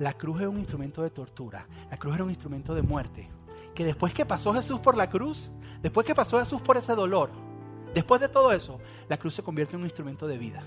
La 0.00 0.14
cruz 0.14 0.40
es 0.40 0.48
un 0.48 0.58
instrumento 0.58 1.00
de 1.04 1.10
tortura. 1.10 1.64
La 1.88 1.96
cruz 1.96 2.16
era 2.16 2.24
un 2.24 2.30
instrumento 2.30 2.74
de 2.74 2.82
muerte. 2.82 3.30
Que 3.72 3.84
después 3.84 4.12
que 4.12 4.26
pasó 4.26 4.52
Jesús 4.52 4.80
por 4.80 4.96
la 4.96 5.08
cruz, 5.08 5.48
después 5.80 6.04
que 6.04 6.14
pasó 6.14 6.40
Jesús 6.40 6.60
por 6.60 6.76
ese 6.76 6.96
dolor, 6.96 7.30
después 7.94 8.20
de 8.20 8.28
todo 8.28 8.52
eso, 8.52 8.80
la 9.08 9.16
cruz 9.16 9.36
se 9.36 9.44
convierte 9.44 9.76
en 9.76 9.82
un 9.82 9.86
instrumento 9.86 10.26
de 10.26 10.38
vida. 10.38 10.64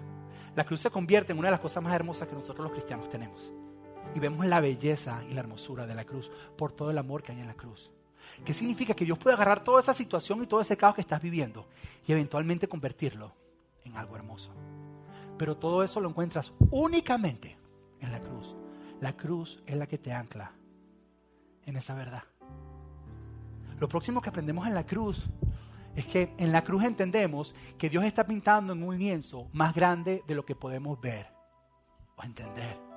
La 0.55 0.63
cruz 0.63 0.79
se 0.79 0.89
convierte 0.89 1.33
en 1.33 1.39
una 1.39 1.49
de 1.49 1.51
las 1.51 1.59
cosas 1.59 1.83
más 1.83 1.93
hermosas 1.93 2.29
que 2.29 2.35
nosotros 2.35 2.63
los 2.63 2.71
cristianos 2.71 3.09
tenemos 3.09 3.51
y 4.15 4.19
vemos 4.19 4.45
la 4.45 4.59
belleza 4.59 5.23
y 5.29 5.33
la 5.33 5.41
hermosura 5.41 5.87
de 5.87 5.95
la 5.95 6.05
cruz 6.05 6.31
por 6.57 6.71
todo 6.71 6.91
el 6.91 6.97
amor 6.97 7.23
que 7.23 7.31
hay 7.31 7.39
en 7.39 7.47
la 7.47 7.55
cruz. 7.55 7.91
¿Qué 8.45 8.53
significa? 8.53 8.93
Que 8.93 9.05
Dios 9.05 9.17
puede 9.17 9.35
agarrar 9.35 9.63
toda 9.63 9.81
esa 9.81 9.93
situación 9.93 10.43
y 10.43 10.47
todo 10.47 10.61
ese 10.61 10.77
caos 10.77 10.95
que 10.95 11.01
estás 11.01 11.21
viviendo 11.21 11.67
y 12.05 12.11
eventualmente 12.11 12.67
convertirlo 12.67 13.33
en 13.85 13.95
algo 13.95 14.15
hermoso. 14.15 14.51
Pero 15.37 15.57
todo 15.57 15.83
eso 15.83 15.99
lo 16.01 16.09
encuentras 16.09 16.53
únicamente 16.71 17.57
en 17.99 18.11
la 18.11 18.21
cruz. 18.21 18.55
La 19.01 19.15
cruz 19.15 19.61
es 19.65 19.75
la 19.75 19.87
que 19.87 19.97
te 19.97 20.13
ancla 20.13 20.51
en 21.65 21.77
esa 21.77 21.95
verdad. 21.95 22.23
Lo 23.79 23.87
próximo 23.87 24.21
que 24.21 24.29
aprendemos 24.29 24.67
en 24.67 24.75
la 24.75 24.85
cruz 24.85 25.27
es 25.95 26.05
que 26.05 26.33
en 26.37 26.51
la 26.51 26.63
cruz 26.63 26.83
entendemos 26.83 27.53
que 27.77 27.89
Dios 27.89 28.03
está 28.03 28.25
pintando 28.25 28.73
en 28.73 28.83
un 28.83 28.97
lienzo 28.97 29.47
más 29.53 29.73
grande 29.73 30.23
de 30.27 30.35
lo 30.35 30.45
que 30.45 30.55
podemos 30.55 30.99
ver 30.99 31.27
o 32.15 32.23
entender. 32.23 32.92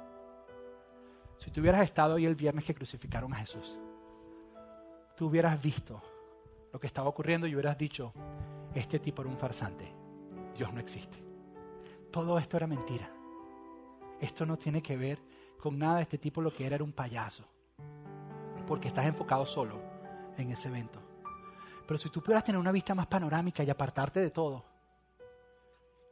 Si 1.38 1.50
tú 1.50 1.60
hubieras 1.60 1.82
estado 1.82 2.16
ahí 2.16 2.26
el 2.26 2.34
viernes 2.34 2.64
que 2.64 2.74
crucificaron 2.74 3.32
a 3.32 3.36
Jesús, 3.36 3.78
tú 5.16 5.26
hubieras 5.26 5.60
visto 5.60 6.02
lo 6.72 6.80
que 6.80 6.86
estaba 6.86 7.08
ocurriendo 7.08 7.46
y 7.46 7.54
hubieras 7.54 7.78
dicho, 7.78 8.12
este 8.74 8.98
tipo 8.98 9.22
era 9.22 9.30
un 9.30 9.38
farsante, 9.38 9.92
Dios 10.54 10.72
no 10.72 10.80
existe. 10.80 11.22
Todo 12.10 12.38
esto 12.38 12.56
era 12.56 12.66
mentira. 12.66 13.10
Esto 14.20 14.46
no 14.46 14.56
tiene 14.56 14.82
que 14.82 14.96
ver 14.96 15.18
con 15.60 15.78
nada 15.78 16.00
este 16.00 16.18
tipo, 16.18 16.40
lo 16.40 16.52
que 16.52 16.64
era 16.64 16.76
era 16.76 16.84
un 16.84 16.92
payaso, 16.92 17.44
porque 18.66 18.88
estás 18.88 19.06
enfocado 19.06 19.44
solo 19.44 19.80
en 20.38 20.50
ese 20.50 20.68
evento. 20.68 21.00
Pero 21.86 21.98
si 21.98 22.10
tú 22.10 22.20
pudieras 22.20 22.44
tener 22.44 22.60
una 22.60 22.72
vista 22.72 22.94
más 22.94 23.06
panorámica 23.06 23.62
y 23.62 23.70
apartarte 23.70 24.20
de 24.20 24.30
todo 24.30 24.64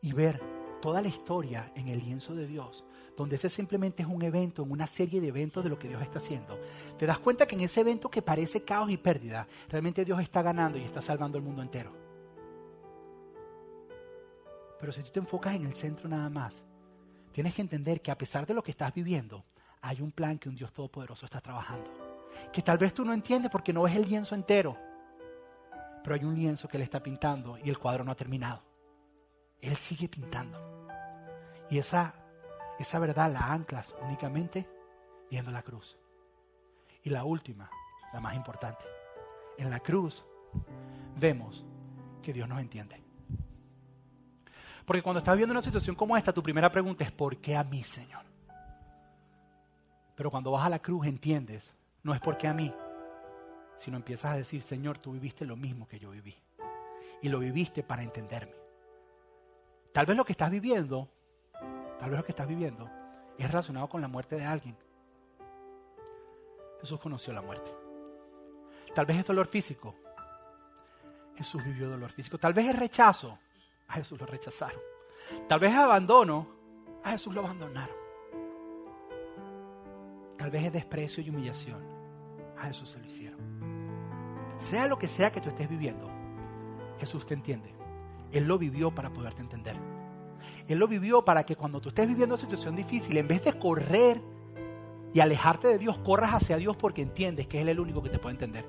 y 0.00 0.12
ver 0.12 0.40
toda 0.80 1.00
la 1.00 1.08
historia 1.08 1.72
en 1.74 1.88
el 1.88 1.98
lienzo 1.98 2.34
de 2.34 2.46
Dios, 2.46 2.84
donde 3.16 3.36
ese 3.36 3.48
simplemente 3.48 4.02
es 4.02 4.08
un 4.08 4.22
evento, 4.22 4.62
en 4.62 4.70
una 4.70 4.86
serie 4.86 5.20
de 5.20 5.28
eventos 5.28 5.62
de 5.62 5.70
lo 5.70 5.78
que 5.78 5.88
Dios 5.88 6.02
está 6.02 6.18
haciendo, 6.18 6.58
te 6.98 7.06
das 7.06 7.18
cuenta 7.18 7.46
que 7.46 7.54
en 7.54 7.62
ese 7.62 7.80
evento 7.80 8.10
que 8.10 8.22
parece 8.22 8.64
caos 8.64 8.90
y 8.90 8.96
pérdida, 8.96 9.46
realmente 9.68 10.04
Dios 10.04 10.20
está 10.20 10.42
ganando 10.42 10.78
y 10.78 10.82
está 10.82 11.00
salvando 11.00 11.38
el 11.38 11.44
mundo 11.44 11.62
entero. 11.62 11.92
Pero 14.80 14.92
si 14.92 15.02
tú 15.02 15.10
te 15.10 15.20
enfocas 15.20 15.54
en 15.54 15.64
el 15.64 15.74
centro 15.74 16.08
nada 16.08 16.28
más, 16.28 16.62
tienes 17.32 17.54
que 17.54 17.62
entender 17.62 18.02
que 18.02 18.10
a 18.10 18.18
pesar 18.18 18.46
de 18.46 18.54
lo 18.54 18.62
que 18.62 18.72
estás 18.72 18.92
viviendo, 18.92 19.44
hay 19.80 20.00
un 20.00 20.12
plan 20.12 20.38
que 20.38 20.48
un 20.48 20.56
Dios 20.56 20.72
todopoderoso 20.72 21.26
está 21.26 21.40
trabajando. 21.40 21.90
Que 22.52 22.62
tal 22.62 22.78
vez 22.78 22.92
tú 22.92 23.04
no 23.04 23.12
entiendes 23.12 23.50
porque 23.50 23.72
no 23.72 23.82
ves 23.82 23.94
el 23.94 24.08
lienzo 24.08 24.34
entero, 24.34 24.76
pero 26.02 26.14
hay 26.14 26.24
un 26.24 26.34
lienzo 26.34 26.68
que 26.68 26.76
Él 26.76 26.82
está 26.82 27.02
pintando 27.02 27.58
y 27.62 27.70
el 27.70 27.78
cuadro 27.78 28.04
no 28.04 28.10
ha 28.10 28.16
terminado. 28.16 28.62
Él 29.60 29.76
sigue 29.76 30.08
pintando. 30.08 30.58
Y 31.70 31.78
esa 31.78 32.14
esa 32.78 32.98
verdad 32.98 33.32
la 33.32 33.52
anclas 33.52 33.94
únicamente 34.00 34.68
viendo 35.30 35.50
la 35.50 35.62
cruz. 35.62 35.98
Y 37.02 37.10
la 37.10 37.24
última, 37.24 37.70
la 38.12 38.20
más 38.20 38.34
importante. 38.34 38.84
En 39.58 39.70
la 39.70 39.80
cruz 39.80 40.24
vemos 41.16 41.64
que 42.22 42.32
Dios 42.32 42.48
nos 42.48 42.60
entiende. 42.60 43.02
Porque 44.84 45.02
cuando 45.02 45.18
estás 45.18 45.36
viendo 45.36 45.52
una 45.52 45.62
situación 45.62 45.96
como 45.96 46.16
esta, 46.16 46.32
tu 46.32 46.42
primera 46.42 46.70
pregunta 46.70 47.04
es, 47.04 47.12
¿por 47.12 47.36
qué 47.38 47.56
a 47.56 47.64
mí, 47.64 47.82
Señor? 47.82 48.24
Pero 50.14 50.30
cuando 50.30 50.50
vas 50.50 50.66
a 50.66 50.68
la 50.68 50.78
cruz 50.78 51.06
entiendes, 51.06 51.70
no 52.02 52.14
es 52.14 52.20
porque 52.20 52.46
a 52.46 52.54
mí, 52.54 52.72
sino 53.76 53.96
empiezas 53.96 54.32
a 54.32 54.36
decir, 54.36 54.62
Señor, 54.62 54.98
tú 54.98 55.12
viviste 55.12 55.44
lo 55.44 55.56
mismo 55.56 55.88
que 55.88 55.98
yo 55.98 56.10
viví. 56.10 56.36
Y 57.22 57.28
lo 57.28 57.38
viviste 57.38 57.82
para 57.82 58.02
entenderme. 58.02 58.54
Tal 59.92 60.06
vez 60.06 60.16
lo 60.16 60.24
que 60.24 60.32
estás 60.32 60.50
viviendo 60.50 61.08
tal 62.04 62.10
vez 62.10 62.18
lo 62.18 62.24
que 62.26 62.32
estás 62.32 62.46
viviendo 62.46 62.90
es 63.38 63.48
relacionado 63.48 63.88
con 63.88 64.02
la 64.02 64.08
muerte 64.08 64.36
de 64.36 64.44
alguien. 64.44 64.76
Jesús 66.82 67.00
conoció 67.00 67.32
la 67.32 67.40
muerte. 67.40 67.70
Tal 68.94 69.06
vez 69.06 69.16
es 69.16 69.24
dolor 69.24 69.46
físico. 69.46 69.94
Jesús 71.34 71.64
vivió 71.64 71.88
dolor 71.88 72.12
físico. 72.12 72.36
Tal 72.36 72.52
vez 72.52 72.66
es 72.68 72.78
rechazo. 72.78 73.38
A 73.88 73.94
Jesús 73.94 74.20
lo 74.20 74.26
rechazaron. 74.26 74.78
Tal 75.48 75.58
vez 75.58 75.72
es 75.72 75.78
abandono. 75.78 76.46
A 77.04 77.12
Jesús 77.12 77.32
lo 77.32 77.40
abandonaron. 77.40 77.96
Tal 80.36 80.50
vez 80.50 80.64
es 80.64 80.72
desprecio 80.74 81.24
y 81.24 81.30
humillación. 81.30 81.82
A 82.58 82.66
Jesús 82.66 82.90
se 82.90 82.98
lo 82.98 83.06
hicieron. 83.06 83.40
Sea 84.58 84.88
lo 84.88 84.98
que 84.98 85.08
sea 85.08 85.32
que 85.32 85.40
tú 85.40 85.48
estés 85.48 85.70
viviendo, 85.70 86.10
Jesús 86.98 87.24
te 87.24 87.32
entiende. 87.32 87.74
Él 88.30 88.44
lo 88.44 88.58
vivió 88.58 88.94
para 88.94 89.10
poderte 89.10 89.40
entender. 89.40 89.93
Él 90.68 90.78
lo 90.78 90.88
vivió 90.88 91.24
para 91.24 91.44
que 91.44 91.56
cuando 91.56 91.80
tú 91.80 91.88
estés 91.90 92.06
viviendo 92.08 92.34
una 92.34 92.40
situación 92.40 92.76
difícil, 92.76 93.16
en 93.16 93.28
vez 93.28 93.44
de 93.44 93.58
correr 93.58 94.20
y 95.12 95.20
alejarte 95.20 95.68
de 95.68 95.78
Dios, 95.78 95.98
corras 95.98 96.34
hacia 96.34 96.56
Dios 96.56 96.76
porque 96.76 97.02
entiendes 97.02 97.46
que 97.46 97.60
Él 97.60 97.68
es 97.68 97.72
el 97.72 97.80
único 97.80 98.02
que 98.02 98.10
te 98.10 98.18
puede 98.18 98.34
entender. 98.34 98.66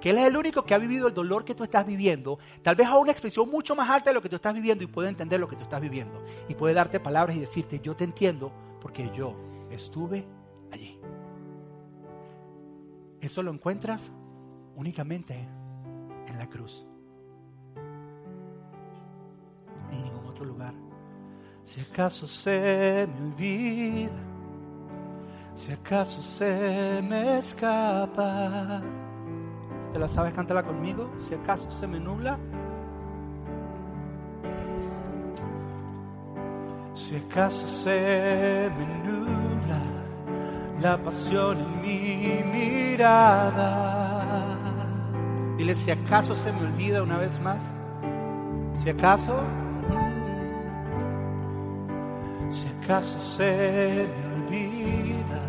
Que 0.00 0.10
Él 0.10 0.18
es 0.18 0.26
el 0.26 0.36
único 0.36 0.64
que 0.64 0.74
ha 0.74 0.78
vivido 0.78 1.08
el 1.08 1.14
dolor 1.14 1.44
que 1.44 1.54
tú 1.54 1.64
estás 1.64 1.86
viviendo, 1.86 2.38
tal 2.62 2.76
vez 2.76 2.86
a 2.86 2.96
una 2.96 3.12
expresión 3.12 3.50
mucho 3.50 3.74
más 3.74 3.88
alta 3.88 4.10
de 4.10 4.14
lo 4.14 4.22
que 4.22 4.28
tú 4.28 4.36
estás 4.36 4.54
viviendo 4.54 4.84
y 4.84 4.86
puede 4.86 5.08
entender 5.08 5.40
lo 5.40 5.48
que 5.48 5.56
tú 5.56 5.62
estás 5.62 5.80
viviendo. 5.80 6.22
Y 6.48 6.54
puede 6.54 6.74
darte 6.74 7.00
palabras 7.00 7.36
y 7.36 7.40
decirte, 7.40 7.80
yo 7.82 7.96
te 7.96 8.04
entiendo 8.04 8.52
porque 8.80 9.10
yo 9.16 9.34
estuve 9.70 10.26
allí. 10.70 10.98
Eso 13.20 13.42
lo 13.42 13.50
encuentras 13.50 14.10
únicamente 14.76 15.48
en 16.26 16.38
la 16.38 16.48
cruz. 16.48 16.86
En 19.90 20.02
ningún 20.02 20.26
otro 20.26 20.44
lugar. 20.44 20.74
Si 21.64 21.80
acaso 21.80 22.26
se 22.26 23.08
me 23.08 23.26
olvida, 23.26 24.10
si 25.56 25.72
acaso 25.72 26.22
se 26.22 27.00
me 27.02 27.38
escapa. 27.38 28.82
¿Te 29.90 29.98
la 29.98 30.08
sabes? 30.08 30.32
Cántala 30.32 30.62
conmigo. 30.62 31.10
Si 31.18 31.34
acaso 31.34 31.70
se 31.70 31.86
me 31.86 31.98
nubla. 32.00 32.38
Si 36.94 37.16
acaso 37.16 37.66
se 37.66 38.70
me 38.76 38.86
nubla 39.08 39.78
la 40.80 40.96
pasión 41.02 41.58
en 41.58 41.80
mi 41.80 42.42
mirada. 42.52 44.24
Dile, 45.56 45.74
si 45.74 45.90
acaso 45.90 46.36
se 46.36 46.52
me 46.52 46.62
olvida 46.62 47.02
una 47.02 47.16
vez 47.16 47.40
más. 47.40 47.62
Si 48.82 48.90
acaso, 48.90 49.42
acaso 52.84 53.18
se 53.18 54.06
me 54.12 54.26
olvida, 54.34 55.40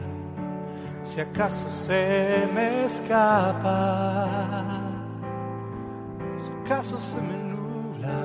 si 1.03 1.19
acaso 1.19 1.69
se 1.69 2.47
me 2.53 2.85
escapa, 2.85 4.29
si 6.37 6.51
acaso 6.63 6.97
se 6.97 7.21
me 7.21 7.37
nubla, 7.53 8.17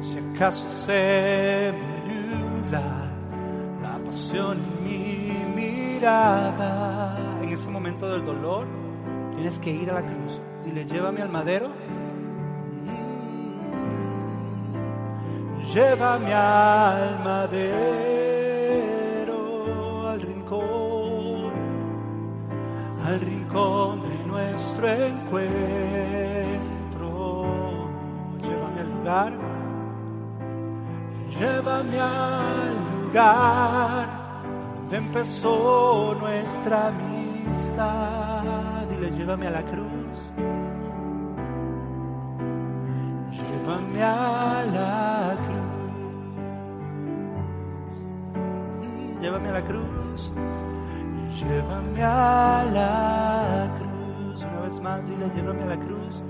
si 0.00 0.18
acaso 0.18 0.68
se 0.68 1.72
me 1.72 2.14
nubla 2.14 2.82
la 3.82 3.98
pasión 4.04 4.58
en 4.58 4.84
mi 4.84 5.62
mirada. 5.62 7.16
En 7.42 7.48
ese 7.48 7.70
momento 7.70 8.06
del 8.10 8.26
dolor, 8.26 8.66
tienes 9.34 9.58
que 9.60 9.70
ir 9.70 9.90
a 9.90 9.94
la 9.94 10.02
cruz. 10.02 10.40
Dile, 10.62 10.84
llévame 10.84 11.22
al 11.22 11.30
madero. 11.30 11.83
Llévame 15.74 16.32
al 16.32 17.18
madero, 17.24 17.68
al 20.08 20.20
rincón, 20.20 21.52
al 23.04 23.20
rincón 23.20 24.02
de 24.02 24.24
nuestro 24.24 24.86
encuentro. 24.86 25.48
Llévame 28.40 28.80
al 28.80 28.90
lugar, 28.98 29.32
llévame 31.40 32.00
al 32.00 32.74
lugar 33.02 34.06
donde 34.76 34.96
empezó 34.96 36.16
nuestra 36.20 36.86
amistad. 36.86 38.86
Dile, 38.90 39.10
llévame 39.10 39.48
a 39.48 39.50
la 39.50 39.64
cruz. 39.64 40.30
Llévame 43.32 44.02
a 44.04 44.33
Llévame 49.34 49.48
a 49.48 49.52
la 49.60 49.66
cruz. 49.66 50.30
Llévame 51.40 52.02
a 52.04 52.64
la 52.72 53.68
cruz. 53.80 54.44
Una 54.44 54.60
vez 54.60 54.80
más, 54.80 55.04
dile, 55.08 55.28
llévame 55.34 55.62
a 55.64 55.66
la 55.66 55.76
cruz. 55.76 56.22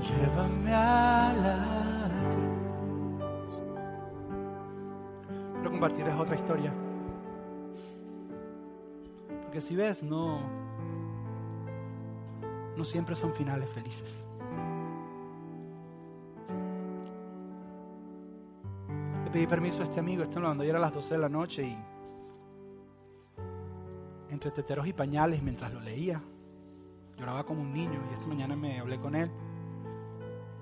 Llévame 0.00 0.74
a 0.74 1.32
la 1.40 2.08
cruz. 2.32 3.60
Quiero 5.54 5.70
compartirles 5.70 6.14
otra 6.16 6.34
historia. 6.34 6.72
Porque 9.44 9.60
si 9.60 9.76
ves, 9.76 10.02
no, 10.02 10.40
no 12.76 12.82
siempre 12.82 13.14
son 13.14 13.32
finales 13.34 13.68
felices. 13.70 14.24
Pedí 19.32 19.46
permiso 19.46 19.80
a 19.80 19.84
este 19.84 19.98
amigo, 19.98 20.22
este 20.22 20.38
cuando 20.38 20.62
era 20.62 20.76
a 20.76 20.80
las 20.80 20.92
12 20.92 21.14
de 21.14 21.20
la 21.20 21.28
noche 21.28 21.64
y 21.64 21.76
entre 24.30 24.50
teteros 24.50 24.86
y 24.86 24.92
pañales 24.92 25.42
mientras 25.42 25.72
lo 25.72 25.80
leía, 25.80 26.22
lloraba 27.16 27.44
como 27.44 27.62
un 27.62 27.72
niño 27.72 27.98
y 28.10 28.14
esta 28.14 28.26
mañana 28.26 28.54
me 28.54 28.78
hablé 28.78 29.00
con 29.00 29.14
él 29.14 29.30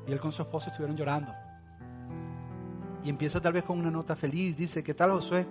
y 0.06 0.12
él 0.12 0.20
con 0.20 0.30
su 0.30 0.42
esposa 0.42 0.70
estuvieron 0.70 0.96
llorando. 0.96 1.32
Y 3.02 3.08
empieza 3.08 3.40
tal 3.40 3.54
vez 3.54 3.64
con 3.64 3.78
una 3.78 3.90
nota 3.90 4.14
feliz, 4.14 4.56
dice, 4.56 4.84
¿qué 4.84 4.94
tal 4.94 5.10
Josué? 5.10 5.46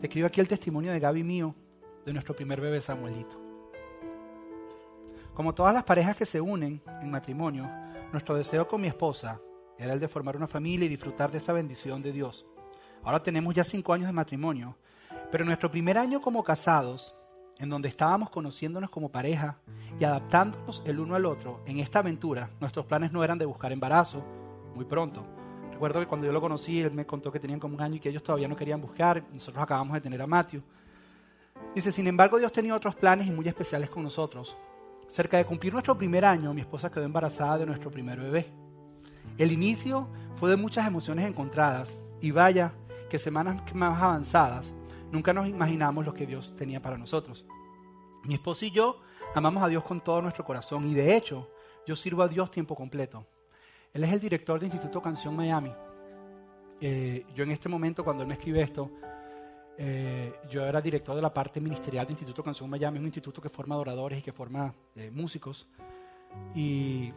Te 0.00 0.06
escribo 0.06 0.26
aquí 0.26 0.40
el 0.40 0.48
testimonio 0.48 0.92
de 0.92 1.00
Gaby 1.00 1.22
mío, 1.22 1.54
de 2.06 2.12
nuestro 2.12 2.34
primer 2.34 2.60
bebé 2.60 2.80
Samuelito. 2.80 3.36
Como 5.34 5.52
todas 5.54 5.74
las 5.74 5.84
parejas 5.84 6.16
que 6.16 6.24
se 6.24 6.40
unen 6.40 6.80
en 7.02 7.10
matrimonio, 7.10 7.68
nuestro 8.10 8.36
deseo 8.36 8.66
con 8.66 8.80
mi 8.80 8.88
esposa 8.88 9.38
era 9.78 9.92
el 9.92 10.00
de 10.00 10.08
formar 10.08 10.36
una 10.36 10.46
familia 10.46 10.86
y 10.86 10.88
disfrutar 10.88 11.30
de 11.30 11.38
esa 11.38 11.52
bendición 11.52 12.00
de 12.00 12.12
Dios. 12.12 12.46
Ahora 13.04 13.22
tenemos 13.22 13.54
ya 13.54 13.64
cinco 13.64 13.92
años 13.92 14.06
de 14.06 14.12
matrimonio, 14.12 14.76
pero 15.30 15.44
nuestro 15.44 15.70
primer 15.70 15.98
año 15.98 16.22
como 16.22 16.42
casados, 16.42 17.14
en 17.58 17.68
donde 17.68 17.88
estábamos 17.88 18.30
conociéndonos 18.30 18.88
como 18.88 19.10
pareja 19.10 19.58
y 20.00 20.04
adaptándonos 20.04 20.82
el 20.86 20.98
uno 20.98 21.14
al 21.14 21.26
otro, 21.26 21.60
en 21.66 21.78
esta 21.80 21.98
aventura, 21.98 22.50
nuestros 22.60 22.86
planes 22.86 23.12
no 23.12 23.22
eran 23.22 23.38
de 23.38 23.44
buscar 23.44 23.72
embarazo 23.72 24.24
muy 24.74 24.86
pronto. 24.86 25.22
Recuerdo 25.70 26.00
que 26.00 26.06
cuando 26.06 26.26
yo 26.26 26.32
lo 26.32 26.40
conocí, 26.40 26.80
él 26.80 26.92
me 26.92 27.04
contó 27.04 27.30
que 27.30 27.40
tenían 27.40 27.60
como 27.60 27.74
un 27.74 27.82
año 27.82 27.96
y 27.96 28.00
que 28.00 28.08
ellos 28.08 28.22
todavía 28.22 28.48
no 28.48 28.56
querían 28.56 28.80
buscar. 28.80 29.22
Nosotros 29.32 29.62
acabamos 29.62 29.92
de 29.94 30.00
tener 30.00 30.22
a 30.22 30.26
Matthew. 30.26 30.62
Dice, 31.74 31.92
sin 31.92 32.06
embargo, 32.06 32.38
Dios 32.38 32.52
tenía 32.52 32.74
otros 32.74 32.94
planes 32.94 33.26
y 33.26 33.30
muy 33.30 33.46
especiales 33.46 33.90
con 33.90 34.02
nosotros. 34.02 34.56
Cerca 35.08 35.36
de 35.36 35.44
cumplir 35.44 35.72
nuestro 35.72 35.98
primer 35.98 36.24
año, 36.24 36.54
mi 36.54 36.62
esposa 36.62 36.90
quedó 36.90 37.04
embarazada 37.04 37.58
de 37.58 37.66
nuestro 37.66 37.90
primer 37.90 38.18
bebé. 38.18 38.46
El 39.36 39.52
inicio 39.52 40.08
fue 40.36 40.48
de 40.48 40.56
muchas 40.56 40.86
emociones 40.86 41.26
encontradas 41.26 41.92
y 42.20 42.30
vaya 42.30 42.72
que 43.14 43.18
semanas 43.20 43.62
más 43.76 44.02
avanzadas 44.02 44.72
nunca 45.12 45.32
nos 45.32 45.46
imaginamos 45.46 46.04
lo 46.04 46.12
que 46.12 46.26
Dios 46.26 46.56
tenía 46.56 46.82
para 46.82 46.98
nosotros. 46.98 47.46
Mi 48.24 48.34
esposa 48.34 48.66
y 48.66 48.72
yo 48.72 49.02
amamos 49.36 49.62
a 49.62 49.68
Dios 49.68 49.84
con 49.84 50.00
todo 50.00 50.20
nuestro 50.20 50.44
corazón 50.44 50.84
y 50.90 50.94
de 50.94 51.14
hecho 51.14 51.48
yo 51.86 51.94
sirvo 51.94 52.24
a 52.24 52.28
Dios 52.28 52.50
tiempo 52.50 52.74
completo. 52.74 53.24
Él 53.92 54.02
es 54.02 54.12
el 54.12 54.18
director 54.18 54.58
de 54.58 54.66
Instituto 54.66 55.00
Canción 55.00 55.36
Miami. 55.36 55.72
Eh, 56.80 57.24
yo 57.36 57.44
en 57.44 57.52
este 57.52 57.68
momento 57.68 58.02
cuando 58.02 58.24
él 58.24 58.28
me 58.28 58.34
escribe 58.34 58.60
esto, 58.60 58.90
eh, 59.78 60.34
yo 60.50 60.64
era 60.64 60.80
director 60.80 61.14
de 61.14 61.22
la 61.22 61.32
parte 61.32 61.60
ministerial 61.60 62.06
de 62.06 62.14
Instituto 62.14 62.42
Canción 62.42 62.68
Miami, 62.68 62.98
un 62.98 63.04
instituto 63.04 63.40
que 63.40 63.48
forma 63.48 63.76
adoradores 63.76 64.18
y 64.18 64.22
que 64.22 64.32
forma 64.32 64.74
eh, 64.96 65.12
músicos. 65.12 65.68
Y, 66.52 67.12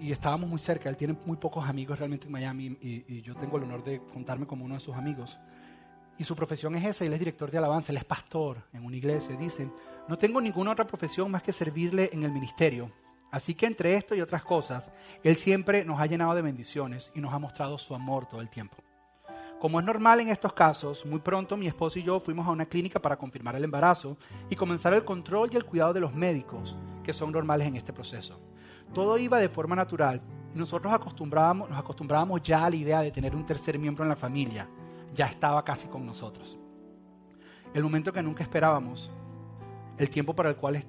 y, 0.00 0.12
estábamos 0.12 0.48
muy 0.48 0.58
cerca, 0.58 0.88
él 0.88 0.96
tiene 0.96 1.16
muy 1.24 1.36
pocos 1.36 1.68
amigos 1.68 1.98
realmente 1.98 2.26
en 2.26 2.32
Miami 2.32 2.76
y, 2.80 3.22
yo 3.22 3.34
tengo 3.34 3.56
el 3.56 3.64
honor 3.64 3.84
de 3.84 4.00
contarme 4.12 4.46
como 4.46 4.64
uno 4.64 4.74
de 4.74 4.80
sus 4.80 4.94
amigos. 4.94 5.38
Y 6.18 6.24
su 6.24 6.34
profesión 6.34 6.74
es 6.74 6.84
esa, 6.84 7.04
él 7.04 7.12
es 7.12 7.18
director 7.18 7.50
de 7.50 7.58
alabanza, 7.58 7.92
él 7.92 7.98
es 7.98 8.04
pastor 8.04 8.64
en 8.72 8.84
una 8.84 8.96
iglesia. 8.96 9.36
Dicen, 9.36 9.72
no 10.08 10.18
tengo 10.18 10.40
ninguna 10.40 10.72
otra 10.72 10.86
profesión 10.86 11.30
más 11.30 11.42
que 11.42 11.52
servirle 11.52 12.10
en 12.12 12.24
el 12.24 12.32
ministerio. 12.32 12.90
Así 13.30 13.54
que 13.54 13.66
entre 13.66 13.94
esto 13.94 14.14
y 14.14 14.20
otras 14.20 14.42
cosas, 14.42 14.90
Él 15.22 15.36
siempre 15.36 15.84
nos 15.84 16.00
ha 16.00 16.06
llenado 16.06 16.34
de 16.34 16.42
bendiciones 16.42 17.10
y 17.14 17.20
nos 17.20 17.32
ha 17.32 17.38
mostrado 17.38 17.76
su 17.78 17.94
amor 17.94 18.26
todo 18.26 18.40
el 18.40 18.48
tiempo. 18.48 18.76
Como 19.60 19.80
es 19.80 19.86
normal 19.86 20.20
en 20.20 20.28
estos 20.28 20.52
casos, 20.52 21.04
muy 21.04 21.18
pronto 21.18 21.56
mi 21.56 21.66
esposo 21.66 21.98
y 21.98 22.04
yo 22.04 22.20
fuimos 22.20 22.46
a 22.46 22.52
una 22.52 22.66
clínica 22.66 23.00
para 23.00 23.16
confirmar 23.16 23.56
el 23.56 23.64
embarazo 23.64 24.16
y 24.48 24.56
comenzar 24.56 24.94
el 24.94 25.04
control 25.04 25.50
y 25.52 25.56
el 25.56 25.64
cuidado 25.64 25.92
de 25.92 26.00
los 26.00 26.14
médicos, 26.14 26.76
que 27.02 27.12
son 27.12 27.32
normales 27.32 27.66
en 27.66 27.76
este 27.76 27.92
proceso. 27.92 28.40
Todo 28.92 29.18
iba 29.18 29.38
de 29.38 29.48
forma 29.48 29.76
natural 29.76 30.22
nosotros 30.54 30.92
acostumbrábamos, 30.92 31.68
nos 31.68 31.78
acostumbrábamos 31.78 32.42
ya 32.42 32.64
a 32.64 32.70
la 32.70 32.76
idea 32.76 33.00
de 33.00 33.10
tener 33.10 33.34
un 33.34 33.46
tercer 33.46 33.78
miembro 33.78 34.04
en 34.04 34.08
la 34.08 34.16
familia. 34.16 34.68
Ya 35.14 35.26
estaba 35.26 35.64
casi 35.64 35.88
con 35.88 36.04
nosotros. 36.04 36.58
El 37.74 37.82
momento 37.82 38.12
que 38.12 38.22
nunca 38.22 38.42
esperábamos, 38.42 39.10
el 39.96 40.10
tiempo 40.10 40.34
para 40.34 40.50
el 40.50 40.56
cual 40.56 40.84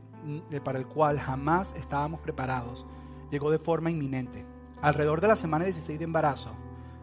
para 0.65 0.79
el 0.79 0.85
cual 0.85 1.17
jamás 1.17 1.73
estábamos 1.75 2.19
preparados 2.19 2.85
llegó 3.31 3.49
de 3.51 3.59
forma 3.59 3.89
inminente. 3.89 4.45
Alrededor 4.81 5.21
de 5.21 5.29
la 5.29 5.35
semana 5.35 5.65
16 5.65 5.97
de 5.97 6.05
embarazo, 6.05 6.53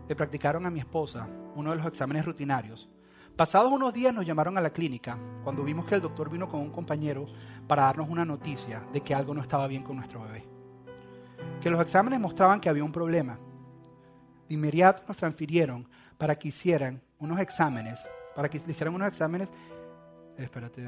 le 0.09 0.15
practicaron 0.15 0.67
a 0.67 0.71
mi 0.71 0.81
esposa 0.81 1.29
uno 1.55 1.71
de 1.71 1.77
los 1.77 1.87
exámenes 1.87 2.25
rutinarios. 2.25 2.89
Pasados 3.35 3.73
unos 3.73 3.93
días 3.93 4.15
nos 4.15 4.27
llamaron 4.27 4.57
a 4.57 4.63
la 4.63 4.71
clínica 4.71 5.19
cuando 5.45 5.63
vimos 5.63 5.87
que 5.87 5.95
el 5.95 6.01
doctor 6.01 6.31
vino 6.31 6.49
con 6.49 6.61
un 6.61 6.71
compañero 6.71 7.27
para 7.67 7.85
darnos 7.85 8.09
una 8.09 8.25
noticia 8.25 8.83
de 8.93 9.01
que 9.03 9.15
algo 9.15 9.35
no 9.35 9.43
estaba 9.43 9.67
bien 9.67 9.83
con 9.83 9.97
nuestro 9.97 10.23
bebé. 10.23 10.56
Que 11.61 11.71
los 11.71 11.81
exámenes 11.81 12.21
mostraban 12.21 12.61
que 12.61 12.69
había 12.69 12.85
un 12.85 12.93
problema. 12.93 13.39
De 14.49 14.55
inmediato 14.55 15.03
nos 15.09 15.17
transfirieron 15.17 15.89
para 16.19 16.39
que 16.39 16.49
hicieran 16.49 17.01
unos 17.19 17.41
exámenes, 17.41 17.99
para 18.35 18.49
que 18.49 18.59
le 18.59 18.73
hicieran 18.73 18.95
unos 18.95 19.09
exámenes 19.09 19.49
espérate, 20.39 20.87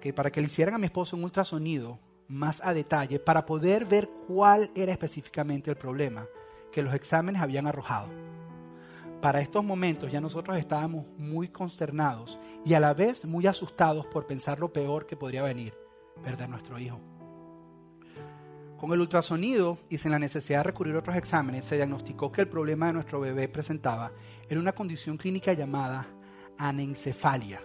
que 0.00 0.12
para 0.12 0.30
que 0.30 0.40
le 0.40 0.46
hicieran 0.46 0.74
a 0.74 0.78
mi 0.78 0.86
esposo 0.86 1.16
un 1.16 1.24
ultrasonido 1.24 1.98
más 2.28 2.64
a 2.64 2.72
detalle 2.72 3.18
para 3.18 3.44
poder 3.44 3.84
ver 3.84 4.08
cuál 4.26 4.70
era 4.74 4.92
específicamente 4.92 5.70
el 5.70 5.76
problema 5.76 6.26
que 6.72 6.82
los 6.82 6.94
exámenes 6.94 7.42
habían 7.42 7.66
arrojado. 7.66 8.08
Para 9.20 9.40
estos 9.40 9.64
momentos 9.64 10.10
ya 10.10 10.20
nosotros 10.20 10.56
estábamos 10.56 11.06
muy 11.16 11.48
consternados 11.48 12.38
y 12.64 12.74
a 12.74 12.80
la 12.80 12.92
vez 12.92 13.24
muy 13.24 13.46
asustados 13.46 14.06
por 14.06 14.26
pensar 14.26 14.58
lo 14.58 14.72
peor 14.72 15.06
que 15.06 15.16
podría 15.16 15.42
venir, 15.42 15.74
perder 16.22 16.48
nuestro 16.48 16.78
hijo. 16.78 17.00
Con 18.84 18.92
el 18.92 19.00
ultrasonido 19.00 19.78
y 19.88 19.96
sin 19.96 20.10
la 20.10 20.18
necesidad 20.18 20.58
de 20.58 20.64
recurrir 20.64 20.94
a 20.94 20.98
otros 20.98 21.16
exámenes, 21.16 21.64
se 21.64 21.76
diagnosticó 21.76 22.30
que 22.30 22.42
el 22.42 22.48
problema 22.48 22.88
de 22.88 22.92
nuestro 22.92 23.18
bebé 23.18 23.48
presentaba 23.48 24.12
era 24.46 24.60
una 24.60 24.74
condición 24.74 25.16
clínica 25.16 25.54
llamada 25.54 26.06
anencefalia 26.58 27.62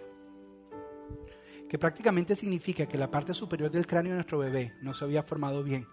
que 1.67 1.77
prácticamente 1.77 2.37
significa 2.37 2.85
que 2.85 2.97
la 2.97 3.11
parte 3.11 3.33
superior 3.33 3.69
del 3.69 3.85
cráneo 3.85 4.13
de 4.13 4.15
nuestro 4.15 4.37
bebé 4.37 4.73
no 4.81 4.93
se 4.93 5.03
había 5.03 5.21
formado 5.21 5.61
bien 5.61 5.85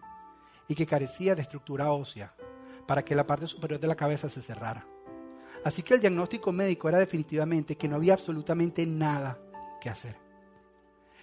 y 0.68 0.76
que 0.76 0.86
carecía 0.86 1.34
de 1.34 1.42
estructura 1.42 1.90
ósea 1.90 2.32
para 2.86 3.04
que 3.04 3.16
la 3.16 3.26
parte 3.26 3.48
superior 3.48 3.80
de 3.80 3.88
la 3.88 3.96
cabeza 3.96 4.28
se 4.28 4.40
cerrara. 4.40 4.86
Así 5.64 5.82
que 5.82 5.94
el 5.94 6.00
diagnóstico 6.00 6.52
médico 6.52 6.88
era 6.88 7.00
definitivamente 7.00 7.76
que 7.76 7.88
no 7.88 7.96
había 7.96 8.12
absolutamente 8.12 8.86
nada 8.86 9.40
que 9.80 9.90
hacer, 9.90 10.16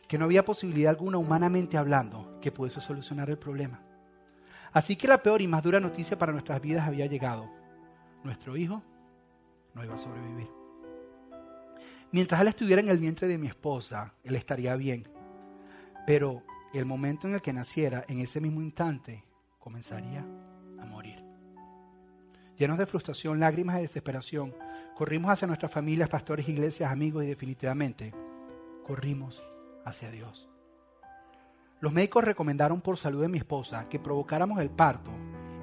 que 0.10 0.18
no 0.18 0.26
había 0.26 0.44
posibilidad 0.44 0.90
alguna 0.90 1.20
humanamente 1.20 1.78
hablando 1.78 2.38
que 2.42 2.52
pudiese 2.52 2.82
solucionar 2.82 3.30
el 3.30 3.38
problema. 3.40 3.93
Así 4.74 4.96
que 4.96 5.08
la 5.08 5.22
peor 5.22 5.42
y 5.42 5.48
más 5.48 5.64
dura 5.64 5.80
noticia 5.80 6.18
para 6.18 6.32
nuestras 6.32 6.60
vidas 6.60 6.88
había 6.88 7.06
llegado. 7.06 7.50
Nuestro 8.24 8.58
hijo 8.58 8.82
no 9.76 9.84
iba 9.84 9.94
a 9.94 10.00
sobrevivir. 10.00 10.50
Mientras 12.12 12.42
él 12.42 12.48
estuviera 12.48 12.82
en 12.82 12.90
el 12.90 12.98
vientre 12.98 13.28
de 13.28 13.38
mi 13.38 13.48
esposa, 13.48 14.14
él 14.24 14.36
estaría 14.36 14.76
bien. 14.76 15.08
Pero 16.08 16.44
el 16.74 16.86
momento 16.86 17.28
en 17.28 17.36
el 17.36 17.42
que 17.42 17.54
naciera, 17.54 18.04
en 18.08 18.20
ese 18.20 18.42
mismo 18.42 18.62
instante, 18.62 19.24
comenzaría 19.60 20.26
a 20.80 20.86
morir. 20.86 21.24
Llenos 22.58 22.78
de 22.78 22.86
frustración, 22.86 23.40
lágrimas 23.40 23.78
y 23.78 23.82
desesperación, 23.82 24.56
corrimos 24.96 25.32
hacia 25.32 25.48
nuestras 25.48 25.72
familias, 25.72 26.10
pastores, 26.10 26.48
iglesias, 26.48 26.92
amigos 26.92 27.24
y 27.24 27.28
definitivamente 27.28 28.14
corrimos 28.84 29.44
hacia 29.86 30.12
Dios. 30.12 30.53
Los 31.84 31.92
médicos 31.92 32.24
recomendaron 32.24 32.80
por 32.80 32.96
salud 32.96 33.24
de 33.24 33.28
mi 33.28 33.40
esposa 33.40 33.90
que 33.90 34.00
provocáramos 34.00 34.62
el 34.62 34.70
parto 34.70 35.12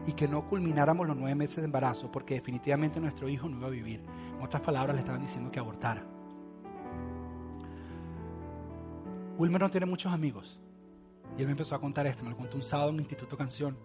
y 0.06 0.12
que 0.12 0.28
no 0.28 0.46
culmináramos 0.46 1.06
los 1.06 1.16
nueve 1.16 1.34
meses 1.34 1.56
de 1.56 1.64
embarazo 1.64 2.12
porque 2.12 2.34
definitivamente 2.34 3.00
nuestro 3.00 3.26
hijo 3.26 3.48
no 3.48 3.56
iba 3.56 3.68
a 3.68 3.70
vivir. 3.70 4.02
En 4.36 4.44
otras 4.44 4.60
palabras, 4.60 4.94
le 4.94 5.00
estaban 5.00 5.22
diciendo 5.22 5.50
que 5.50 5.58
abortara. 5.58 6.04
Wilmer 9.38 9.62
no 9.62 9.70
tiene 9.70 9.86
muchos 9.86 10.12
amigos. 10.12 10.60
Y 11.38 11.40
él 11.40 11.46
me 11.46 11.52
empezó 11.52 11.74
a 11.74 11.80
contar 11.80 12.06
esto. 12.06 12.22
Me 12.22 12.28
lo 12.28 12.36
contó 12.36 12.58
un 12.58 12.64
sábado 12.64 12.90
en 12.90 12.96
el 12.96 13.00
Instituto 13.00 13.38
Canción. 13.38 13.78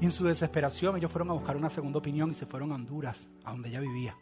Y 0.00 0.06
en 0.06 0.10
su 0.10 0.24
desesperación 0.24 0.96
ellos 0.96 1.12
fueron 1.12 1.30
a 1.30 1.34
buscar 1.34 1.56
una 1.56 1.70
segunda 1.70 2.00
opinión 2.00 2.32
y 2.32 2.34
se 2.34 2.46
fueron 2.46 2.72
a 2.72 2.74
Honduras, 2.74 3.28
a 3.44 3.52
donde 3.52 3.68
ella 3.68 3.78
vivía. 3.78 4.16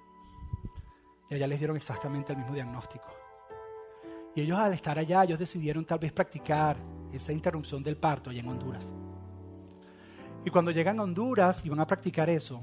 Y 1.30 1.34
allá 1.36 1.46
les 1.46 1.61
dieron 1.61 1.78
exactamente 1.78 2.34
el 2.34 2.40
mismo 2.40 2.53
diagnóstico. 2.53 3.07
Y 4.34 4.42
ellos 4.42 4.58
al 4.58 4.72
estar 4.72 4.98
allá, 4.98 5.24
ellos 5.24 5.38
decidieron 5.38 5.84
tal 5.84 5.98
vez 5.98 6.12
practicar 6.12 6.76
esa 7.12 7.32
interrupción 7.32 7.82
del 7.82 7.96
parto 7.96 8.30
allá 8.30 8.40
en 8.40 8.48
Honduras. 8.48 8.92
Y 10.44 10.50
cuando 10.50 10.70
llegan 10.70 10.98
a 10.98 11.02
Honduras 11.02 11.60
y 11.64 11.68
van 11.68 11.80
a 11.80 11.86
practicar 11.86 12.30
eso, 12.30 12.62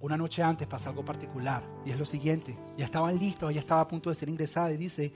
una 0.00 0.16
noche 0.16 0.42
antes 0.42 0.68
pasa 0.68 0.90
algo 0.90 1.04
particular. 1.04 1.62
Y 1.84 1.90
es 1.90 1.98
lo 1.98 2.04
siguiente, 2.04 2.56
ya 2.76 2.84
estaban 2.84 3.18
listos, 3.18 3.50
ella 3.50 3.60
estaba 3.60 3.80
a 3.80 3.88
punto 3.88 4.10
de 4.10 4.16
ser 4.16 4.28
ingresada 4.28 4.72
y 4.72 4.76
dice, 4.76 5.12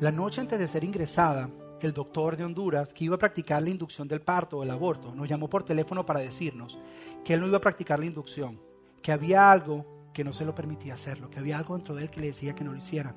la 0.00 0.12
noche 0.12 0.40
antes 0.40 0.58
de 0.58 0.68
ser 0.68 0.84
ingresada, 0.84 1.50
el 1.80 1.92
doctor 1.92 2.36
de 2.36 2.44
Honduras, 2.44 2.92
que 2.92 3.04
iba 3.04 3.16
a 3.16 3.18
practicar 3.18 3.62
la 3.62 3.70
inducción 3.70 4.06
del 4.06 4.20
parto 4.20 4.58
o 4.58 4.62
el 4.62 4.70
aborto, 4.70 5.14
nos 5.14 5.28
llamó 5.28 5.48
por 5.48 5.64
teléfono 5.64 6.04
para 6.04 6.20
decirnos 6.20 6.78
que 7.24 7.34
él 7.34 7.40
no 7.40 7.46
iba 7.46 7.58
a 7.58 7.62
practicar 7.62 7.98
la 7.98 8.06
inducción, 8.06 8.60
que 9.02 9.12
había 9.12 9.50
algo 9.50 10.10
que 10.12 10.24
no 10.24 10.32
se 10.32 10.44
lo 10.44 10.54
permitía 10.54 10.94
hacerlo, 10.94 11.30
que 11.30 11.38
había 11.38 11.58
algo 11.58 11.76
dentro 11.76 11.94
de 11.94 12.02
él 12.02 12.10
que 12.10 12.20
le 12.20 12.28
decía 12.28 12.54
que 12.54 12.64
no 12.64 12.72
lo 12.72 12.78
hiciera. 12.78 13.14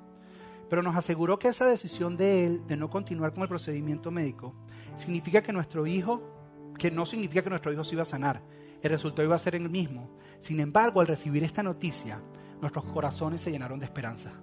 Pero 0.74 0.82
nos 0.82 0.96
aseguró 0.96 1.38
que 1.38 1.50
esa 1.50 1.68
decisión 1.68 2.18
de 2.18 2.48
él 2.48 2.64
de 2.66 2.76
no 2.76 2.90
continuar 2.90 3.32
con 3.32 3.44
el 3.44 3.48
procedimiento 3.48 4.10
médico 4.10 4.56
significa 4.98 5.44
que 5.44 5.54
nuestro 5.54 5.86
hijo, 5.86 6.74
que 6.80 6.90
no 6.90 7.06
significa 7.06 7.44
que 7.44 7.52
nuestro 7.52 7.72
hijo 7.72 7.84
se 7.84 7.94
iba 7.94 8.02
a 8.02 8.06
sanar, 8.06 8.42
el 8.82 8.90
resultado 8.90 9.24
iba 9.24 9.36
a 9.36 9.38
ser 9.38 9.54
el 9.54 9.70
mismo. 9.70 10.10
Sin 10.40 10.60
embargo, 10.60 11.00
al 11.00 11.06
recibir 11.06 11.44
esta 11.44 11.62
noticia, 11.62 12.24
nuestros 12.60 12.86
corazones 12.86 13.42
se 13.42 13.52
llenaron 13.52 13.78
de 13.78 13.86
esperanza 13.86 14.34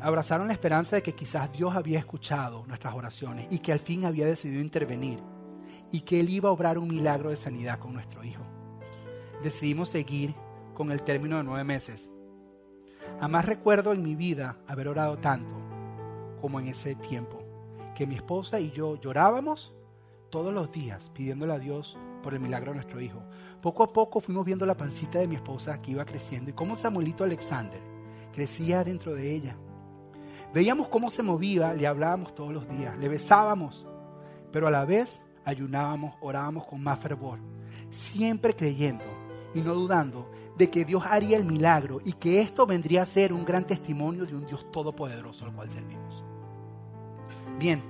abrazaron 0.00 0.46
la 0.46 0.52
esperanza 0.52 0.94
de 0.94 1.02
que 1.02 1.16
quizás 1.16 1.52
Dios 1.52 1.74
había 1.74 1.98
escuchado 1.98 2.64
nuestras 2.68 2.94
oraciones 2.94 3.48
y 3.50 3.58
que 3.58 3.72
al 3.72 3.80
fin 3.80 4.04
había 4.04 4.26
decidido 4.26 4.62
intervenir 4.62 5.18
y 5.90 6.02
que 6.02 6.20
Él 6.20 6.30
iba 6.30 6.48
a 6.48 6.52
obrar 6.52 6.78
un 6.78 6.86
milagro 6.86 7.30
de 7.30 7.36
sanidad 7.36 7.80
con 7.80 7.92
nuestro 7.92 8.22
hijo. 8.22 8.44
Decidimos 9.42 9.88
seguir 9.88 10.32
con 10.74 10.92
el 10.92 11.02
término 11.02 11.38
de 11.38 11.42
nueve 11.42 11.64
meses. 11.64 12.13
Jamás 13.20 13.46
recuerdo 13.46 13.92
en 13.92 14.02
mi 14.02 14.14
vida 14.14 14.56
haber 14.66 14.88
orado 14.88 15.18
tanto 15.18 15.54
como 16.40 16.60
en 16.60 16.68
ese 16.68 16.94
tiempo, 16.96 17.38
que 17.94 18.06
mi 18.06 18.16
esposa 18.16 18.60
y 18.60 18.70
yo 18.70 19.00
llorábamos 19.00 19.72
todos 20.30 20.52
los 20.52 20.70
días 20.72 21.10
pidiéndole 21.14 21.52
a 21.52 21.58
Dios 21.58 21.96
por 22.22 22.34
el 22.34 22.40
milagro 22.40 22.72
de 22.72 22.76
nuestro 22.76 23.00
hijo. 23.00 23.22
Poco 23.62 23.84
a 23.84 23.92
poco 23.92 24.20
fuimos 24.20 24.44
viendo 24.44 24.66
la 24.66 24.76
pancita 24.76 25.20
de 25.20 25.28
mi 25.28 25.36
esposa 25.36 25.80
que 25.80 25.92
iba 25.92 26.04
creciendo 26.04 26.50
y 26.50 26.54
cómo 26.54 26.74
Samuelito 26.76 27.24
Alexander 27.24 27.80
crecía 28.32 28.82
dentro 28.82 29.14
de 29.14 29.32
ella. 29.32 29.56
Veíamos 30.52 30.88
cómo 30.88 31.10
se 31.10 31.22
movía, 31.22 31.72
le 31.72 31.86
hablábamos 31.86 32.34
todos 32.34 32.52
los 32.52 32.68
días, 32.68 32.98
le 32.98 33.08
besábamos, 33.08 33.86
pero 34.52 34.66
a 34.66 34.70
la 34.70 34.84
vez 34.84 35.20
ayunábamos, 35.44 36.14
orábamos 36.20 36.66
con 36.66 36.82
más 36.82 36.98
fervor, 36.98 37.38
siempre 37.90 38.54
creyendo 38.54 39.04
y 39.54 39.60
no 39.60 39.74
dudando 39.74 40.30
de 40.56 40.70
que 40.70 40.84
Dios 40.84 41.02
haría 41.06 41.36
el 41.36 41.44
milagro 41.44 42.00
y 42.04 42.12
que 42.12 42.40
esto 42.40 42.66
vendría 42.66 43.02
a 43.02 43.06
ser 43.06 43.32
un 43.32 43.44
gran 43.44 43.66
testimonio 43.66 44.24
de 44.24 44.34
un 44.34 44.46
Dios 44.46 44.70
todopoderoso 44.70 45.44
al 45.44 45.52
cual 45.52 45.70
servimos. 45.70 46.22
Bien, 47.58 47.82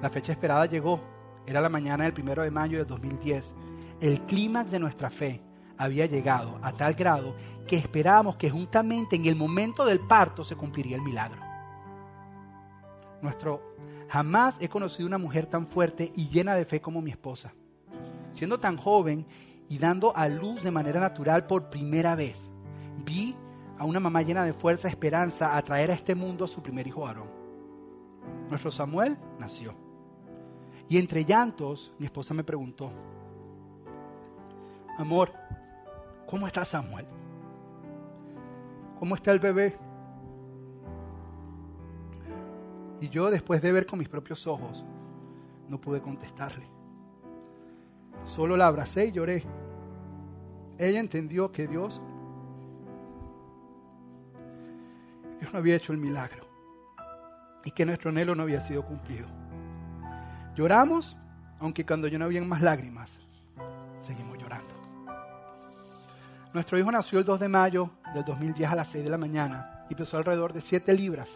la 0.00 0.10
fecha 0.10 0.32
esperada 0.32 0.66
llegó, 0.66 1.00
era 1.46 1.60
la 1.60 1.68
mañana 1.68 2.04
del 2.04 2.12
primero 2.12 2.42
de 2.42 2.50
mayo 2.50 2.78
de 2.78 2.84
2010. 2.84 3.54
El 4.00 4.20
clímax 4.22 4.70
de 4.70 4.78
nuestra 4.78 5.10
fe 5.10 5.42
había 5.76 6.06
llegado 6.06 6.58
a 6.62 6.72
tal 6.72 6.94
grado 6.94 7.34
que 7.66 7.76
esperábamos 7.76 8.36
que 8.36 8.50
juntamente 8.50 9.16
en 9.16 9.26
el 9.26 9.36
momento 9.36 9.84
del 9.84 10.00
parto 10.00 10.44
se 10.44 10.56
cumpliría 10.56 10.96
el 10.96 11.02
milagro 11.02 11.50
nuestro 13.22 13.74
jamás 14.08 14.60
he 14.60 14.68
conocido 14.68 15.06
una 15.06 15.18
mujer 15.18 15.46
tan 15.46 15.66
fuerte 15.66 16.12
y 16.14 16.28
llena 16.28 16.54
de 16.54 16.64
fe 16.64 16.80
como 16.80 17.02
mi 17.02 17.10
esposa. 17.10 17.52
Siendo 18.32 18.58
tan 18.58 18.76
joven 18.76 19.26
y 19.70 19.78
dando 19.78 20.14
a 20.16 20.28
luz 20.28 20.64
de 20.64 20.72
manera 20.72 20.98
natural 20.98 21.46
por 21.46 21.70
primera 21.70 22.16
vez, 22.16 22.50
vi 23.04 23.36
a 23.78 23.84
una 23.84 24.00
mamá 24.00 24.20
llena 24.20 24.44
de 24.44 24.52
fuerza 24.52 24.88
y 24.88 24.90
esperanza 24.90 25.56
a 25.56 25.62
traer 25.62 25.92
a 25.92 25.94
este 25.94 26.16
mundo 26.16 26.44
a 26.44 26.48
su 26.48 26.60
primer 26.60 26.88
hijo 26.88 27.06
Aarón. 27.06 27.30
Nuestro 28.48 28.72
Samuel 28.72 29.16
nació. 29.38 29.72
Y 30.88 30.98
entre 30.98 31.24
llantos, 31.24 31.94
mi 32.00 32.06
esposa 32.06 32.34
me 32.34 32.42
preguntó, 32.42 32.90
amor, 34.98 35.30
¿cómo 36.26 36.48
está 36.48 36.64
Samuel? 36.64 37.06
¿Cómo 38.98 39.14
está 39.14 39.30
el 39.30 39.38
bebé? 39.38 39.78
Y 43.00 43.08
yo 43.08 43.30
después 43.30 43.62
de 43.62 43.70
ver 43.70 43.86
con 43.86 44.00
mis 44.00 44.08
propios 44.08 44.48
ojos, 44.48 44.84
no 45.68 45.80
pude 45.80 46.02
contestarle. 46.02 46.66
Solo 48.24 48.56
la 48.56 48.66
abracé 48.66 49.06
y 49.06 49.12
lloré. 49.12 49.44
Ella 50.80 50.98
entendió 50.98 51.52
que 51.52 51.68
Dios, 51.68 52.00
Dios 55.38 55.52
no 55.52 55.58
había 55.58 55.76
hecho 55.76 55.92
el 55.92 55.98
milagro 55.98 56.48
y 57.62 57.70
que 57.70 57.84
nuestro 57.84 58.08
anhelo 58.08 58.34
no 58.34 58.44
había 58.44 58.62
sido 58.62 58.82
cumplido. 58.86 59.28
Lloramos, 60.56 61.18
aunque 61.58 61.84
cuando 61.84 62.08
ya 62.08 62.18
no 62.18 62.24
habían 62.24 62.48
más 62.48 62.62
lágrimas, 62.62 63.18
seguimos 64.00 64.38
llorando. 64.38 64.72
Nuestro 66.54 66.78
hijo 66.78 66.90
nació 66.90 67.18
el 67.18 67.26
2 67.26 67.40
de 67.40 67.48
mayo 67.48 67.90
del 68.14 68.24
2010 68.24 68.70
a 68.70 68.74
las 68.74 68.88
6 68.88 69.04
de 69.04 69.10
la 69.10 69.18
mañana 69.18 69.84
y 69.90 69.94
pesó 69.94 70.16
alrededor 70.16 70.54
de 70.54 70.62
7 70.62 70.94
libras. 70.94 71.28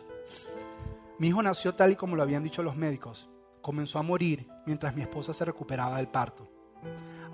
Mi 1.19 1.29
hijo 1.29 1.43
nació 1.43 1.75
tal 1.75 1.93
y 1.93 1.97
como 1.97 2.17
lo 2.17 2.23
habían 2.23 2.45
dicho 2.45 2.63
los 2.63 2.77
médicos. 2.77 3.29
Comenzó 3.61 3.99
a 3.99 4.03
morir 4.03 4.49
mientras 4.65 4.97
mi 4.97 5.03
esposa 5.03 5.35
se 5.35 5.45
recuperaba 5.45 5.99
del 5.99 6.09
parto. 6.09 6.54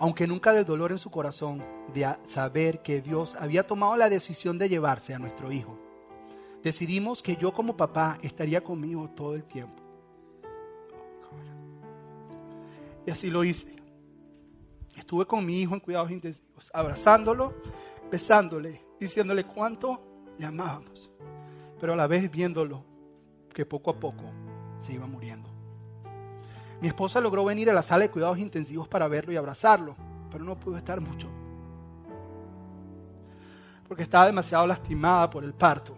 Aunque 0.01 0.27
nunca 0.27 0.53
del 0.53 0.65
dolor 0.65 0.93
en 0.93 0.99
su 0.99 1.11
corazón 1.11 1.63
de 1.95 2.13
saber 2.27 2.83
que 2.83 3.01
Dios 3.01 3.37
había 3.37 3.67
tomado 3.67 3.95
la 3.97 4.09
decisión 4.09 4.59
de 4.59 4.69
llevarse 4.69 5.15
a 5.15 5.19
nuestro 5.19 5.53
hijo. 5.53 5.79
Decidimos 6.63 7.23
que 7.23 7.37
yo 7.37 7.53
como 7.53 7.77
papá 7.77 8.19
estaría 8.23 8.65
conmigo 8.65 9.09
todo 9.11 9.35
el 9.35 9.45
tiempo. 9.45 9.83
Y 13.07 13.11
así 13.11 13.31
lo 13.31 13.45
hice. 13.45 13.77
Estuve 14.97 15.27
con 15.27 15.45
mi 15.45 15.61
hijo 15.61 15.75
en 15.75 15.81
cuidados 15.81 16.11
intensivos, 16.11 16.71
abrazándolo, 16.75 17.55
besándole, 18.11 18.85
diciéndole 18.99 19.45
cuánto 19.45 20.01
le 20.39 20.47
amábamos, 20.47 21.11
pero 21.81 21.93
a 21.93 21.97
la 21.97 22.07
vez 22.07 22.31
viéndolo 22.31 22.85
que 23.55 23.67
poco 23.67 23.91
a 23.91 23.99
poco 23.99 24.25
se 24.79 24.95
iba 24.95 25.07
muriendo. 25.07 25.50
Mi 26.81 26.89
esposa 26.89 27.21
logró 27.21 27.45
venir 27.45 27.69
a 27.69 27.75
la 27.75 27.83
sala 27.83 28.05
de 28.05 28.11
cuidados 28.11 28.39
intensivos 28.39 28.89
para 28.89 29.09
verlo 29.09 29.33
y 29.33 29.37
abrazarlo, 29.37 29.97
pero 30.31 30.45
no 30.45 30.59
pudo 30.59 30.77
estar 30.77 31.01
mucho, 31.01 31.29
porque 33.87 34.03
estaba 34.03 34.27
demasiado 34.27 34.67
lastimada 34.67 35.29
por 35.29 35.45
el 35.45 35.53
parto. 35.53 35.97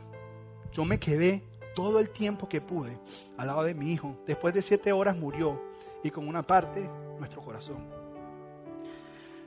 Yo 0.73 0.85
me 0.85 0.99
quedé 0.99 1.47
todo 1.75 1.99
el 1.99 2.11
tiempo 2.11 2.49
que 2.49 2.61
pude 2.61 2.99
al 3.37 3.47
lado 3.47 3.63
de 3.63 3.75
mi 3.75 3.93
hijo. 3.93 4.17
Después 4.27 4.55
de 4.55 4.63
siete 4.63 4.93
horas 4.93 5.17
murió 5.17 5.61
y 6.03 6.11
con 6.11 6.27
una 6.27 6.43
parte 6.43 6.89
nuestro 7.19 7.43
corazón. 7.43 7.87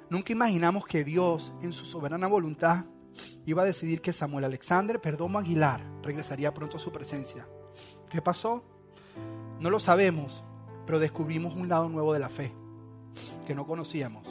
Nunca 0.10 0.32
imaginamos 0.32 0.86
que 0.86 1.04
Dios, 1.04 1.52
en 1.62 1.74
su 1.74 1.84
soberana 1.86 2.28
voluntad, 2.28 2.86
iba 3.46 3.64
a 3.64 3.66
decidir 3.66 4.02
que 4.02 4.14
Samuel 4.14 4.46
Alexander 4.46 5.02
Perdomo 5.02 5.40
Aguilar 5.40 5.82
regresaría 6.04 6.54
pronto 6.54 6.78
a 6.78 6.80
su 6.80 6.92
presencia. 6.92 7.48
¿Qué 8.10 8.22
pasó? 8.22 8.64
No 9.60 9.70
lo 9.70 9.80
sabemos, 9.80 10.44
pero 10.86 11.00
descubrimos 11.00 11.56
un 11.56 11.68
lado 11.68 11.90
nuevo 11.90 12.14
de 12.14 12.20
la 12.20 12.30
fe. 12.30 12.52
que 13.48 13.56
no 13.56 13.66
conocíamos. 13.66 14.26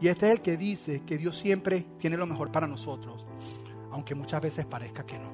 Y 0.00 0.08
este 0.08 0.26
es 0.26 0.32
el 0.32 0.40
que 0.40 0.56
dice 0.56 1.02
que 1.02 1.16
Dios 1.16 1.36
siempre 1.38 1.86
tiene 1.98 2.16
lo 2.16 2.26
mejor 2.26 2.50
para 2.50 2.66
nosotros, 2.66 3.24
aunque 3.90 4.14
muchas 4.14 4.40
veces 4.40 4.66
parezca 4.66 5.04
que 5.06 5.18
no. 5.18 5.30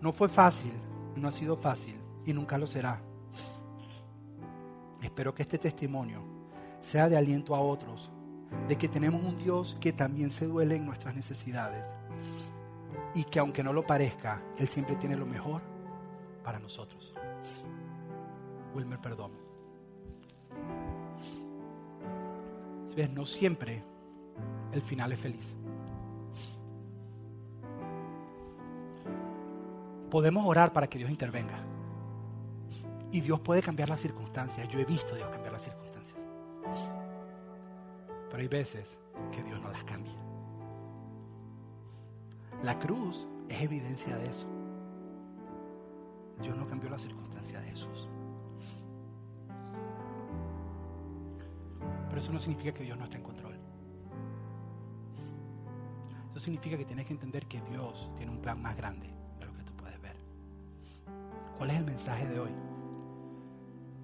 No 0.00 0.12
fue 0.12 0.28
fácil, 0.28 0.72
no 1.16 1.28
ha 1.28 1.32
sido 1.32 1.56
fácil 1.56 1.96
y 2.26 2.32
nunca 2.32 2.58
lo 2.58 2.66
será. 2.66 3.00
Espero 5.00 5.34
que 5.34 5.42
este 5.42 5.56
testimonio 5.56 6.22
sea 6.80 7.08
de 7.08 7.16
aliento 7.16 7.54
a 7.54 7.60
otros, 7.60 8.10
de 8.68 8.76
que 8.76 8.88
tenemos 8.88 9.22
un 9.22 9.38
Dios 9.38 9.76
que 9.80 9.92
también 9.92 10.30
se 10.30 10.46
duele 10.46 10.76
en 10.76 10.84
nuestras 10.84 11.14
necesidades 11.14 11.84
y 13.14 13.24
que 13.24 13.38
aunque 13.38 13.62
no 13.62 13.72
lo 13.72 13.86
parezca, 13.86 14.42
Él 14.58 14.68
siempre 14.68 14.96
tiene 14.96 15.16
lo 15.16 15.24
mejor 15.24 15.73
para 16.44 16.60
nosotros. 16.60 17.12
Wilmer, 18.74 19.00
perdón. 19.00 19.32
Si 22.86 22.94
ves, 22.94 23.10
no 23.10 23.24
siempre 23.24 23.82
el 24.72 24.82
final 24.82 25.12
es 25.12 25.18
feliz. 25.18 25.56
Podemos 30.10 30.44
orar 30.46 30.72
para 30.72 30.86
que 30.86 30.98
Dios 30.98 31.10
intervenga. 31.10 31.58
Y 33.10 33.20
Dios 33.20 33.40
puede 33.40 33.62
cambiar 33.62 33.88
las 33.88 34.00
circunstancias. 34.00 34.68
Yo 34.68 34.78
he 34.78 34.84
visto 34.84 35.14
a 35.14 35.16
Dios 35.16 35.28
cambiar 35.30 35.52
las 35.52 35.62
circunstancias. 35.62 36.18
Pero 38.30 38.42
hay 38.42 38.48
veces 38.48 38.98
que 39.32 39.42
Dios 39.42 39.60
no 39.60 39.70
las 39.70 39.84
cambia. 39.84 40.14
La 42.62 42.78
cruz 42.78 43.26
es 43.48 43.62
evidencia 43.62 44.16
de 44.16 44.26
eso. 44.26 44.53
Dios 46.40 46.56
no 46.56 46.66
cambió 46.66 46.90
la 46.90 46.98
circunstancia 46.98 47.60
de 47.60 47.70
Jesús. 47.70 48.08
Pero 52.08 52.18
eso 52.18 52.32
no 52.32 52.38
significa 52.38 52.72
que 52.72 52.84
Dios 52.84 52.96
no 52.96 53.04
esté 53.04 53.16
en 53.16 53.22
control. 53.22 53.58
Eso 56.30 56.40
significa 56.40 56.76
que 56.76 56.84
tienes 56.84 57.06
que 57.06 57.12
entender 57.12 57.46
que 57.46 57.60
Dios 57.62 58.10
tiene 58.16 58.32
un 58.32 58.40
plan 58.40 58.60
más 58.60 58.76
grande 58.76 59.12
de 59.38 59.46
lo 59.46 59.54
que 59.54 59.62
tú 59.62 59.72
puedes 59.76 60.00
ver. 60.00 60.16
¿Cuál 61.58 61.70
es 61.70 61.76
el 61.76 61.84
mensaje 61.84 62.26
de 62.26 62.40
hoy? 62.40 62.50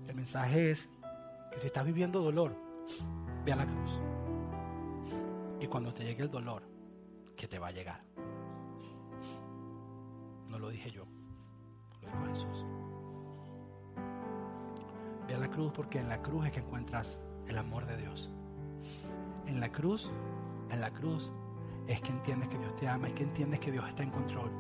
El 0.07 0.15
mensaje 0.15 0.73
es 0.73 0.89
que 1.53 1.59
si 1.59 1.67
estás 1.67 1.85
viviendo 1.85 2.21
dolor, 2.21 2.57
ve 3.45 3.53
a 3.53 3.57
la 3.57 3.67
cruz. 3.67 4.01
Y 5.61 5.67
cuando 5.67 5.93
te 5.93 6.05
llegue 6.05 6.23
el 6.23 6.31
dolor, 6.31 6.63
que 7.37 7.49
te 7.49 7.59
va 7.59 7.69
a 7.69 7.73
llegar. 7.73 8.03
No 10.49 10.59
lo 10.59 10.69
dije 10.69 10.91
yo, 10.91 11.07
Jesús. 12.03 12.67
Ve 15.29 15.35
a 15.35 15.39
la 15.39 15.51
cruz 15.51 15.73
porque 15.73 15.99
en 15.99 16.09
la 16.09 16.21
cruz 16.23 16.47
es 16.47 16.53
que 16.53 16.61
encuentras 16.61 17.19
el 17.47 17.59
amor 17.59 17.87
de 17.87 17.97
Dios. 17.97 18.31
En 19.47 19.61
la 19.61 19.71
cruz, 19.71 20.11
en 20.71 20.81
la 20.81 20.91
cruz 20.91 21.33
es 21.87 22.01
que 22.01 22.11
entiendes 22.11 22.49
que 22.49 22.59
Dios 22.59 22.75
te 22.77 22.89
ama, 22.89 23.09
es 23.09 23.15
que 23.15 23.25
entiendes 23.25 23.61
que 23.61 23.73
Dios 23.73 23.87
está 23.89 24.03
en 24.03 24.11
control, 24.11 24.51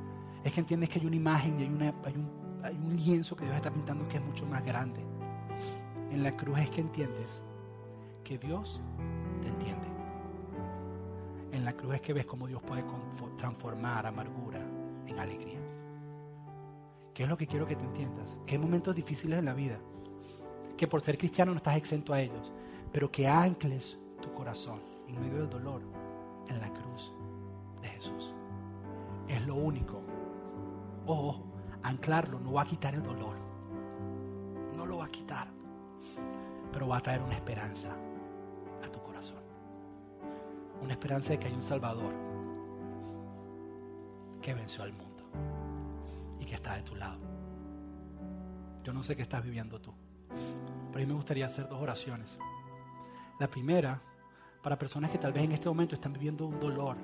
es 0.44 0.52
que 0.52 0.60
entiendes 0.60 0.88
que 0.88 0.98
hay 0.98 1.06
una 1.06 1.16
imagen 1.16 1.60
y 1.60 1.64
un, 1.64 1.82
hay 1.82 2.76
un 2.76 2.96
lienzo 2.96 3.36
que 3.36 3.44
Dios 3.44 3.56
está 3.56 3.70
pintando 3.70 4.08
que 4.08 4.16
es 4.16 4.24
mucho 4.24 4.46
más 4.46 4.64
grande. 4.64 5.04
En 6.10 6.22
la 6.22 6.36
cruz 6.36 6.58
es 6.58 6.70
que 6.70 6.80
entiendes 6.80 7.42
que 8.24 8.38
Dios 8.38 8.80
te 9.42 9.48
entiende. 9.48 9.86
En 11.52 11.64
la 11.64 11.72
cruz 11.72 11.94
es 11.94 12.00
que 12.00 12.12
ves 12.12 12.26
cómo 12.26 12.46
Dios 12.46 12.62
puede 12.62 12.84
transformar 13.36 14.06
amargura 14.06 14.60
en 15.06 15.18
alegría. 15.18 15.59
¿Qué 17.20 17.24
es 17.24 17.28
lo 17.28 17.36
que 17.36 17.46
quiero 17.46 17.66
que 17.66 17.76
te 17.76 17.84
entiendas? 17.84 18.38
Que 18.46 18.54
hay 18.54 18.58
momentos 18.58 18.96
difíciles 18.96 19.38
en 19.38 19.44
la 19.44 19.52
vida, 19.52 19.78
que 20.78 20.86
por 20.88 21.02
ser 21.02 21.18
cristiano 21.18 21.52
no 21.52 21.58
estás 21.58 21.76
exento 21.76 22.14
a 22.14 22.20
ellos, 22.22 22.50
pero 22.94 23.12
que 23.12 23.28
ancles 23.28 23.98
tu 24.22 24.32
corazón 24.32 24.80
en 25.06 25.20
medio 25.20 25.40
del 25.40 25.50
dolor 25.50 25.82
en 26.48 26.58
la 26.58 26.72
cruz 26.72 27.12
de 27.82 27.88
Jesús. 27.88 28.34
Es 29.28 29.46
lo 29.46 29.54
único. 29.56 30.00
O 31.04 31.42
anclarlo 31.82 32.40
no 32.40 32.54
va 32.54 32.62
a 32.62 32.64
quitar 32.64 32.94
el 32.94 33.02
dolor. 33.02 33.36
No 34.74 34.86
lo 34.86 34.96
va 34.96 35.04
a 35.04 35.10
quitar. 35.10 35.48
Pero 36.72 36.88
va 36.88 36.96
a 36.96 37.02
traer 37.02 37.20
una 37.20 37.34
esperanza 37.34 37.94
a 38.82 38.90
tu 38.90 38.98
corazón. 39.02 39.42
Una 40.80 40.94
esperanza 40.94 41.32
de 41.32 41.38
que 41.38 41.48
hay 41.48 41.52
un 41.54 41.62
Salvador 41.62 42.14
que 44.40 44.54
venció 44.54 44.84
al 44.84 44.94
mundo 44.94 45.10
que 46.50 46.56
está 46.56 46.74
de 46.74 46.82
tu 46.82 46.96
lado. 46.96 47.20
Yo 48.82 48.92
no 48.92 49.04
sé 49.04 49.14
qué 49.14 49.22
estás 49.22 49.44
viviendo 49.44 49.80
tú, 49.80 49.94
pero 50.90 50.96
a 50.96 50.98
mí 50.98 51.06
me 51.06 51.14
gustaría 51.14 51.46
hacer 51.46 51.68
dos 51.68 51.80
oraciones. 51.80 52.36
La 53.38 53.48
primera, 53.48 54.02
para 54.60 54.76
personas 54.76 55.10
que 55.10 55.18
tal 55.18 55.32
vez 55.32 55.44
en 55.44 55.52
este 55.52 55.68
momento 55.68 55.94
están 55.94 56.12
viviendo 56.12 56.46
un 56.46 56.58
dolor. 56.58 56.96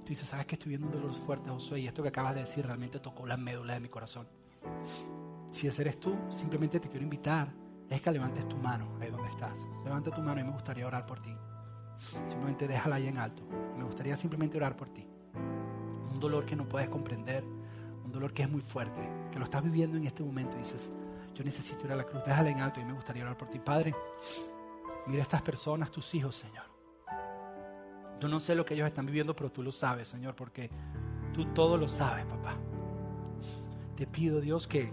Y 0.00 0.04
tú 0.04 0.08
dices, 0.10 0.28
sabes 0.28 0.46
que 0.46 0.56
estoy 0.56 0.68
viviendo 0.68 0.88
un 0.88 1.02
dolor 1.02 1.14
fuerte, 1.14 1.48
Josué, 1.48 1.80
y 1.80 1.86
esto 1.86 2.02
que 2.02 2.10
acabas 2.10 2.34
de 2.34 2.42
decir 2.42 2.66
realmente 2.66 2.98
tocó 2.98 3.26
la 3.26 3.38
médula 3.38 3.72
de 3.72 3.80
mi 3.80 3.88
corazón. 3.88 4.28
Si 5.50 5.66
ese 5.66 5.80
eres 5.80 5.98
tú, 5.98 6.14
simplemente 6.28 6.78
te 6.78 6.90
quiero 6.90 7.04
invitar, 7.04 7.48
es 7.88 8.02
que 8.02 8.10
levantes 8.10 8.46
tu 8.48 8.58
mano 8.58 8.98
ahí 9.00 9.10
donde 9.10 9.30
estás. 9.30 9.64
Levanta 9.82 10.10
tu 10.10 10.20
mano 10.20 10.42
y 10.42 10.44
me 10.44 10.50
gustaría 10.50 10.86
orar 10.86 11.06
por 11.06 11.20
ti. 11.20 11.34
Simplemente 12.28 12.68
déjala 12.68 12.96
ahí 12.96 13.06
en 13.06 13.16
alto. 13.16 13.44
Me 13.78 13.84
gustaría 13.84 14.16
simplemente 14.18 14.58
orar 14.58 14.76
por 14.76 14.90
ti. 14.90 15.08
Un 16.12 16.20
dolor 16.20 16.44
que 16.44 16.54
no 16.54 16.68
puedes 16.68 16.90
comprender, 16.90 17.44
un 18.08 18.12
dolor 18.12 18.32
que 18.32 18.42
es 18.42 18.50
muy 18.50 18.62
fuerte, 18.62 19.00
que 19.30 19.38
lo 19.38 19.44
estás 19.44 19.62
viviendo 19.62 19.98
en 19.98 20.04
este 20.04 20.22
momento 20.22 20.56
y 20.56 20.60
dices, 20.60 20.90
yo 21.34 21.44
necesito 21.44 21.84
ir 21.84 21.92
a 21.92 21.96
la 21.96 22.04
cruz, 22.04 22.22
déjala 22.24 22.48
en 22.48 22.58
alto 22.58 22.80
y 22.80 22.84
me 22.84 22.94
gustaría 22.94 23.22
orar 23.22 23.36
por 23.36 23.48
ti. 23.48 23.58
Padre, 23.58 23.94
mira 25.06 25.20
a 25.20 25.22
estas 25.24 25.42
personas, 25.42 25.90
tus 25.90 26.14
hijos, 26.14 26.34
Señor. 26.34 26.64
Yo 28.18 28.28
no 28.28 28.40
sé 28.40 28.54
lo 28.54 28.64
que 28.64 28.72
ellos 28.72 28.88
están 28.88 29.04
viviendo, 29.04 29.36
pero 29.36 29.52
tú 29.52 29.62
lo 29.62 29.70
sabes, 29.70 30.08
Señor, 30.08 30.34
porque 30.34 30.70
tú 31.34 31.44
todo 31.52 31.76
lo 31.76 31.86
sabes, 31.86 32.24
papá. 32.24 32.56
Te 33.94 34.06
pido, 34.06 34.40
Dios, 34.40 34.66
que, 34.66 34.90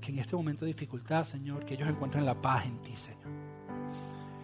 que 0.00 0.10
en 0.10 0.18
este 0.18 0.34
momento 0.34 0.64
de 0.64 0.72
dificultad, 0.72 1.22
Señor, 1.22 1.64
que 1.64 1.74
ellos 1.74 1.88
encuentren 1.88 2.26
la 2.26 2.42
paz 2.42 2.66
en 2.66 2.82
ti, 2.82 2.96
Señor. 2.96 3.28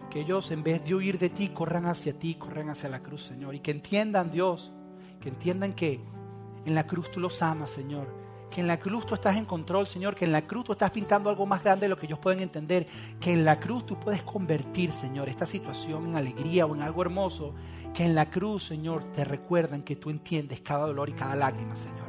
Que 0.09 0.21
ellos, 0.21 0.49
en 0.51 0.63
vez 0.63 0.85
de 0.85 0.95
huir 0.95 1.19
de 1.19 1.29
ti, 1.29 1.49
corran 1.49 1.85
hacia 1.85 2.17
ti, 2.17 2.35
corran 2.35 2.69
hacia 2.69 2.87
la 2.87 3.03
cruz, 3.03 3.23
Señor. 3.23 3.53
Y 3.55 3.59
que 3.59 3.71
entiendan, 3.71 4.31
Dios, 4.31 4.71
que 5.19 5.27
entiendan 5.27 5.73
que 5.73 5.99
en 6.65 6.75
la 6.75 6.85
cruz 6.87 7.11
tú 7.11 7.19
los 7.19 7.41
amas, 7.41 7.69
Señor. 7.69 8.07
Que 8.49 8.61
en 8.61 8.67
la 8.67 8.79
cruz 8.79 9.05
tú 9.05 9.15
estás 9.15 9.35
en 9.37 9.45
control, 9.45 9.87
Señor. 9.87 10.15
Que 10.15 10.25
en 10.25 10.31
la 10.31 10.47
cruz 10.47 10.65
tú 10.65 10.71
estás 10.71 10.91
pintando 10.91 11.29
algo 11.29 11.45
más 11.45 11.63
grande 11.63 11.85
de 11.85 11.89
lo 11.89 11.97
que 11.97 12.07
ellos 12.07 12.19
pueden 12.19 12.39
entender. 12.41 12.87
Que 13.19 13.33
en 13.33 13.45
la 13.45 13.59
cruz 13.59 13.85
tú 13.85 13.99
puedes 13.99 14.23
convertir, 14.23 14.91
Señor, 14.91 15.29
esta 15.29 15.45
situación 15.45 16.07
en 16.07 16.15
alegría 16.15 16.65
o 16.65 16.75
en 16.75 16.81
algo 16.81 17.01
hermoso. 17.01 17.53
Que 17.93 18.05
en 18.05 18.15
la 18.15 18.29
cruz, 18.29 18.63
Señor, 18.63 19.03
te 19.13 19.23
recuerdan 19.25 19.83
que 19.83 19.95
tú 19.95 20.09
entiendes 20.09 20.61
cada 20.61 20.87
dolor 20.87 21.09
y 21.09 21.13
cada 21.13 21.35
lágrima, 21.35 21.75
Señor. 21.75 22.05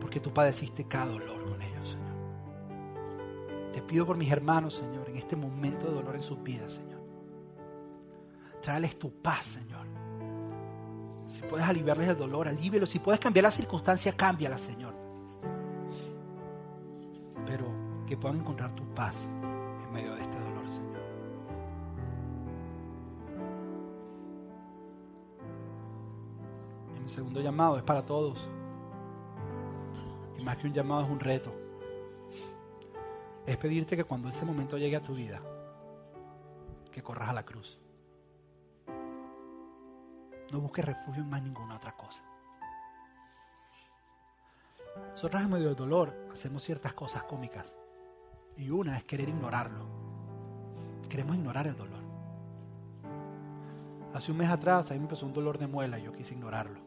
Porque 0.00 0.20
tú 0.20 0.32
padeciste 0.32 0.86
cada 0.86 1.06
dolor 1.12 1.44
con 1.44 1.60
ellos, 1.60 1.88
Señor. 1.88 3.72
Te 3.72 3.82
pido 3.82 4.06
por 4.06 4.16
mis 4.16 4.30
hermanos, 4.30 4.74
Señor, 4.74 5.10
en 5.10 5.16
este 5.16 5.36
momento 5.36 5.86
de 5.86 5.92
dolor 5.92 6.14
en 6.14 6.22
sus 6.22 6.42
vidas, 6.42 6.72
Señor. 6.72 7.00
Tráeles 8.62 8.98
tu 8.98 9.10
paz, 9.10 9.44
Señor. 9.44 9.95
Si 11.28 11.42
puedes 11.42 11.66
aliviarles 11.66 12.08
el 12.08 12.16
dolor, 12.16 12.48
alívielo. 12.48 12.86
Si 12.86 12.98
puedes 12.98 13.20
cambiar 13.20 13.44
la 13.44 13.50
circunstancia, 13.50 14.16
cámbiala, 14.16 14.58
Señor. 14.58 14.94
Pero 17.46 17.66
que 18.06 18.16
puedan 18.16 18.38
encontrar 18.40 18.74
tu 18.74 18.84
paz 18.94 19.16
en 19.84 19.92
medio 19.92 20.14
de 20.14 20.22
este 20.22 20.38
dolor, 20.38 20.68
Señor. 20.68 21.02
Y 26.96 27.00
mi 27.00 27.08
segundo 27.08 27.40
llamado 27.40 27.76
es 27.76 27.82
para 27.82 28.02
todos. 28.02 28.48
Y 30.38 30.44
más 30.44 30.56
que 30.56 30.66
un 30.66 30.72
llamado 30.72 31.02
es 31.02 31.10
un 31.10 31.20
reto. 31.20 31.52
Es 33.46 33.56
pedirte 33.56 33.96
que 33.96 34.04
cuando 34.04 34.28
ese 34.28 34.44
momento 34.44 34.76
llegue 34.76 34.96
a 34.96 35.02
tu 35.02 35.14
vida, 35.14 35.40
que 36.92 37.02
corras 37.02 37.28
a 37.28 37.32
la 37.32 37.44
cruz. 37.44 37.78
No 40.52 40.60
busques 40.60 40.84
refugio 40.84 41.22
en 41.22 41.30
más 41.30 41.42
ninguna 41.42 41.76
otra 41.76 41.92
cosa. 41.92 42.22
Nosotros 45.10 45.42
en 45.42 45.50
medio 45.50 45.66
del 45.66 45.76
dolor 45.76 46.14
hacemos 46.32 46.62
ciertas 46.62 46.94
cosas 46.94 47.24
cómicas. 47.24 47.74
Y 48.56 48.70
una 48.70 48.96
es 48.96 49.04
querer 49.04 49.28
ignorarlo. 49.28 49.86
Queremos 51.08 51.36
ignorar 51.36 51.66
el 51.66 51.76
dolor. 51.76 52.00
Hace 54.14 54.32
un 54.32 54.38
mes 54.38 54.48
atrás 54.48 54.90
a 54.90 54.94
mí 54.94 55.00
me 55.00 55.04
empezó 55.04 55.26
un 55.26 55.34
dolor 55.34 55.58
de 55.58 55.66
muela 55.66 55.98
y 55.98 56.04
yo 56.04 56.12
quise 56.12 56.34
ignorarlo. 56.34 56.78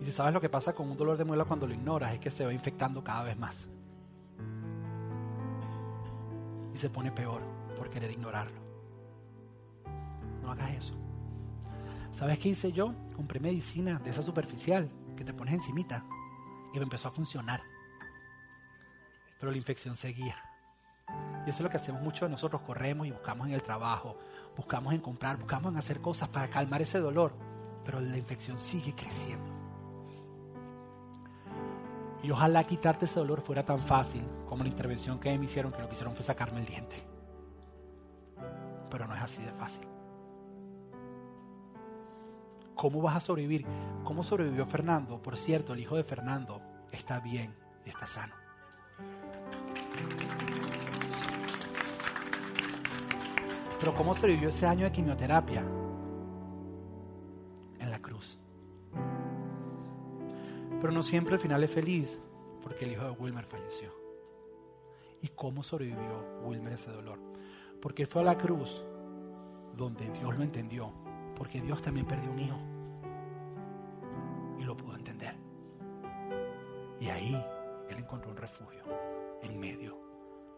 Y 0.00 0.04
si 0.04 0.12
sabes 0.12 0.32
lo 0.32 0.40
que 0.40 0.48
pasa 0.48 0.74
con 0.74 0.88
un 0.90 0.96
dolor 0.96 1.16
de 1.16 1.24
muela 1.24 1.44
cuando 1.44 1.66
lo 1.66 1.74
ignoras, 1.74 2.12
es 2.12 2.20
que 2.20 2.30
se 2.30 2.44
va 2.44 2.52
infectando 2.52 3.02
cada 3.02 3.24
vez 3.24 3.36
más. 3.36 3.66
Y 6.72 6.78
se 6.78 6.90
pone 6.90 7.10
peor 7.10 7.40
por 7.76 7.90
querer 7.90 8.10
ignorarlo 8.12 8.67
no 10.48 10.52
hagas 10.52 10.70
eso. 10.70 10.94
¿Sabes 12.12 12.38
qué 12.38 12.48
hice 12.48 12.72
yo? 12.72 12.94
Compré 13.14 13.38
medicina 13.38 13.98
de 13.98 14.10
esa 14.10 14.22
superficial 14.22 14.90
que 15.16 15.24
te 15.24 15.34
pones 15.34 15.54
encimita. 15.54 16.04
y 16.72 16.78
me 16.78 16.84
empezó 16.84 17.08
a 17.08 17.10
funcionar. 17.10 17.62
Pero 19.40 19.52
la 19.52 19.58
infección 19.58 19.96
seguía. 19.96 20.36
Y 21.46 21.50
eso 21.50 21.58
es 21.58 21.60
lo 21.60 21.70
que 21.70 21.78
hacemos 21.78 22.02
mucho 22.02 22.26
de 22.26 22.30
nosotros, 22.30 22.60
corremos 22.62 23.06
y 23.06 23.10
buscamos 23.10 23.46
en 23.46 23.54
el 23.54 23.62
trabajo, 23.62 24.18
buscamos 24.56 24.92
en 24.92 25.00
comprar, 25.00 25.38
buscamos 25.38 25.72
en 25.72 25.78
hacer 25.78 26.00
cosas 26.00 26.28
para 26.28 26.48
calmar 26.48 26.82
ese 26.82 26.98
dolor, 26.98 27.32
pero 27.84 28.00
la 28.00 28.18
infección 28.18 28.58
sigue 28.58 28.94
creciendo. 28.94 29.50
Y 32.22 32.30
ojalá 32.30 32.64
quitarte 32.64 33.06
ese 33.06 33.20
dolor 33.20 33.40
fuera 33.40 33.64
tan 33.64 33.80
fácil 33.80 34.22
como 34.46 34.62
la 34.62 34.68
intervención 34.68 35.18
que 35.18 35.38
me 35.38 35.46
hicieron, 35.46 35.72
que 35.72 35.80
lo 35.80 35.88
que 35.88 35.94
hicieron 35.94 36.14
fue 36.14 36.24
sacarme 36.24 36.60
el 36.60 36.66
diente. 36.66 37.02
Pero 38.90 39.06
no 39.06 39.14
es 39.14 39.22
así 39.22 39.42
de 39.42 39.52
fácil. 39.52 39.97
¿Cómo 42.78 43.02
vas 43.02 43.16
a 43.16 43.20
sobrevivir? 43.20 43.66
¿Cómo 44.04 44.22
sobrevivió 44.22 44.64
Fernando? 44.64 45.20
Por 45.20 45.36
cierto, 45.36 45.72
el 45.72 45.80
hijo 45.80 45.96
de 45.96 46.04
Fernando 46.04 46.62
está 46.92 47.18
bien 47.18 47.52
está 47.84 48.06
sano. 48.06 48.34
Pero 53.80 53.94
¿cómo 53.96 54.14
sobrevivió 54.14 54.50
ese 54.50 54.64
año 54.64 54.84
de 54.84 54.92
quimioterapia? 54.92 55.64
En 57.80 57.90
la 57.90 58.00
cruz. 58.00 58.38
Pero 60.80 60.92
no 60.92 61.02
siempre 61.02 61.34
el 61.34 61.40
final 61.40 61.64
es 61.64 61.72
feliz, 61.72 62.16
porque 62.62 62.84
el 62.84 62.92
hijo 62.92 63.06
de 63.06 63.10
Wilmer 63.10 63.44
falleció. 63.44 63.92
¿Y 65.20 65.28
cómo 65.30 65.64
sobrevivió 65.64 66.42
Wilmer 66.44 66.74
ese 66.74 66.92
dolor? 66.92 67.18
Porque 67.82 68.06
fue 68.06 68.22
a 68.22 68.26
la 68.26 68.38
cruz 68.38 68.84
donde 69.76 70.08
Dios 70.12 70.36
lo 70.36 70.44
entendió, 70.44 70.92
porque 71.38 71.60
Dios 71.60 71.80
también 71.80 72.04
perdió 72.04 72.30
un 72.30 72.38
hijo 72.40 72.58
y 74.58 74.64
lo 74.64 74.76
pudo 74.76 74.96
entender. 74.96 75.36
Y 77.00 77.08
ahí 77.08 77.34
él 77.88 77.96
encontró 77.96 78.32
un 78.32 78.36
refugio 78.36 78.82
en 79.42 79.58
medio 79.60 79.96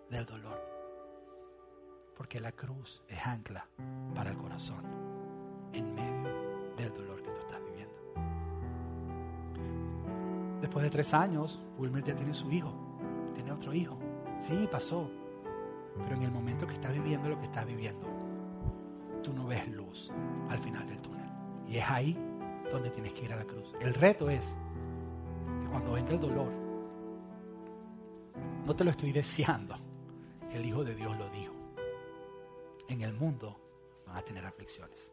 del 0.09 0.24
dolor. 0.24 0.59
Porque 2.16 2.41
la 2.41 2.53
cruz 2.53 3.03
es 3.09 3.26
ancla 3.26 3.68
para 4.14 4.31
el 4.31 4.37
corazón 4.39 4.85
en 5.72 5.95
medio 5.95 6.31
del 6.76 6.93
dolor 6.95 7.22
que 7.22 7.31
tú 7.31 7.41
estás 7.41 7.61
viviendo. 7.64 7.95
Después 10.61 10.83
de 10.83 10.91
tres 10.91 11.12
años, 11.14 11.62
Wilmer 11.78 12.03
ya 12.03 12.16
tiene 12.16 12.35
su 12.35 12.51
hijo, 12.51 12.72
tiene 13.35 13.53
otro 13.53 13.72
hijo. 13.74 13.99
Sí, 14.41 14.66
pasó. 14.70 15.11
Pero 16.05 16.16
en 16.16 16.22
el 16.22 16.31
momento 16.31 16.66
que 16.66 16.74
está 16.74 16.91
viviendo 16.91 17.28
lo 17.28 17.39
que 17.39 17.47
está 17.47 17.64
viviendo, 17.64 18.07
tú 19.22 19.32
no 19.32 19.46
ves 19.46 19.68
luz 19.68 20.10
al 20.48 20.58
final 20.58 20.86
del 20.86 21.00
túnel. 21.00 21.28
Y 21.66 21.78
es 21.78 21.90
ahí 21.90 22.18
donde 22.70 22.90
tienes 22.90 23.12
que 23.12 23.24
ir 23.24 23.32
a 23.32 23.36
la 23.36 23.44
cruz. 23.44 23.74
El 23.80 23.94
reto 23.94 24.30
es 24.30 24.44
que 25.62 25.68
cuando 25.70 25.92
venga 25.92 26.10
el 26.10 26.20
dolor, 26.20 26.52
no 28.66 28.76
te 28.76 28.84
lo 28.84 28.90
estoy 28.90 29.12
deseando. 29.12 29.74
El 30.52 30.64
Hijo 30.64 30.84
de 30.84 30.94
Dios 30.94 31.16
lo 31.16 31.28
dijo. 31.30 31.54
En 32.88 33.02
el 33.02 33.12
mundo 33.14 33.60
van 34.06 34.16
a 34.16 34.22
tener 34.22 34.44
aflicciones. 34.44 35.10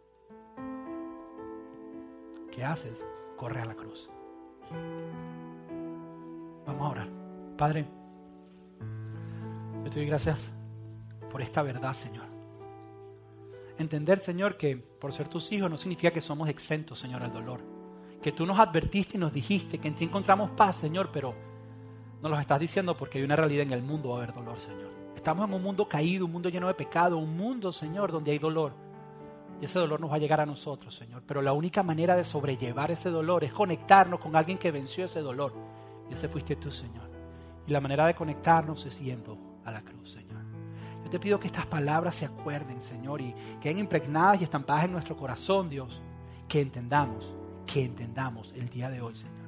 ¿Qué 2.52 2.66
haces? 2.66 3.04
Corre 3.36 3.62
a 3.62 3.66
la 3.66 3.76
cruz. 3.76 4.10
Vamos 6.66 6.82
a 6.82 6.90
orar. 6.90 7.10
Padre, 7.56 7.88
yo 9.84 9.90
te 9.90 10.00
doy 10.00 10.08
gracias 10.08 10.52
por 11.32 11.42
esta 11.42 11.62
verdad, 11.62 11.94
Señor. 11.94 12.37
Entender, 13.80 14.20
Señor, 14.20 14.58
que 14.58 14.76
por 14.76 15.14
ser 15.14 15.28
tus 15.28 15.52
hijos 15.52 15.70
no 15.70 15.78
significa 15.78 16.12
que 16.12 16.22
somos 16.22 16.50
exentos, 16.50 17.00
Señor, 17.00 17.22
al 17.22 17.32
dolor. 17.32 17.62
Que 18.22 18.32
tú 18.32 18.46
nos 18.46 18.60
advertiste 18.60 19.18
y 19.18 19.20
nos 19.20 19.32
dijiste 19.32 19.78
que 19.78 19.88
en 19.88 19.96
ti 19.96 20.06
encontramos 20.06 20.52
paz, 20.52 20.78
Señor, 20.78 21.10
pero 21.14 21.36
nos 22.22 22.32
lo 22.32 22.40
estás 22.40 22.60
diciendo 22.60 22.98
porque 22.98 23.20
hay 23.20 23.24
una 23.24 23.36
realidad 23.36 23.64
en 23.64 23.74
el 23.74 23.84
mundo, 23.84 24.10
va 24.10 24.16
a 24.16 24.24
haber 24.24 24.34
dolor, 24.34 24.60
Señor. 24.60 24.92
Estamos 25.16 25.48
en 25.48 25.54
un 25.54 25.62
mundo 25.62 25.88
caído, 25.88 26.26
un 26.26 26.32
mundo 26.32 26.50
lleno 26.50 26.68
de 26.68 26.74
pecado, 26.74 27.18
un 27.18 27.38
mundo, 27.38 27.72
Señor, 27.72 28.12
donde 28.12 28.32
hay 28.32 28.40
dolor. 28.40 28.74
Y 29.62 29.66
ese 29.66 29.80
dolor 29.80 30.00
nos 30.00 30.12
va 30.12 30.16
a 30.16 30.20
llegar 30.20 30.40
a 30.40 30.46
nosotros, 30.46 30.96
Señor. 30.96 31.24
Pero 31.28 31.42
la 31.42 31.54
única 31.54 31.84
manera 31.84 32.16
de 32.16 32.26
sobrellevar 32.26 32.92
ese 32.92 33.10
dolor 33.10 33.44
es 33.44 33.54
conectarnos 33.54 34.20
con 34.20 34.36
alguien 34.36 34.58
que 34.58 34.72
venció 34.72 35.06
ese 35.06 35.22
dolor. 35.22 35.54
Y 36.10 36.14
ese 36.14 36.30
fuiste 36.30 36.56
tú, 36.56 36.72
Señor. 36.72 37.10
Y 37.68 37.72
la 37.72 37.82
manera 37.82 38.06
de 38.06 38.16
conectarnos 38.16 38.86
es 38.86 39.00
yendo 39.00 39.38
a 39.66 39.72
la 39.72 39.82
cruz, 39.82 40.12
Señor. 40.12 40.27
Yo 41.08 41.12
te 41.12 41.20
pido 41.22 41.40
que 41.40 41.48
estas 41.48 41.66
palabras 41.66 42.16
se 42.16 42.26
acuerden, 42.26 42.82
Señor, 42.82 43.22
y 43.22 43.34
queden 43.62 43.78
impregnadas 43.78 44.42
y 44.42 44.44
estampadas 44.44 44.84
en 44.84 44.92
nuestro 44.92 45.16
corazón, 45.16 45.70
Dios. 45.70 46.02
Que 46.50 46.60
entendamos, 46.60 47.34
que 47.66 47.86
entendamos 47.86 48.52
el 48.58 48.68
día 48.68 48.90
de 48.90 49.00
hoy, 49.00 49.16
Señor. 49.16 49.48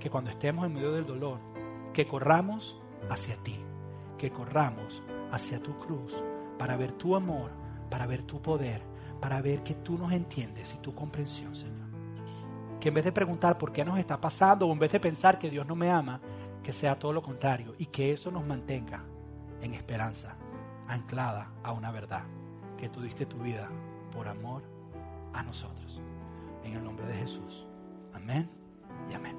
Que 0.00 0.10
cuando 0.10 0.30
estemos 0.30 0.66
en 0.66 0.74
medio 0.74 0.90
del 0.90 1.06
dolor, 1.06 1.38
que 1.92 2.08
corramos 2.08 2.76
hacia 3.08 3.36
ti, 3.44 3.56
que 4.18 4.32
corramos 4.32 5.00
hacia 5.30 5.62
tu 5.62 5.78
cruz 5.78 6.24
para 6.58 6.76
ver 6.76 6.90
tu 6.90 7.14
amor, 7.14 7.52
para 7.88 8.08
ver 8.08 8.24
tu 8.24 8.42
poder, 8.42 8.82
para 9.20 9.40
ver 9.40 9.62
que 9.62 9.74
tú 9.74 9.96
nos 9.96 10.10
entiendes 10.10 10.74
y 10.74 10.82
tu 10.82 10.92
comprensión, 10.92 11.54
Señor. 11.54 11.86
Que 12.80 12.88
en 12.88 12.94
vez 12.94 13.04
de 13.04 13.12
preguntar 13.12 13.58
por 13.58 13.70
qué 13.70 13.84
nos 13.84 13.96
está 13.96 14.20
pasando 14.20 14.66
o 14.66 14.72
en 14.72 14.80
vez 14.80 14.90
de 14.90 14.98
pensar 14.98 15.38
que 15.38 15.50
Dios 15.50 15.68
no 15.68 15.76
me 15.76 15.88
ama, 15.88 16.20
que 16.64 16.72
sea 16.72 16.98
todo 16.98 17.12
lo 17.12 17.22
contrario 17.22 17.76
y 17.78 17.86
que 17.86 18.12
eso 18.12 18.32
nos 18.32 18.44
mantenga 18.44 19.04
en 19.62 19.72
esperanza, 19.72 20.34
anclada 20.88 21.50
a 21.62 21.72
una 21.72 21.90
verdad, 21.90 22.24
que 22.78 22.88
tú 22.88 23.00
diste 23.00 23.26
tu 23.26 23.38
vida 23.38 23.68
por 24.12 24.28
amor 24.28 24.62
a 25.32 25.42
nosotros. 25.42 26.00
En 26.62 26.74
el 26.74 26.84
nombre 26.84 27.06
de 27.06 27.14
Jesús. 27.14 27.66
Amén 28.14 28.48
y 29.10 29.14
amén. 29.14 29.36